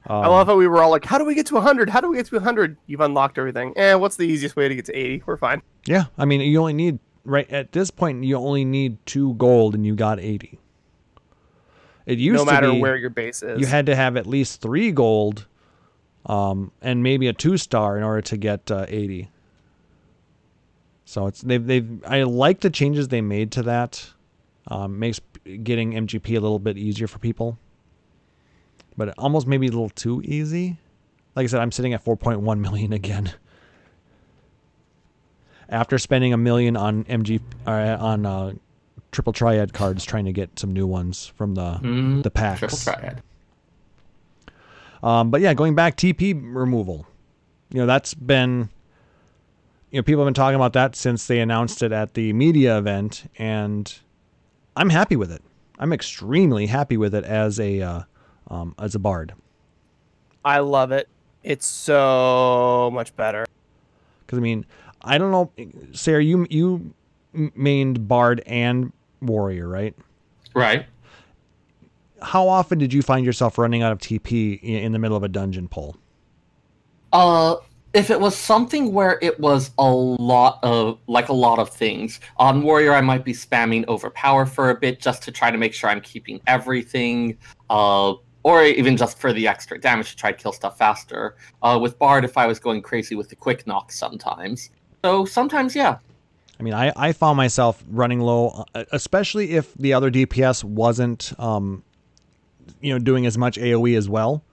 [0.09, 1.89] Um, I love how we were all like, "How do we get to 100?
[1.89, 3.73] How do we get to 100?" You've unlocked everything.
[3.75, 5.23] Eh, what's the easiest way to get to 80?
[5.25, 5.61] We're fine.
[5.85, 8.23] Yeah, I mean, you only need right at this point.
[8.23, 10.59] You only need two gold, and you got 80.
[12.05, 13.59] It used no matter to be where your base is.
[13.59, 15.45] you had to have at least three gold,
[16.25, 19.29] um, and maybe a two star in order to get uh, 80.
[21.07, 24.09] So it's they've they've I like the changes they made to that.
[24.67, 25.21] Um, makes
[25.63, 27.57] getting MGP a little bit easier for people,
[28.97, 30.77] but almost maybe a little too easy.
[31.33, 33.31] Like I said, I'm sitting at 4.1 million again.
[35.69, 38.53] After spending a million on MG uh, on uh,
[39.13, 42.59] triple triad cards, trying to get some new ones from the Mm, the packs.
[42.59, 43.23] Triple triad.
[45.01, 47.07] Um, but yeah, going back, TP removal.
[47.71, 48.67] You know, that's been,
[49.91, 52.77] you know, people have been talking about that since they announced it at the media
[52.77, 53.93] event, and
[54.75, 55.41] I'm happy with it.
[55.79, 58.01] I'm extremely happy with it as a uh,
[58.49, 59.33] um, as a bard
[60.43, 61.09] I love it.
[61.43, 63.45] It's so much better.
[64.25, 64.65] because I mean,
[65.01, 65.51] I don't know,
[65.91, 66.93] Seyrr, you you
[67.35, 69.93] mained bard and warrior, right?
[70.53, 70.85] Right.
[72.21, 75.27] How often did you find yourself running out of TP in the middle of a
[75.27, 75.97] dungeon pull?
[77.13, 77.57] Uh,
[77.97, 82.19] if it was something where it was a lot of like a lot of things
[82.37, 85.73] on warrior, I might be spamming overpower for a bit just to try to make
[85.73, 87.37] sure I'm keeping everything.
[87.71, 88.13] Uh,
[88.43, 91.35] or even just for the extra damage to try to kill stuff faster.
[91.63, 94.69] Uh, with bard, if I was going crazy with the quick nock sometimes.
[95.03, 95.97] So sometimes, yeah.
[96.57, 101.37] I mean, I, I found myself running low, uh, especially if the other DPS wasn't,
[101.39, 101.83] um,
[102.79, 104.43] you know, doing as much AOE as well.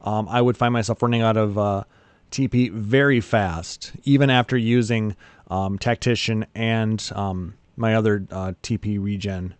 [0.00, 1.84] Um, I would find myself running out of uh,
[2.32, 5.14] TP very fast, even after using
[5.50, 9.54] um, Tactician and um, my other uh, TP regen.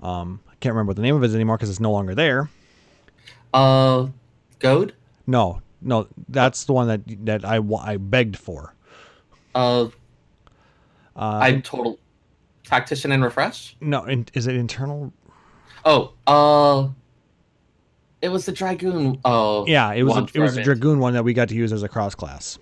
[0.00, 2.14] Um, I can't remember what the name of it is anymore because it's no longer
[2.14, 2.50] there.
[3.54, 4.08] Uh,
[4.58, 4.94] goad.
[5.26, 8.74] No, no, that's the one that that I I begged for.
[9.54, 9.88] Uh,
[11.14, 11.98] Uh, I'm total
[12.64, 13.76] tactician and refresh.
[13.80, 15.12] no, in, is it internal?
[15.84, 16.88] Oh, uh,
[18.26, 19.20] it was the dragoon.
[19.24, 21.72] Oh, Yeah, it was a, it was a dragoon one that we got to use
[21.72, 22.58] as a cross class.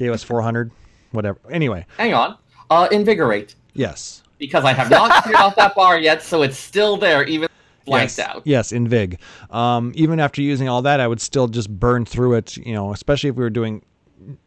[0.00, 0.72] Gave us 400,
[1.12, 1.38] whatever.
[1.48, 2.36] Anyway, Hang on.
[2.68, 4.24] Uh, invigorate yes.
[4.38, 7.48] because I have not cleared off that bar yet, so it's still there, even
[7.86, 8.42] blanked yes, out.
[8.44, 9.20] Yes, in Vig.
[9.50, 12.92] Um, even after using all that, I would still just burn through it, you know,
[12.92, 13.84] especially if we were doing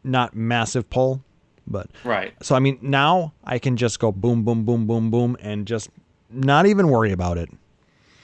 [0.04, 1.24] not massive pull.
[1.66, 2.34] But Right.
[2.42, 5.88] so, I mean, now I can just go boom, boom, boom, boom, boom, and just
[6.30, 7.48] not even worry about it.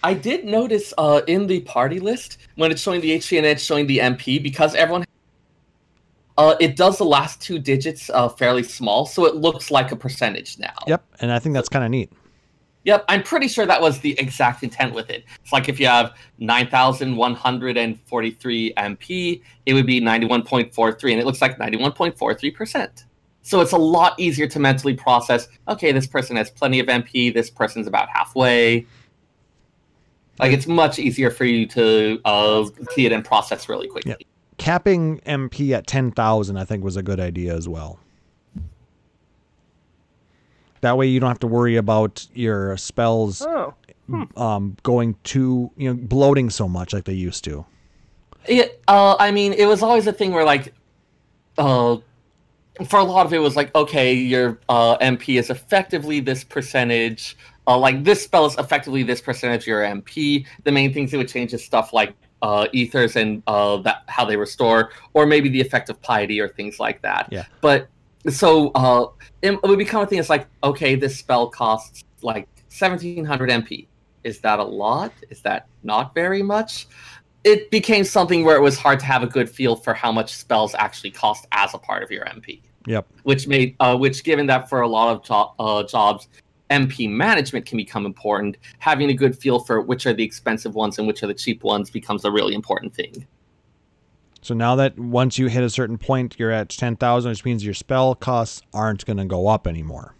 [0.02, 3.62] I did notice uh, in the party list when it's showing the HP and it's
[3.62, 5.04] showing the MP because everyone.
[6.36, 9.96] Uh, it does the last two digits uh, fairly small, so it looks like a
[9.96, 10.72] percentage now.
[10.86, 11.04] Yep.
[11.20, 12.12] And I think that's kind of neat.
[12.84, 15.24] Yep, I'm pretty sure that was the exact intent with it.
[15.42, 21.58] It's like if you have 9,143 MP, it would be 91.43, and it looks like
[21.58, 23.04] 91.43%.
[23.42, 27.34] So it's a lot easier to mentally process okay, this person has plenty of MP,
[27.34, 28.86] this person's about halfway.
[30.38, 34.14] Like it's much easier for you to uh, see it and process really quickly.
[34.18, 34.26] Yeah.
[34.58, 38.00] Capping MP at 10,000, I think, was a good idea as well.
[40.80, 43.74] That way you don't have to worry about your spells Oh,
[44.36, 47.64] um, going too, you know bloating so much like they used to.
[48.48, 50.72] Yeah, uh, I mean, it was always a thing where like,
[51.58, 51.98] uh,
[52.86, 57.36] for a lot of it was like, okay, your uh, MP is effectively this percentage.
[57.68, 60.46] Uh, like this spell is effectively this percentage of your MP.
[60.64, 64.24] The main things it would change is stuff like uh, ethers and uh, that how
[64.24, 67.28] they restore, or maybe the effect of piety or things like that.
[67.30, 67.44] Yeah.
[67.60, 67.88] But
[68.30, 69.08] so uh,
[69.42, 70.18] it would become a thing.
[70.18, 73.86] It's like, okay, this spell costs like seventeen hundred MP.
[74.24, 75.12] Is that a lot?
[75.28, 76.88] Is that not very much?
[77.44, 80.34] It became something where it was hard to have a good feel for how much
[80.34, 83.06] spells actually cost as a part of your MP Yep.
[83.22, 86.28] which made uh, which given that for a lot of jo- uh, jobs
[86.70, 90.98] mp management can become important having a good feel for which are the expensive ones
[90.98, 93.26] and which are the cheap ones becomes a really important thing
[94.42, 97.64] So now that once you hit a certain point, you're at ten thousand, which means
[97.64, 100.14] your spell costs aren't going to go up anymore.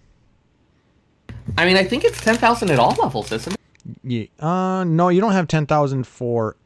[1.57, 3.61] i mean i think it's 10000 at all levels isn't it
[4.03, 4.27] Yeah.
[4.41, 6.57] Uh, no, you don't have ten thousand for,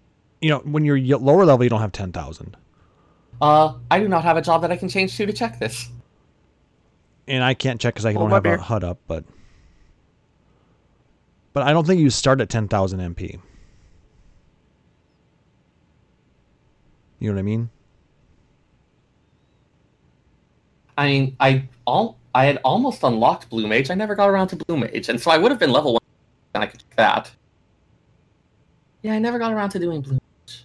[0.40, 2.56] you know, when you're lower level, you don't have ten thousand.
[3.40, 5.88] uh i do not have a job that i can change to to check this
[7.28, 8.54] and I can't check because I don't my have beer.
[8.56, 9.24] a HUD up, but
[11.52, 13.38] but I don't think you start at ten thousand MP.
[17.18, 17.70] You know what I mean?
[20.98, 24.56] i mean i all i had almost unlocked blue mage i never got around to
[24.56, 26.02] blue mage and so i would have been level one
[26.54, 27.30] and i could check that
[29.02, 30.64] yeah i never got around to doing blue Mage.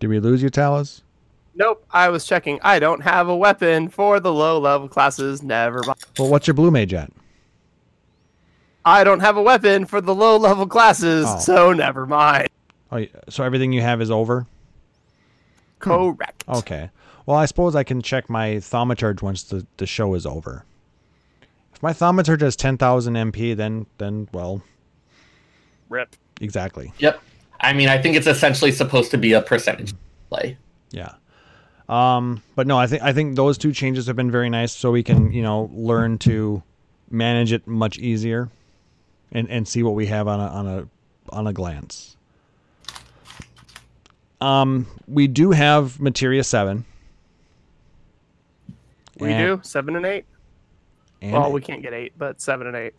[0.00, 1.02] Did we lose you, Taliz?
[1.54, 2.58] Nope, I was checking.
[2.62, 5.42] I don't have a weapon for the low level classes.
[5.42, 5.98] Never mind.
[6.18, 7.12] Well, what's your blue mage at?
[8.84, 11.38] I don't have a weapon for the low level classes, Oh.
[11.38, 12.48] so never mind.
[12.90, 14.46] Oh, so everything you have is over.
[15.78, 16.44] Correct.
[16.48, 16.90] Okay.
[17.26, 20.64] Well, I suppose I can check my thaumaturge once the, the show is over.
[21.74, 24.62] If my thaumaturge has ten thousand MP, then then well,
[25.88, 26.14] Rip.
[26.40, 26.92] exactly.
[26.98, 27.20] Yep.
[27.60, 29.94] I mean, I think it's essentially supposed to be a percentage
[30.28, 30.56] play.
[30.90, 31.14] Yeah.
[31.88, 34.90] Um, but no, I think I think those two changes have been very nice, so
[34.90, 36.62] we can you know learn to
[37.10, 38.48] manage it much easier,
[39.32, 40.88] and and see what we have on a on a
[41.30, 42.16] on a glance.
[44.40, 46.84] Um, we do have Materia seven.
[49.18, 50.24] We And- do seven and eight.
[51.20, 52.94] And well, we can't get eight, but seven and eight.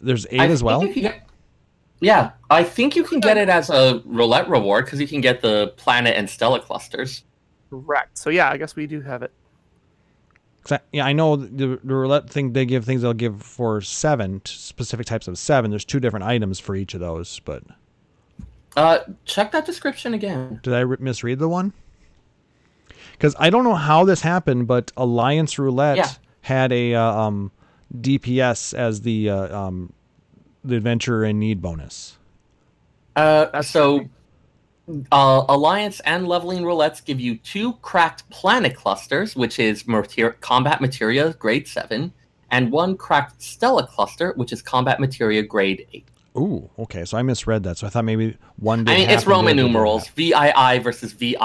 [0.00, 0.84] there's eight I as well.
[0.84, 1.22] get-
[2.00, 5.40] yeah, I think you can get it as a roulette reward because you can get
[5.40, 7.22] the planet and stellar clusters.
[7.70, 8.18] Correct.
[8.18, 9.32] So yeah, I guess we do have it.
[10.72, 12.52] I- yeah, I know the, the roulette thing.
[12.52, 15.70] They give things they'll give for seven specific types of seven.
[15.70, 17.62] There's two different items for each of those, but
[18.76, 20.60] Uh, check that description again.
[20.62, 21.72] Did I re- misread the one?
[23.12, 26.10] Because I don't know how this happened, but Alliance Roulette Yeah.
[26.42, 27.50] had a uh, um,
[27.98, 29.92] DPS as the uh, um,
[30.64, 32.18] the adventurer in need bonus.
[33.14, 34.06] Uh, so
[35.12, 40.80] uh, Alliance and leveling roulettes give you two cracked planet clusters, which is mater- combat
[40.80, 42.12] materia grade seven,
[42.50, 46.08] and one cracked stellar cluster, which is combat materia grade eight.
[46.36, 47.04] Ooh, okay.
[47.04, 47.78] So I misread that.
[47.78, 48.84] So I thought maybe one.
[48.84, 50.08] Did I mean, it's Roman numerals.
[50.08, 51.38] VII versus VIII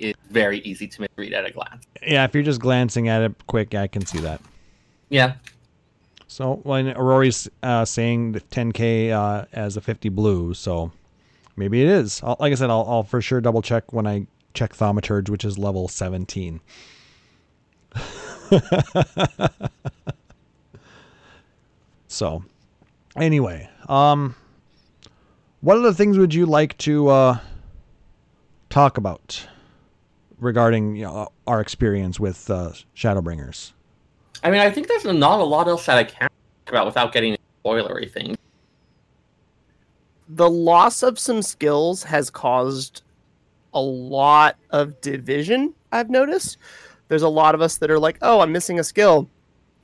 [0.00, 1.86] is very easy to misread at a glance.
[2.02, 4.40] Yeah, if you're just glancing at it quick, I can see that.
[5.10, 5.34] Yeah.
[6.28, 10.92] So when Aurore's uh, saying the 10k uh, as a 50 blue, so
[11.60, 12.20] maybe it is.
[12.24, 15.44] I'll, like I said, I'll, I'll for sure double check when I check Thaumaturge, which
[15.44, 16.60] is level 17.
[22.08, 22.42] so,
[23.14, 24.34] anyway, um,
[25.60, 27.38] what other things would you like to uh,
[28.70, 29.46] talk about
[30.38, 33.72] regarding you know, our experience with uh, Shadowbringers?
[34.42, 36.30] I mean, I think there's not a lot else that I can talk
[36.68, 38.38] about without getting spoilery things.
[40.32, 43.02] The loss of some skills has caused
[43.74, 46.56] a lot of division, I've noticed.
[47.08, 49.28] There's a lot of us that are like, oh, I'm missing a skill.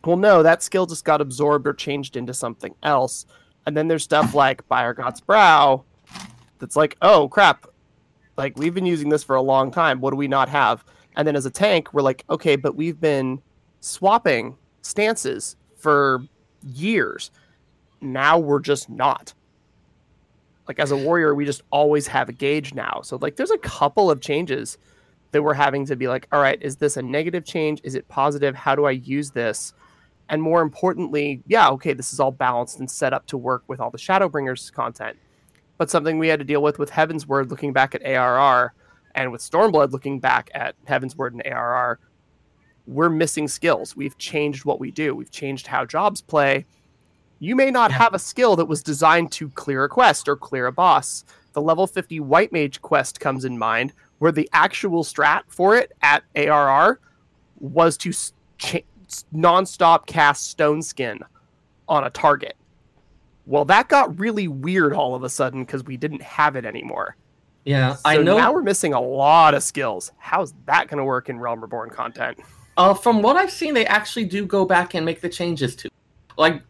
[0.05, 3.27] Well, no, that skill just got absorbed or changed into something else.
[3.67, 5.83] And then there's stuff like Buyer God's Brow
[6.61, 7.67] that's like, oh, crap.
[8.37, 10.01] Like, we've been using this for a long time.
[10.01, 10.85] What do we not have?
[11.17, 13.43] And then as a tank, we're like, okay, but we've been
[13.81, 16.23] swapping stances for
[16.63, 17.33] years.
[18.01, 19.35] Now we're just not.
[20.69, 23.01] Like as a warrior, we just always have a gauge now.
[23.03, 24.79] So like there's a couple of changes
[25.33, 27.81] that we're having to be like, all right, is this a negative change?
[27.85, 28.55] Is it positive?
[28.55, 29.75] How do I use this?
[30.29, 33.81] And more importantly, yeah, okay, this is all balanced and set up to work with
[33.81, 35.17] all the Shadowbringers content.
[35.79, 38.73] But something we had to deal with with Heavensward looking back at ARR
[39.15, 41.99] and with Stormblood looking back at Heavensward and ARR,
[42.87, 43.97] we're missing skills.
[43.97, 45.15] We've changed what we do.
[45.15, 46.65] We've changed how jobs play.
[47.39, 50.67] You may not have a skill that was designed to clear a quest or clear
[50.67, 51.25] a boss.
[51.53, 55.93] The level 50 White Mage quest comes in mind, where the actual strat for it
[56.03, 57.01] at ARR
[57.59, 58.13] was to
[58.59, 58.79] cha-
[59.33, 61.21] non-stop cast Stone Skin
[61.89, 62.57] on a target.
[63.47, 67.17] Well, that got really weird all of a sudden because we didn't have it anymore.
[67.65, 68.37] Yeah, So I know.
[68.37, 70.13] now we're missing a lot of skills.
[70.19, 72.39] How's that going to work in Realm Reborn content?
[72.77, 75.89] Uh, from what I've seen, they actually do go back and make the changes to.
[76.37, 76.63] Like,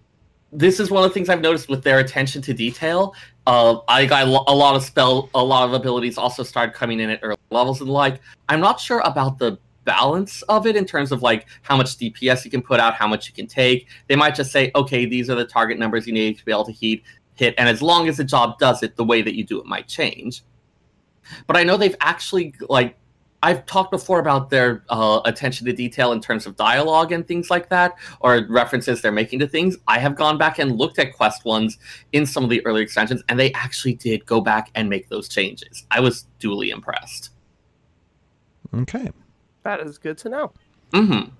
[0.57, 3.15] this is one of the things I've noticed with their attention to detail.
[3.47, 7.11] Uh, I got a lot of spell, a lot of abilities also started coming in
[7.11, 11.13] at early levels, and like, I'm not sure about the balance of it in terms
[11.13, 13.87] of like how much DPS you can put out, how much you can take.
[14.09, 16.65] They might just say, okay, these are the target numbers you need to be able
[16.65, 17.05] to heat
[17.35, 19.67] hit, and as long as the job does it, the way that you do it
[19.67, 20.43] might change.
[21.47, 22.97] But I know they've actually like
[23.47, 27.49] I've talked before about their uh, attention to detail in terms of dialogue and things
[27.49, 29.77] like that, or references they're making to things.
[29.87, 31.79] I have gone back and looked at Quest ones
[32.11, 35.29] in some of the early extensions, and they actually did go back and make those
[35.29, 35.87] changes.
[35.93, 37.31] I was duly impressed.
[38.75, 39.13] Okay.
[39.63, 40.53] That is good to know.
[40.91, 41.31] Mm-hmm.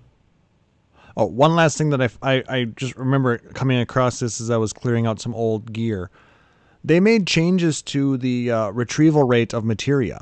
[1.17, 4.59] Oh, one last thing that I, I, I just remember coming across this as I
[4.59, 6.13] was clearing out some old gear.
[6.85, 10.21] They made changes to the uh, retrieval rate of materia.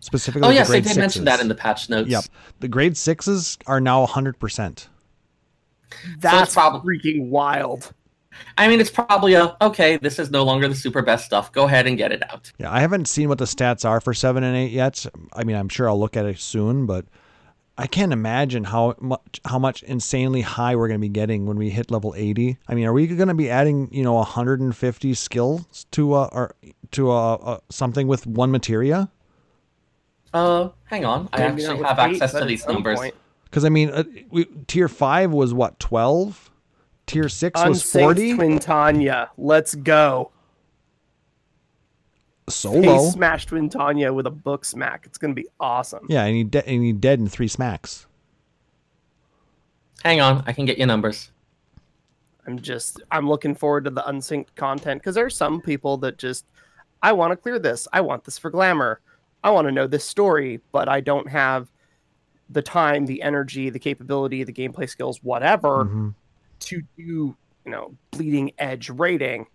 [0.00, 2.08] Specifically, Oh the yes, they grade did mention that in the patch notes.
[2.08, 2.24] Yep.
[2.60, 4.86] The grade sixes are now 100%.
[6.18, 7.92] That's prob- freaking wild.
[8.56, 9.96] I mean, it's probably a okay.
[9.98, 11.52] This is no longer the super best stuff.
[11.52, 12.50] Go ahead and get it out.
[12.58, 15.04] Yeah, I haven't seen what the stats are for 7 and 8 yet.
[15.34, 17.04] I mean, I'm sure I'll look at it soon, but
[17.76, 21.56] I can't imagine how much how much insanely high we're going to be getting when
[21.56, 22.56] we hit level 80.
[22.68, 26.54] I mean, are we going to be adding, you know, 150 skills to uh or
[26.92, 29.10] to uh, uh something with one materia?
[30.32, 31.28] Uh, hang on.
[31.32, 33.00] I Maybe actually have eight, access to these numbers.
[33.50, 36.50] Cuz I mean, uh, we, tier 5 was what, 12?
[37.06, 38.34] Tier 6 was Unsynced 40?
[38.34, 39.28] Twintania.
[39.36, 40.30] Let's go.
[42.48, 42.82] Solo.
[42.82, 45.04] Face smash Twintania with a book smack.
[45.06, 46.06] It's gonna be awesome.
[46.08, 48.06] Yeah, and he de- and he dead in 3 smacks.
[50.02, 51.30] Hang on, I can get you numbers.
[52.46, 56.18] I'm just I'm looking forward to the unsynced content because there are some people that
[56.18, 56.46] just
[57.02, 57.86] I want to clear this.
[57.92, 59.00] I want this for glamour.
[59.42, 61.70] I want to know this story, but I don't have
[62.48, 66.14] the time, the energy, the capability, the gameplay skills, whatever Mhm.
[66.60, 67.36] to do, you
[67.66, 69.46] know, bleeding edge rating.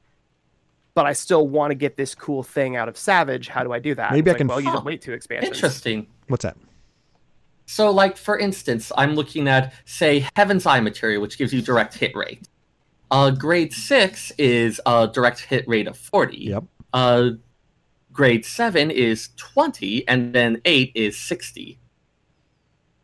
[0.93, 3.49] But I still want to get this cool thing out of Savage.
[3.49, 4.13] How do I do that?
[4.13, 5.57] Maybe It's I can- Well, you don't wait two expansions.
[5.57, 6.07] Interesting.
[6.29, 6.55] What's that?
[7.67, 11.95] So, like for instance, I'm looking at say Heaven's Eye material, which gives you direct
[11.95, 12.47] hit rate.
[13.11, 16.45] Uh, grade six is a direct hit rate of forty.
[16.45, 16.63] Yep.
[16.93, 17.31] Uh,
[18.15, 21.77] grade seven is twenty, and then eight is sixty.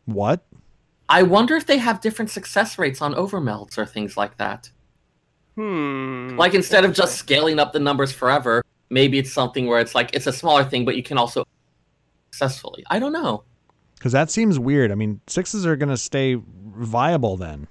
[0.06, 0.42] What?
[1.10, 4.72] I wonder if they have different success rates on overmelds or things like that.
[5.56, 6.38] Hmm.
[6.38, 10.12] Like instead of just scaling up the numbers forever, maybe it's something where it's like
[10.16, 11.44] it's a smaller thing, but you can also
[12.32, 12.84] successfully.
[12.90, 13.44] I don't know.
[13.96, 14.92] Because that seems weird.
[14.92, 17.68] I mean, sixes are going to stay viable then.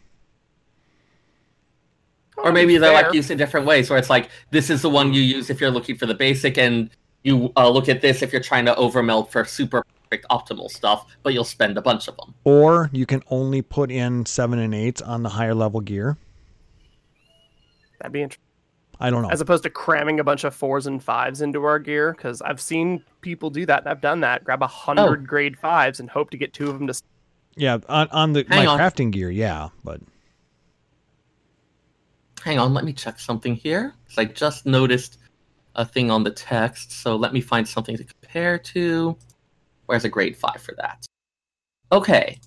[2.37, 3.05] or maybe they're Fair.
[3.05, 5.61] like used in different ways where it's like this is the one you use if
[5.61, 6.91] you're looking for the basic and
[7.23, 11.07] you uh, look at this if you're trying to overmeld for super perfect optimal stuff
[11.23, 14.75] but you'll spend a bunch of them Or you can only put in seven and
[14.75, 16.17] eight on the higher level gear.
[18.01, 18.45] That'd be interesting.
[19.03, 19.31] I don't know.
[19.31, 22.61] as opposed to cramming a bunch of fours and fives into our gear because i've
[22.61, 25.27] seen people do that and i've done that grab a hundred Oh.
[25.27, 26.95] grade fives and hope to get two of them to
[27.57, 28.79] yeah, on, on the Hang my on.
[28.79, 30.01] crafting gear, yeah, but
[32.43, 35.19] hang on let me check something here because i just noticed
[35.77, 39.17] a thing on the text so let me find something to compare to
[39.87, 41.07] where's a grade 5 for that
[41.93, 42.39] okay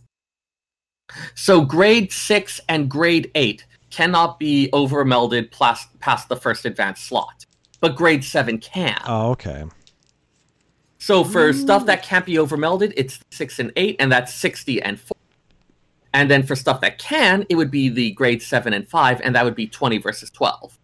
[1.36, 7.46] so grade 6 and grade 8 cannot be overmelded plas- past the first advanced slot
[7.80, 9.66] but grade 7 can oh, okay.
[11.04, 14.98] So for stuff that can't be overmelded, it's six and eight, and that's sixty and
[14.98, 15.18] four.
[16.14, 19.36] And then for stuff that can, it would be the grade seven and five, and
[19.36, 20.80] that would be twenty versus twelve.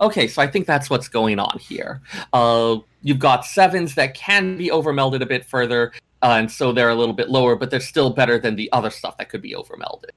[0.00, 2.02] Okay, so I think that's what's going on here.
[2.32, 5.92] Uh, you've got sevens that can be overmelded a bit further,
[6.22, 8.90] uh, and so they're a little bit lower, but they're still better than the other
[8.90, 10.10] stuff that could be overmelded.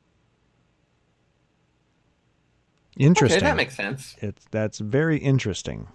[2.98, 3.38] Interesting.
[3.38, 4.18] Okay, that makes sense.
[4.20, 5.88] it's that's very interesting.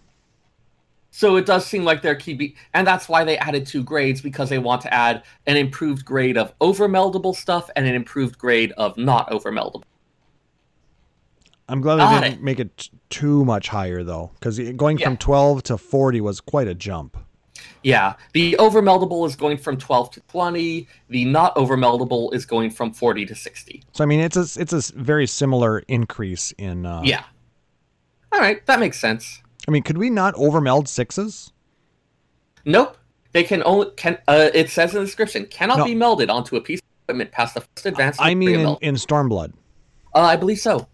[1.10, 4.48] So it does seem like they're keeping, and that's why they added two grades because
[4.48, 8.96] they want to add an improved grade of overmeldable stuff and an improved grade of
[8.96, 9.84] not overmeldable.
[11.68, 12.42] I'm glad they didn't it.
[12.42, 15.06] make it t- too much higher though, because going Yeah.
[15.06, 17.16] from 12 to 40 was quite a jump.
[17.82, 20.86] Yeah, the overmeldable is going from 12 to 20.
[21.08, 23.82] The not overmeldable is going from 40 to 60.
[23.92, 26.84] So I mean, it's a it's a very similar increase in.
[26.86, 27.22] Uh, Yeah.
[28.32, 29.40] All right, that makes sense.
[29.68, 31.52] I mean, could we not overmeld sixes?
[32.64, 32.96] Nope.
[33.32, 35.84] They can only can uh, it says in the description cannot No.
[35.84, 38.16] be melded onto a piece of equipment past the first advance.
[38.20, 39.52] I mean, in, in Stormblood,
[40.14, 40.86] uh, I believe so.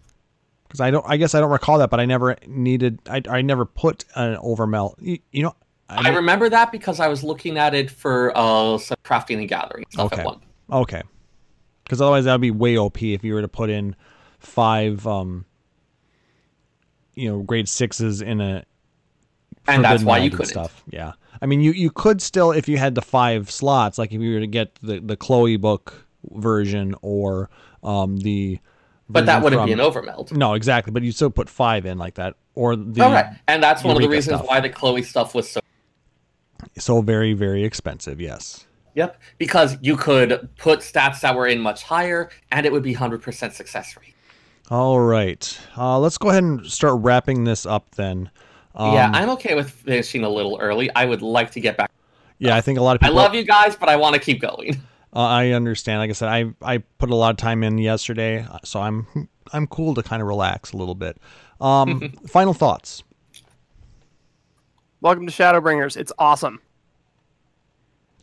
[0.71, 1.05] Because I don't.
[1.05, 2.99] I guess I don't recall that, but I never needed.
[3.09, 4.95] I I never put an overmeld.
[5.01, 5.55] You, you know.
[5.89, 9.83] I, remember that because I was looking at it for uh some crafting and gathering
[9.89, 10.21] stuff Okay.
[10.21, 10.39] at one.
[10.71, 11.01] Okay.
[11.83, 13.97] Because otherwise that would be way OP if you were to put in
[14.39, 15.43] five, um,
[17.15, 18.63] you know, grade sixes in a.
[19.67, 20.45] And that's why you couldn't.
[20.45, 20.81] Stuff.
[20.89, 21.11] Yeah.
[21.41, 24.35] I mean, you you could still if you had the five slots, like if you
[24.35, 27.49] were to get the the Chloe book version or
[27.83, 28.59] um the.
[29.11, 30.31] But that wouldn't from- be an overmeld.
[30.31, 30.91] No, exactly.
[30.91, 33.95] But you still put five in like that, or the All right, and that's one
[33.95, 34.47] of the reasons stuff.
[34.49, 35.59] why the Chloe stuff was so.
[36.77, 38.19] so very very expensive.
[38.21, 38.65] Yes.
[38.93, 42.93] Yep, because you could put stats that were in much higher, and it would be
[42.93, 44.13] hundred percent success rate.
[44.69, 45.57] All right.
[45.77, 48.29] Uh, let's go ahead and start wrapping this up then.
[48.75, 50.89] Um, yeah, I'm okay with finishing a little early.
[50.95, 51.91] I would like to get back.
[52.39, 52.55] yeah.
[52.55, 53.17] I think a lot of people.
[53.17, 54.81] I love you guys, but I want to keep going.
[55.13, 55.99] Uh, I understand.
[55.99, 59.67] Like I said, I I put a lot of time in yesterday, so I'm I'm
[59.67, 61.17] cool to kind of relax a little bit.
[61.59, 63.03] Um, final thoughts.
[65.01, 65.97] Welcome to Shadowbringers.
[65.97, 66.61] It's awesome.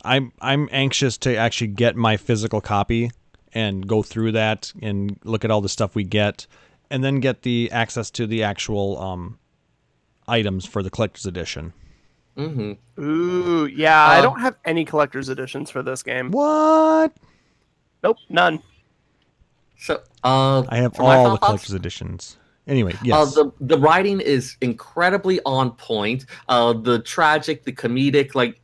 [0.04, 3.10] I'm I'm anxious to actually get my physical copy
[3.52, 6.46] and go through that and look at all the stuff we get,
[6.90, 9.38] and then get the access to the actual um,
[10.26, 11.74] items for the collector's edition.
[12.38, 14.06] Hmm Ooh, yeah.
[14.06, 16.30] I Uh, don't have any collector's editions for this game.
[16.30, 17.12] What?
[18.02, 18.62] Nope, none.
[19.76, 22.36] So, uh, I have all the collector's editions.
[22.66, 23.34] Anyway, Uh, yes.
[23.34, 26.26] the the writing is incredibly on point.
[26.48, 28.60] Uh, the tragic, the comedic, like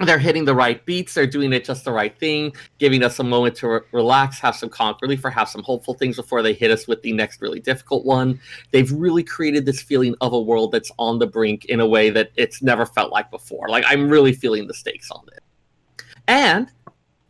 [0.00, 1.14] they're hitting the right beats.
[1.14, 4.54] They're doing it just the right thing, giving us a moment to re- relax, have
[4.54, 7.40] some comic relief, or have some hopeful things before they hit us with the next
[7.40, 8.40] really difficult one.
[8.70, 12.10] They've really created this feeling of a world that's on the brink in a way
[12.10, 13.68] that it's never felt like before.
[13.68, 15.42] Like I'm really feeling the stakes on it,
[16.28, 16.70] and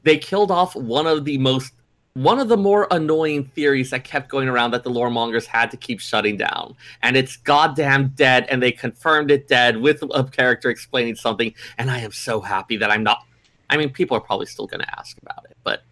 [0.02, 1.72] they killed off one of the most
[2.14, 5.70] one of the more annoying theories that kept going around that the lore mongers had
[5.70, 6.74] to keep shutting down.
[7.02, 11.54] And it's goddamn dead, and they confirmed it dead with a character explaining something.
[11.78, 13.24] And I am so happy that I'm not.
[13.70, 15.82] I mean, people are probably still going to ask about it, but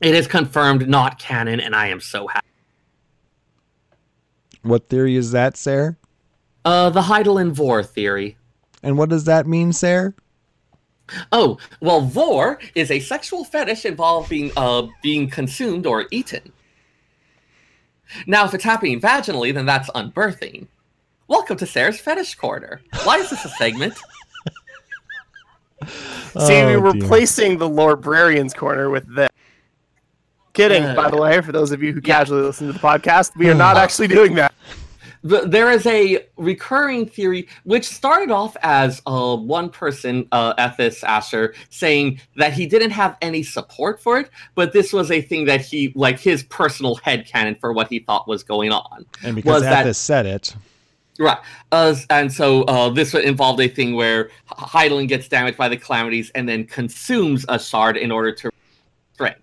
[0.00, 2.46] it is confirmed not canon, and I am so happy.
[4.62, 5.96] what theory is that, Sarah?
[6.64, 8.36] Uh, the Hydaelyn Vore theory.
[8.82, 10.14] And what does that mean, Sarah?
[11.32, 16.52] Oh, well, vore is a sexual fetish involving uh, being consumed or eaten.
[18.26, 20.66] Now, if it's happening vaginally, then that's unbirthing.
[21.28, 22.80] Welcome to Sarah's Fetish Corner.
[23.04, 23.94] Why is this a segment?
[26.38, 27.02] See, we Oh, were dear.
[27.02, 29.28] replacing the Librarian's Corner with this.
[30.52, 33.48] Kidding, by the way, for those of you who casually listen to the podcast, we
[33.48, 33.58] are Hmm.
[33.58, 34.52] not actually doing that.
[35.24, 41.04] The- there is a recurring theory which started off as uh, one person, uh, Ethis
[41.04, 45.44] Asher, saying that he didn't have any support for it, but this was a thing
[45.46, 49.04] that he, like his personal head headcanon for what he thought was going on.
[49.22, 50.54] And because was that- said it,
[51.18, 51.38] Right.
[51.70, 56.30] Uh, and so uh, this involved a thing where Hydaelyn gets damaged by the calamities
[56.34, 58.50] and then consumes a shard in order to
[59.12, 59.40] strength.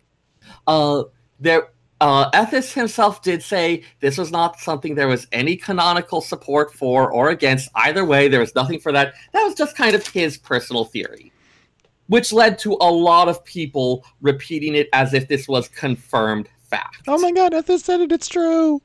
[0.68, 1.04] Uh,
[1.40, 1.70] there,
[2.02, 7.12] uh, Ethis himself did say this was not something there was any canonical support for
[7.12, 7.70] or against.
[7.76, 9.14] Either way, there was nothing for that.
[9.34, 11.32] That was just kind of his personal theory,
[12.08, 17.02] which led to a lot of people repeating it as if this was confirmed fact.
[17.08, 18.82] oh my god, Ethis said it, it's true.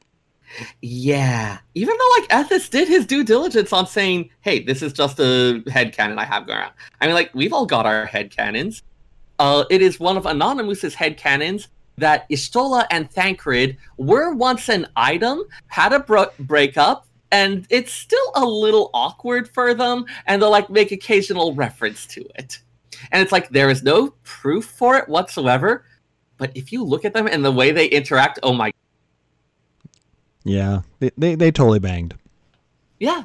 [0.80, 1.58] Yeah.
[1.74, 5.62] Even though like Ethis did his due diligence on saying, hey, this is just a
[5.66, 6.72] headcanon I have going around.
[7.00, 8.82] I mean, like, we've all got our headcanons.
[9.38, 11.66] Uh, it is one of Anonymous's headcanons
[11.98, 18.32] that Y'shtola and Thancred were once an item, had a bro- breakup, and it's still
[18.34, 22.60] a little awkward for them, and they'll like make occasional reference to it.
[23.12, 25.84] And it's like there is no proof for it whatsoever.
[26.36, 28.72] But if you look at them and the way they interact, oh my
[30.44, 32.14] Yeah, they, they, they totally banged.
[32.98, 33.24] Yeah.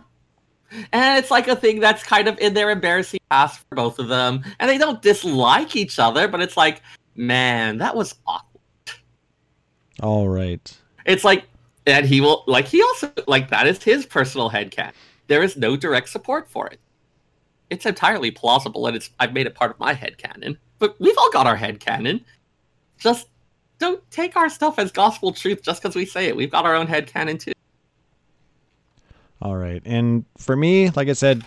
[0.92, 4.08] And it's like a thing that's kind of in their embarrassing past for both of
[4.08, 4.44] them.
[4.60, 6.82] And they don't dislike each other, but it's like,
[7.16, 8.49] man, that was awkward.
[10.02, 10.78] All right.
[11.06, 11.46] It's like,
[11.86, 14.94] and he will, like, he also, like, that is his personal headcanon.
[15.28, 16.80] There is no direct support for it.
[17.70, 20.58] It's entirely plausible, and it's, I've made it part of my headcanon.
[20.80, 22.22] But we've all got our headcanon.
[22.98, 23.28] Just
[23.80, 26.36] don't take our stuff as gospel truth just because we say it.
[26.36, 27.54] We've got our own headcanon too.
[29.42, 29.82] All right.
[29.86, 31.44] And for me, like I said,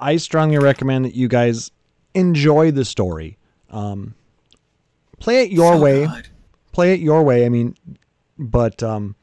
[0.00, 1.70] I strongly recommend that you guys
[2.14, 3.38] enjoy the story.
[3.70, 4.14] Um,
[5.20, 6.06] play it your So way.
[6.06, 6.28] good.
[6.72, 7.44] Play it your way.
[7.46, 7.76] I mean,
[8.38, 9.14] but um,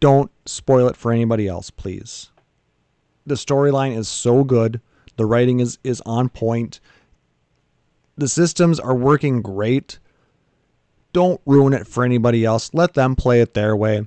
[0.00, 2.30] don't spoil it for anybody else, please.
[3.26, 4.80] The storyline is so good.
[5.16, 6.80] The writing is is on point.
[8.16, 9.98] The systems are working great.
[11.12, 12.70] Don't ruin it for anybody else.
[12.72, 14.06] Let them play it their way.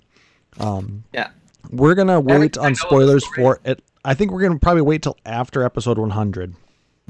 [0.60, 1.30] Yeah.
[1.72, 3.84] We're gonna wait on know of the spoilers for it.
[4.03, 6.56] I think we're gonna probably wait till after episode 100,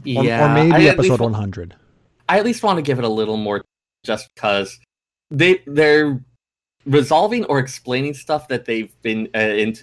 [0.04, 0.46] Yeah.
[0.46, 1.76] or maybe I episode least, 100.
[2.30, 3.64] I at least want to give it a little more,
[4.06, 4.80] just because
[5.36, 6.24] they they're
[6.86, 9.76] resolving or explaining stuff that they've been uh, in,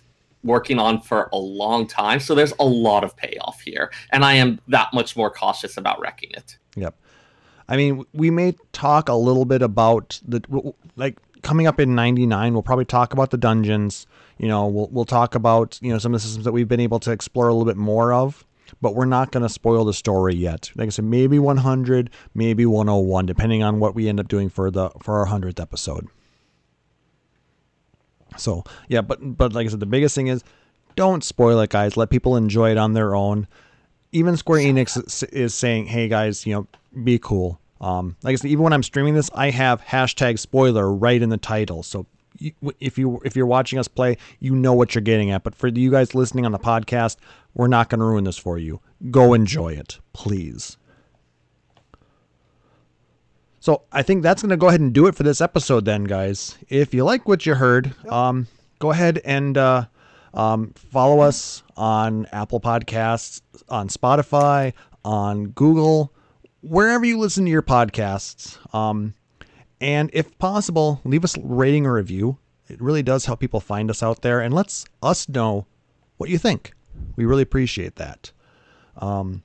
[0.45, 2.21] working on for a long time.
[2.21, 6.01] So there's a lot of payoff here, and I am that much more cautious about
[6.01, 6.59] wrecking it.
[6.77, 6.97] Yep.
[7.69, 10.43] I mean, we may talk a little bit about the
[10.97, 12.53] like coming up in '99.
[12.53, 14.07] We'll probably talk about the dungeons.
[14.39, 16.81] You know, we'll we'll talk about you know some of the systems that we've been
[16.81, 18.45] able to explore a little bit more of.
[18.81, 20.71] But we're not going to spoil the story yet.
[20.75, 24.71] Like I said, maybe 100, maybe 101, depending on what we end up doing for
[24.71, 26.09] the for our hundredth episode.
[28.37, 30.43] So yeah, but but like I said, the biggest thing is
[30.97, 31.97] don't spoil it, guys.
[31.97, 33.47] Let people enjoy it on their own.
[34.13, 36.67] Even Square Enix is, saying, "Hey guys, you know,
[37.03, 40.93] be cool." Um, like I said, even when I'm streaming this, I have hashtag spoiler
[40.93, 41.83] right in the title.
[41.83, 42.07] So
[42.79, 45.43] if you if you're watching us play, you know what you're getting at.
[45.43, 47.17] But for you guys listening on the podcast,
[47.55, 48.81] we're not going to ruin this for you.
[49.11, 50.77] Go enjoy it, please.
[53.61, 56.05] So I think that's going to go ahead and do it for this episode, then,
[56.05, 56.59] guys.
[56.69, 58.49] If you like what you heard, um,
[58.81, 59.87] go ahead and uh,
[60.35, 64.73] um, follow us on Apple Podcasts, on Spotify,
[65.05, 66.13] on Google,
[66.63, 68.59] wherever you listen to your podcasts.
[68.75, 69.15] Um,
[69.81, 72.39] and if possible, leave us a rating or review.
[72.69, 75.67] It really does help people find us out there, and lets us know
[76.17, 76.73] what you think.
[77.17, 78.33] We really appreciate that.
[78.97, 79.43] Um,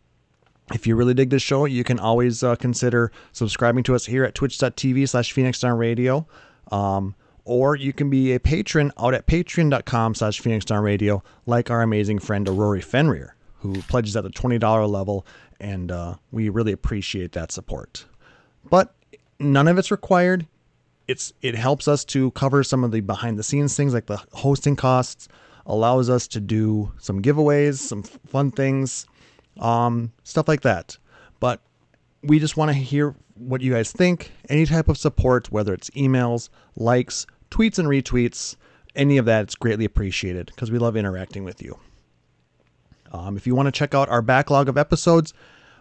[0.74, 4.24] if you really dig this show, you can always uh, consider subscribing to us here
[4.26, 6.28] at twitch.tv slash Phoenix Down Radio.
[6.72, 7.16] Um,
[7.46, 11.82] or you can be a patron out at patreon.com slash Phoenix Down Radio, like our
[11.82, 15.26] amazing friend Rory Fenrir, who pledges at the $20 level,
[15.62, 18.06] and uh, we really appreciate that support.
[18.70, 18.94] But
[19.40, 20.46] none of it's required.
[21.08, 24.22] It's it helps us to cover some of the behind the scenes things like the
[24.34, 25.30] hosting costs,
[25.68, 29.06] allows us to do some giveaways, some fun things,
[29.60, 30.98] um, stuff like that.
[31.40, 31.62] But
[32.24, 34.32] we just want to hear what you guys think.
[34.50, 38.56] Any type of support, whether it's emails, likes, tweets, and retweets,
[38.96, 41.78] any of that, it's greatly appreciated because we love interacting with you.
[43.12, 45.34] Um, if you want to check out our backlog of episodes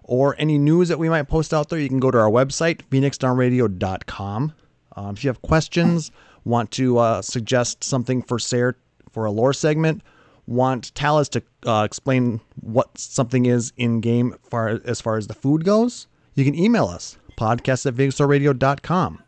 [0.03, 2.83] or any news that we might post out there, you can go to our website,
[2.91, 4.53] phoenixdownradio.com.
[4.97, 6.11] Um, if you have questions,
[6.45, 8.75] want to uh, suggest something for Sarah
[9.17, 10.03] for a lore segment,
[10.47, 15.33] want Taliz to uh, explain what something is in game far as far as the
[15.33, 19.23] food goes, you can email us podcast at vigstarradio.com.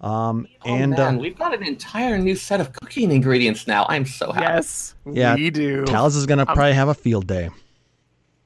[0.00, 3.84] Um, Oh, and man, uh, we've got an entire new set of cooking ingredients now.
[3.88, 4.46] I'm so happy.
[4.46, 5.82] Yes, Yeah, we do.
[5.86, 7.50] Taliz is going to probably have a field day.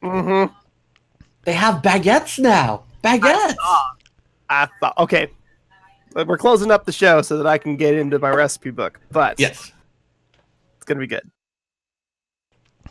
[0.02, 0.50] mm-hmm.
[1.44, 2.84] They have baguettes now.
[3.04, 3.54] Baguettes.
[4.48, 5.28] I thought okay.
[6.14, 9.38] We're closing up the show so that I can get into my recipe book, but
[9.38, 9.72] Yes.
[10.80, 11.30] It's gonna be good.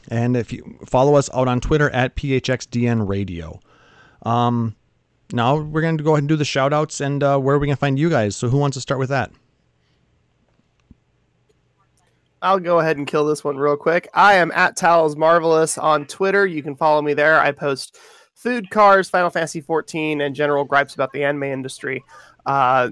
[0.10, 3.60] And if you follow us out on Twitter at PHXDN Radio.
[4.24, 4.76] Um,
[5.32, 7.68] now we're going to go ahead and do the shout outs and uh, where we
[7.68, 8.36] can find you guys.
[8.36, 9.32] So who wants to start with that?
[12.41, 14.10] I'll go ahead and kill this one real quick.
[14.14, 16.48] I am at Taliz Marvelous on Twitter.
[16.48, 17.40] You can follow me there.
[17.40, 17.98] I post
[18.34, 22.03] food, cars, Final Fantasy 14, and general gripes about the anime industry.
[22.45, 22.91] Uh,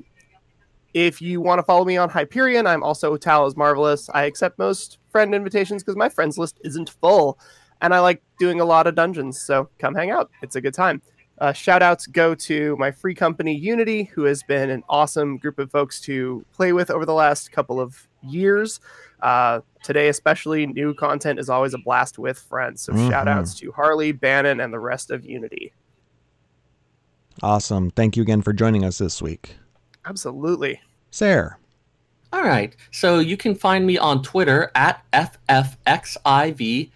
[0.98, 4.10] if you want to follow me on Hyperion, I'm also Taliz Marvelous.
[4.16, 7.38] I accept most friend invitations because my friends list isn't full,
[7.82, 9.40] and I like doing a lot of dungeons.
[9.40, 10.32] So come hang out.
[10.42, 11.04] It's a good time.
[11.38, 15.60] Uh, shout outs go to my free company Unity, who has been an awesome group
[15.60, 18.80] of folks to play with over the last couple of years.
[19.22, 22.82] Uh, today, especially, new content is always a blast with friends.
[22.82, 23.12] So, Mhm.
[23.12, 25.74] shout outs to Harley, Bannon, and the rest of Unity.
[27.44, 27.92] Awesome.
[27.92, 29.58] Thank you again for joining us this week.
[30.06, 30.82] Absolutely.
[31.12, 31.58] Sarah.
[32.34, 32.76] All right.
[32.92, 36.92] So you can find me on Twitter at FFXIVSEYRR,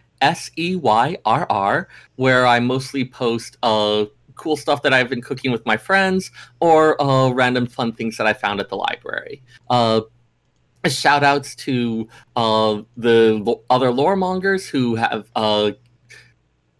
[2.15, 4.05] where I mostly post uh,
[4.35, 8.27] cool stuff that I've been cooking with my friends or uh, random fun things that
[8.27, 9.41] I found at the library.
[9.69, 10.01] Uh,
[10.87, 15.71] shout outs to uh, the other lore mongers who have uh,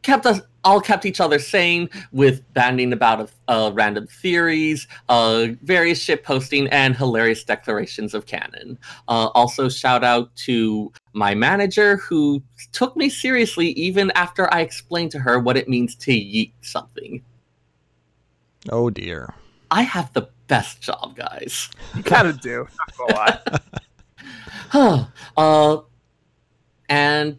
[0.01, 6.01] kept us all kept each other sane with bandying about uh, random theories, uh, various
[6.01, 8.77] shit posting, and hilarious declarations of canon.
[9.07, 12.41] Uh, also, shout out to my manager who
[12.71, 17.23] took me seriously even after I explained to her what it means to yeet something.
[18.69, 19.33] Oh dear.
[19.71, 21.69] I have the best job, guys.
[21.95, 22.67] You kind of do.
[22.77, 23.39] Not gonna lie.
[24.69, 25.05] Huh.
[25.35, 25.81] uh,
[26.87, 27.37] and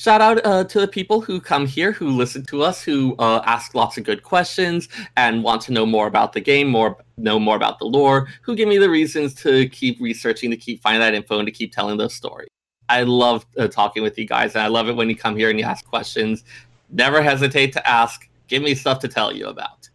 [0.00, 3.42] shout out uh, to the people who come here, who listen to us, who uh,
[3.44, 7.38] ask lots of good questions and want to know more about the game, more know
[7.38, 11.00] more about the lore, who give me the reasons to keep researching, to keep finding
[11.00, 12.48] that info, and to keep telling those stories.
[12.88, 15.50] I love uh, talking with you guys, and I love it when you come here
[15.50, 16.44] and you ask questions.
[16.88, 18.26] Never hesitate to ask.
[18.48, 19.90] Give me stuff to tell you about.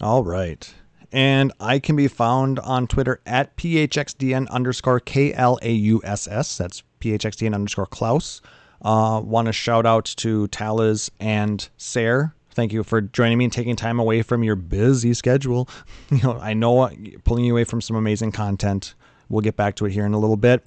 [0.00, 0.74] All right.
[1.12, 6.28] And I can be found on Twitter at phxdn underscore K L A U S
[6.28, 6.58] S.
[6.58, 8.40] That's phxdn underscore Klauss.
[8.82, 12.32] Uh, Want to shout out to Taliz and Sarah.
[12.50, 15.68] Thank you for joining me and taking time away from your busy schedule.
[16.10, 16.90] You know, I know
[17.24, 18.94] pulling you away from some amazing content.
[19.28, 20.64] We'll get back to it here in a little bit.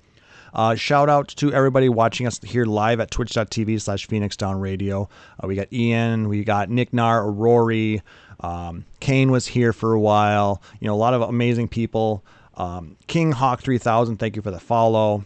[0.53, 5.09] Uh, shout out to everybody watching us here live at twitch.tv slash Phoenix Down Radio.
[5.41, 8.01] Uh, we got Ian, we got Nick Nar, Rory,
[8.41, 10.61] um, Kane was here for a while.
[10.79, 12.23] You know, a lot of amazing people.
[12.55, 15.25] Um, King Hawk 3000, thank you for the follow.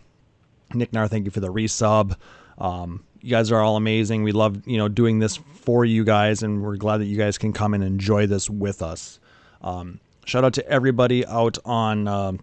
[0.75, 2.15] Nick Nar, thank you for the resub.
[2.57, 4.23] Um, you guys are all amazing.
[4.23, 7.37] We love, you know, doing this for you guys, and we're glad that you guys
[7.37, 9.19] can come and enjoy this with us.
[9.61, 12.39] Um, shout out to everybody out on um,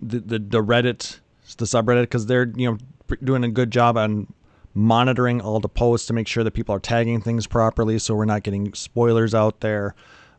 [0.00, 1.20] the, the the Reddit,
[1.58, 2.78] the subreddit, because they're you know
[3.22, 4.32] doing a good job on
[4.74, 8.24] monitoring all the posts to make sure that people are tagging things properly, so we're
[8.24, 9.94] not getting spoilers out there.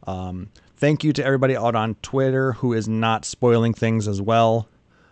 [0.06, 4.68] Um, thank you to everybody out on Twitter who is not spoiling things as well.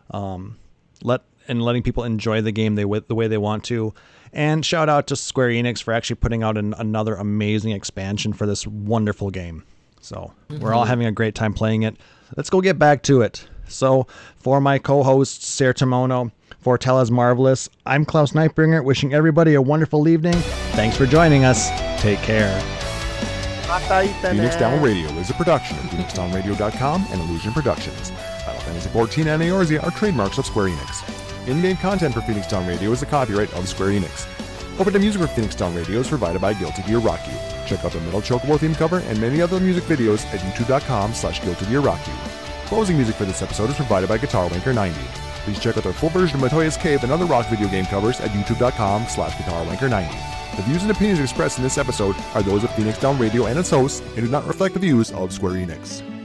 [0.09, 0.57] Um,
[1.03, 3.93] let and letting people enjoy the game they the way they want to.
[4.33, 8.45] And shout out to Square Enix for actually putting out an, another amazing expansion for
[8.45, 9.63] this wonderful game.
[9.99, 10.61] So mm-hmm.
[10.61, 11.97] we're all having a great time playing it.
[12.37, 13.47] Let's go get back to it.
[13.67, 14.07] So
[14.37, 20.07] for my co-host Sarah Timono, for Taliz Marvelous, I'm Klauss Nightbringer, wishing everybody a wonderful
[20.07, 20.35] evening.
[20.73, 21.69] Thanks for joining us.
[21.99, 22.59] Take care.
[24.21, 28.11] Phoenix Down Radio is a production of PhoenixDownRadio.com and Illusion Productions.
[28.45, 31.20] Final Fantasy XIV and Eorzea are trademarks of Square Enix.
[31.47, 34.27] In-game content for Phoenix Down Radio is a copyright of Square Enix.
[34.73, 37.33] Open Opening music for Phoenix Down Radio is provided by Guilty Gear Rock You.
[37.67, 41.41] Check out the Metal Chocobo theme cover and many other music videos at youtube.com slash
[41.43, 42.13] Guilty Gear Rock You.
[42.65, 44.99] Closing music for this episode is provided by Guitar Wanker 90.
[45.43, 48.19] Please check out our full version of Matoya's Cave and other rock video game covers
[48.21, 50.55] at youtube.com slash guitarwanker90.
[50.55, 53.57] The views and opinions expressed in this episode are those of Phoenix Down Radio and
[53.57, 56.20] its hosts and do not reflect the views of Square Enix.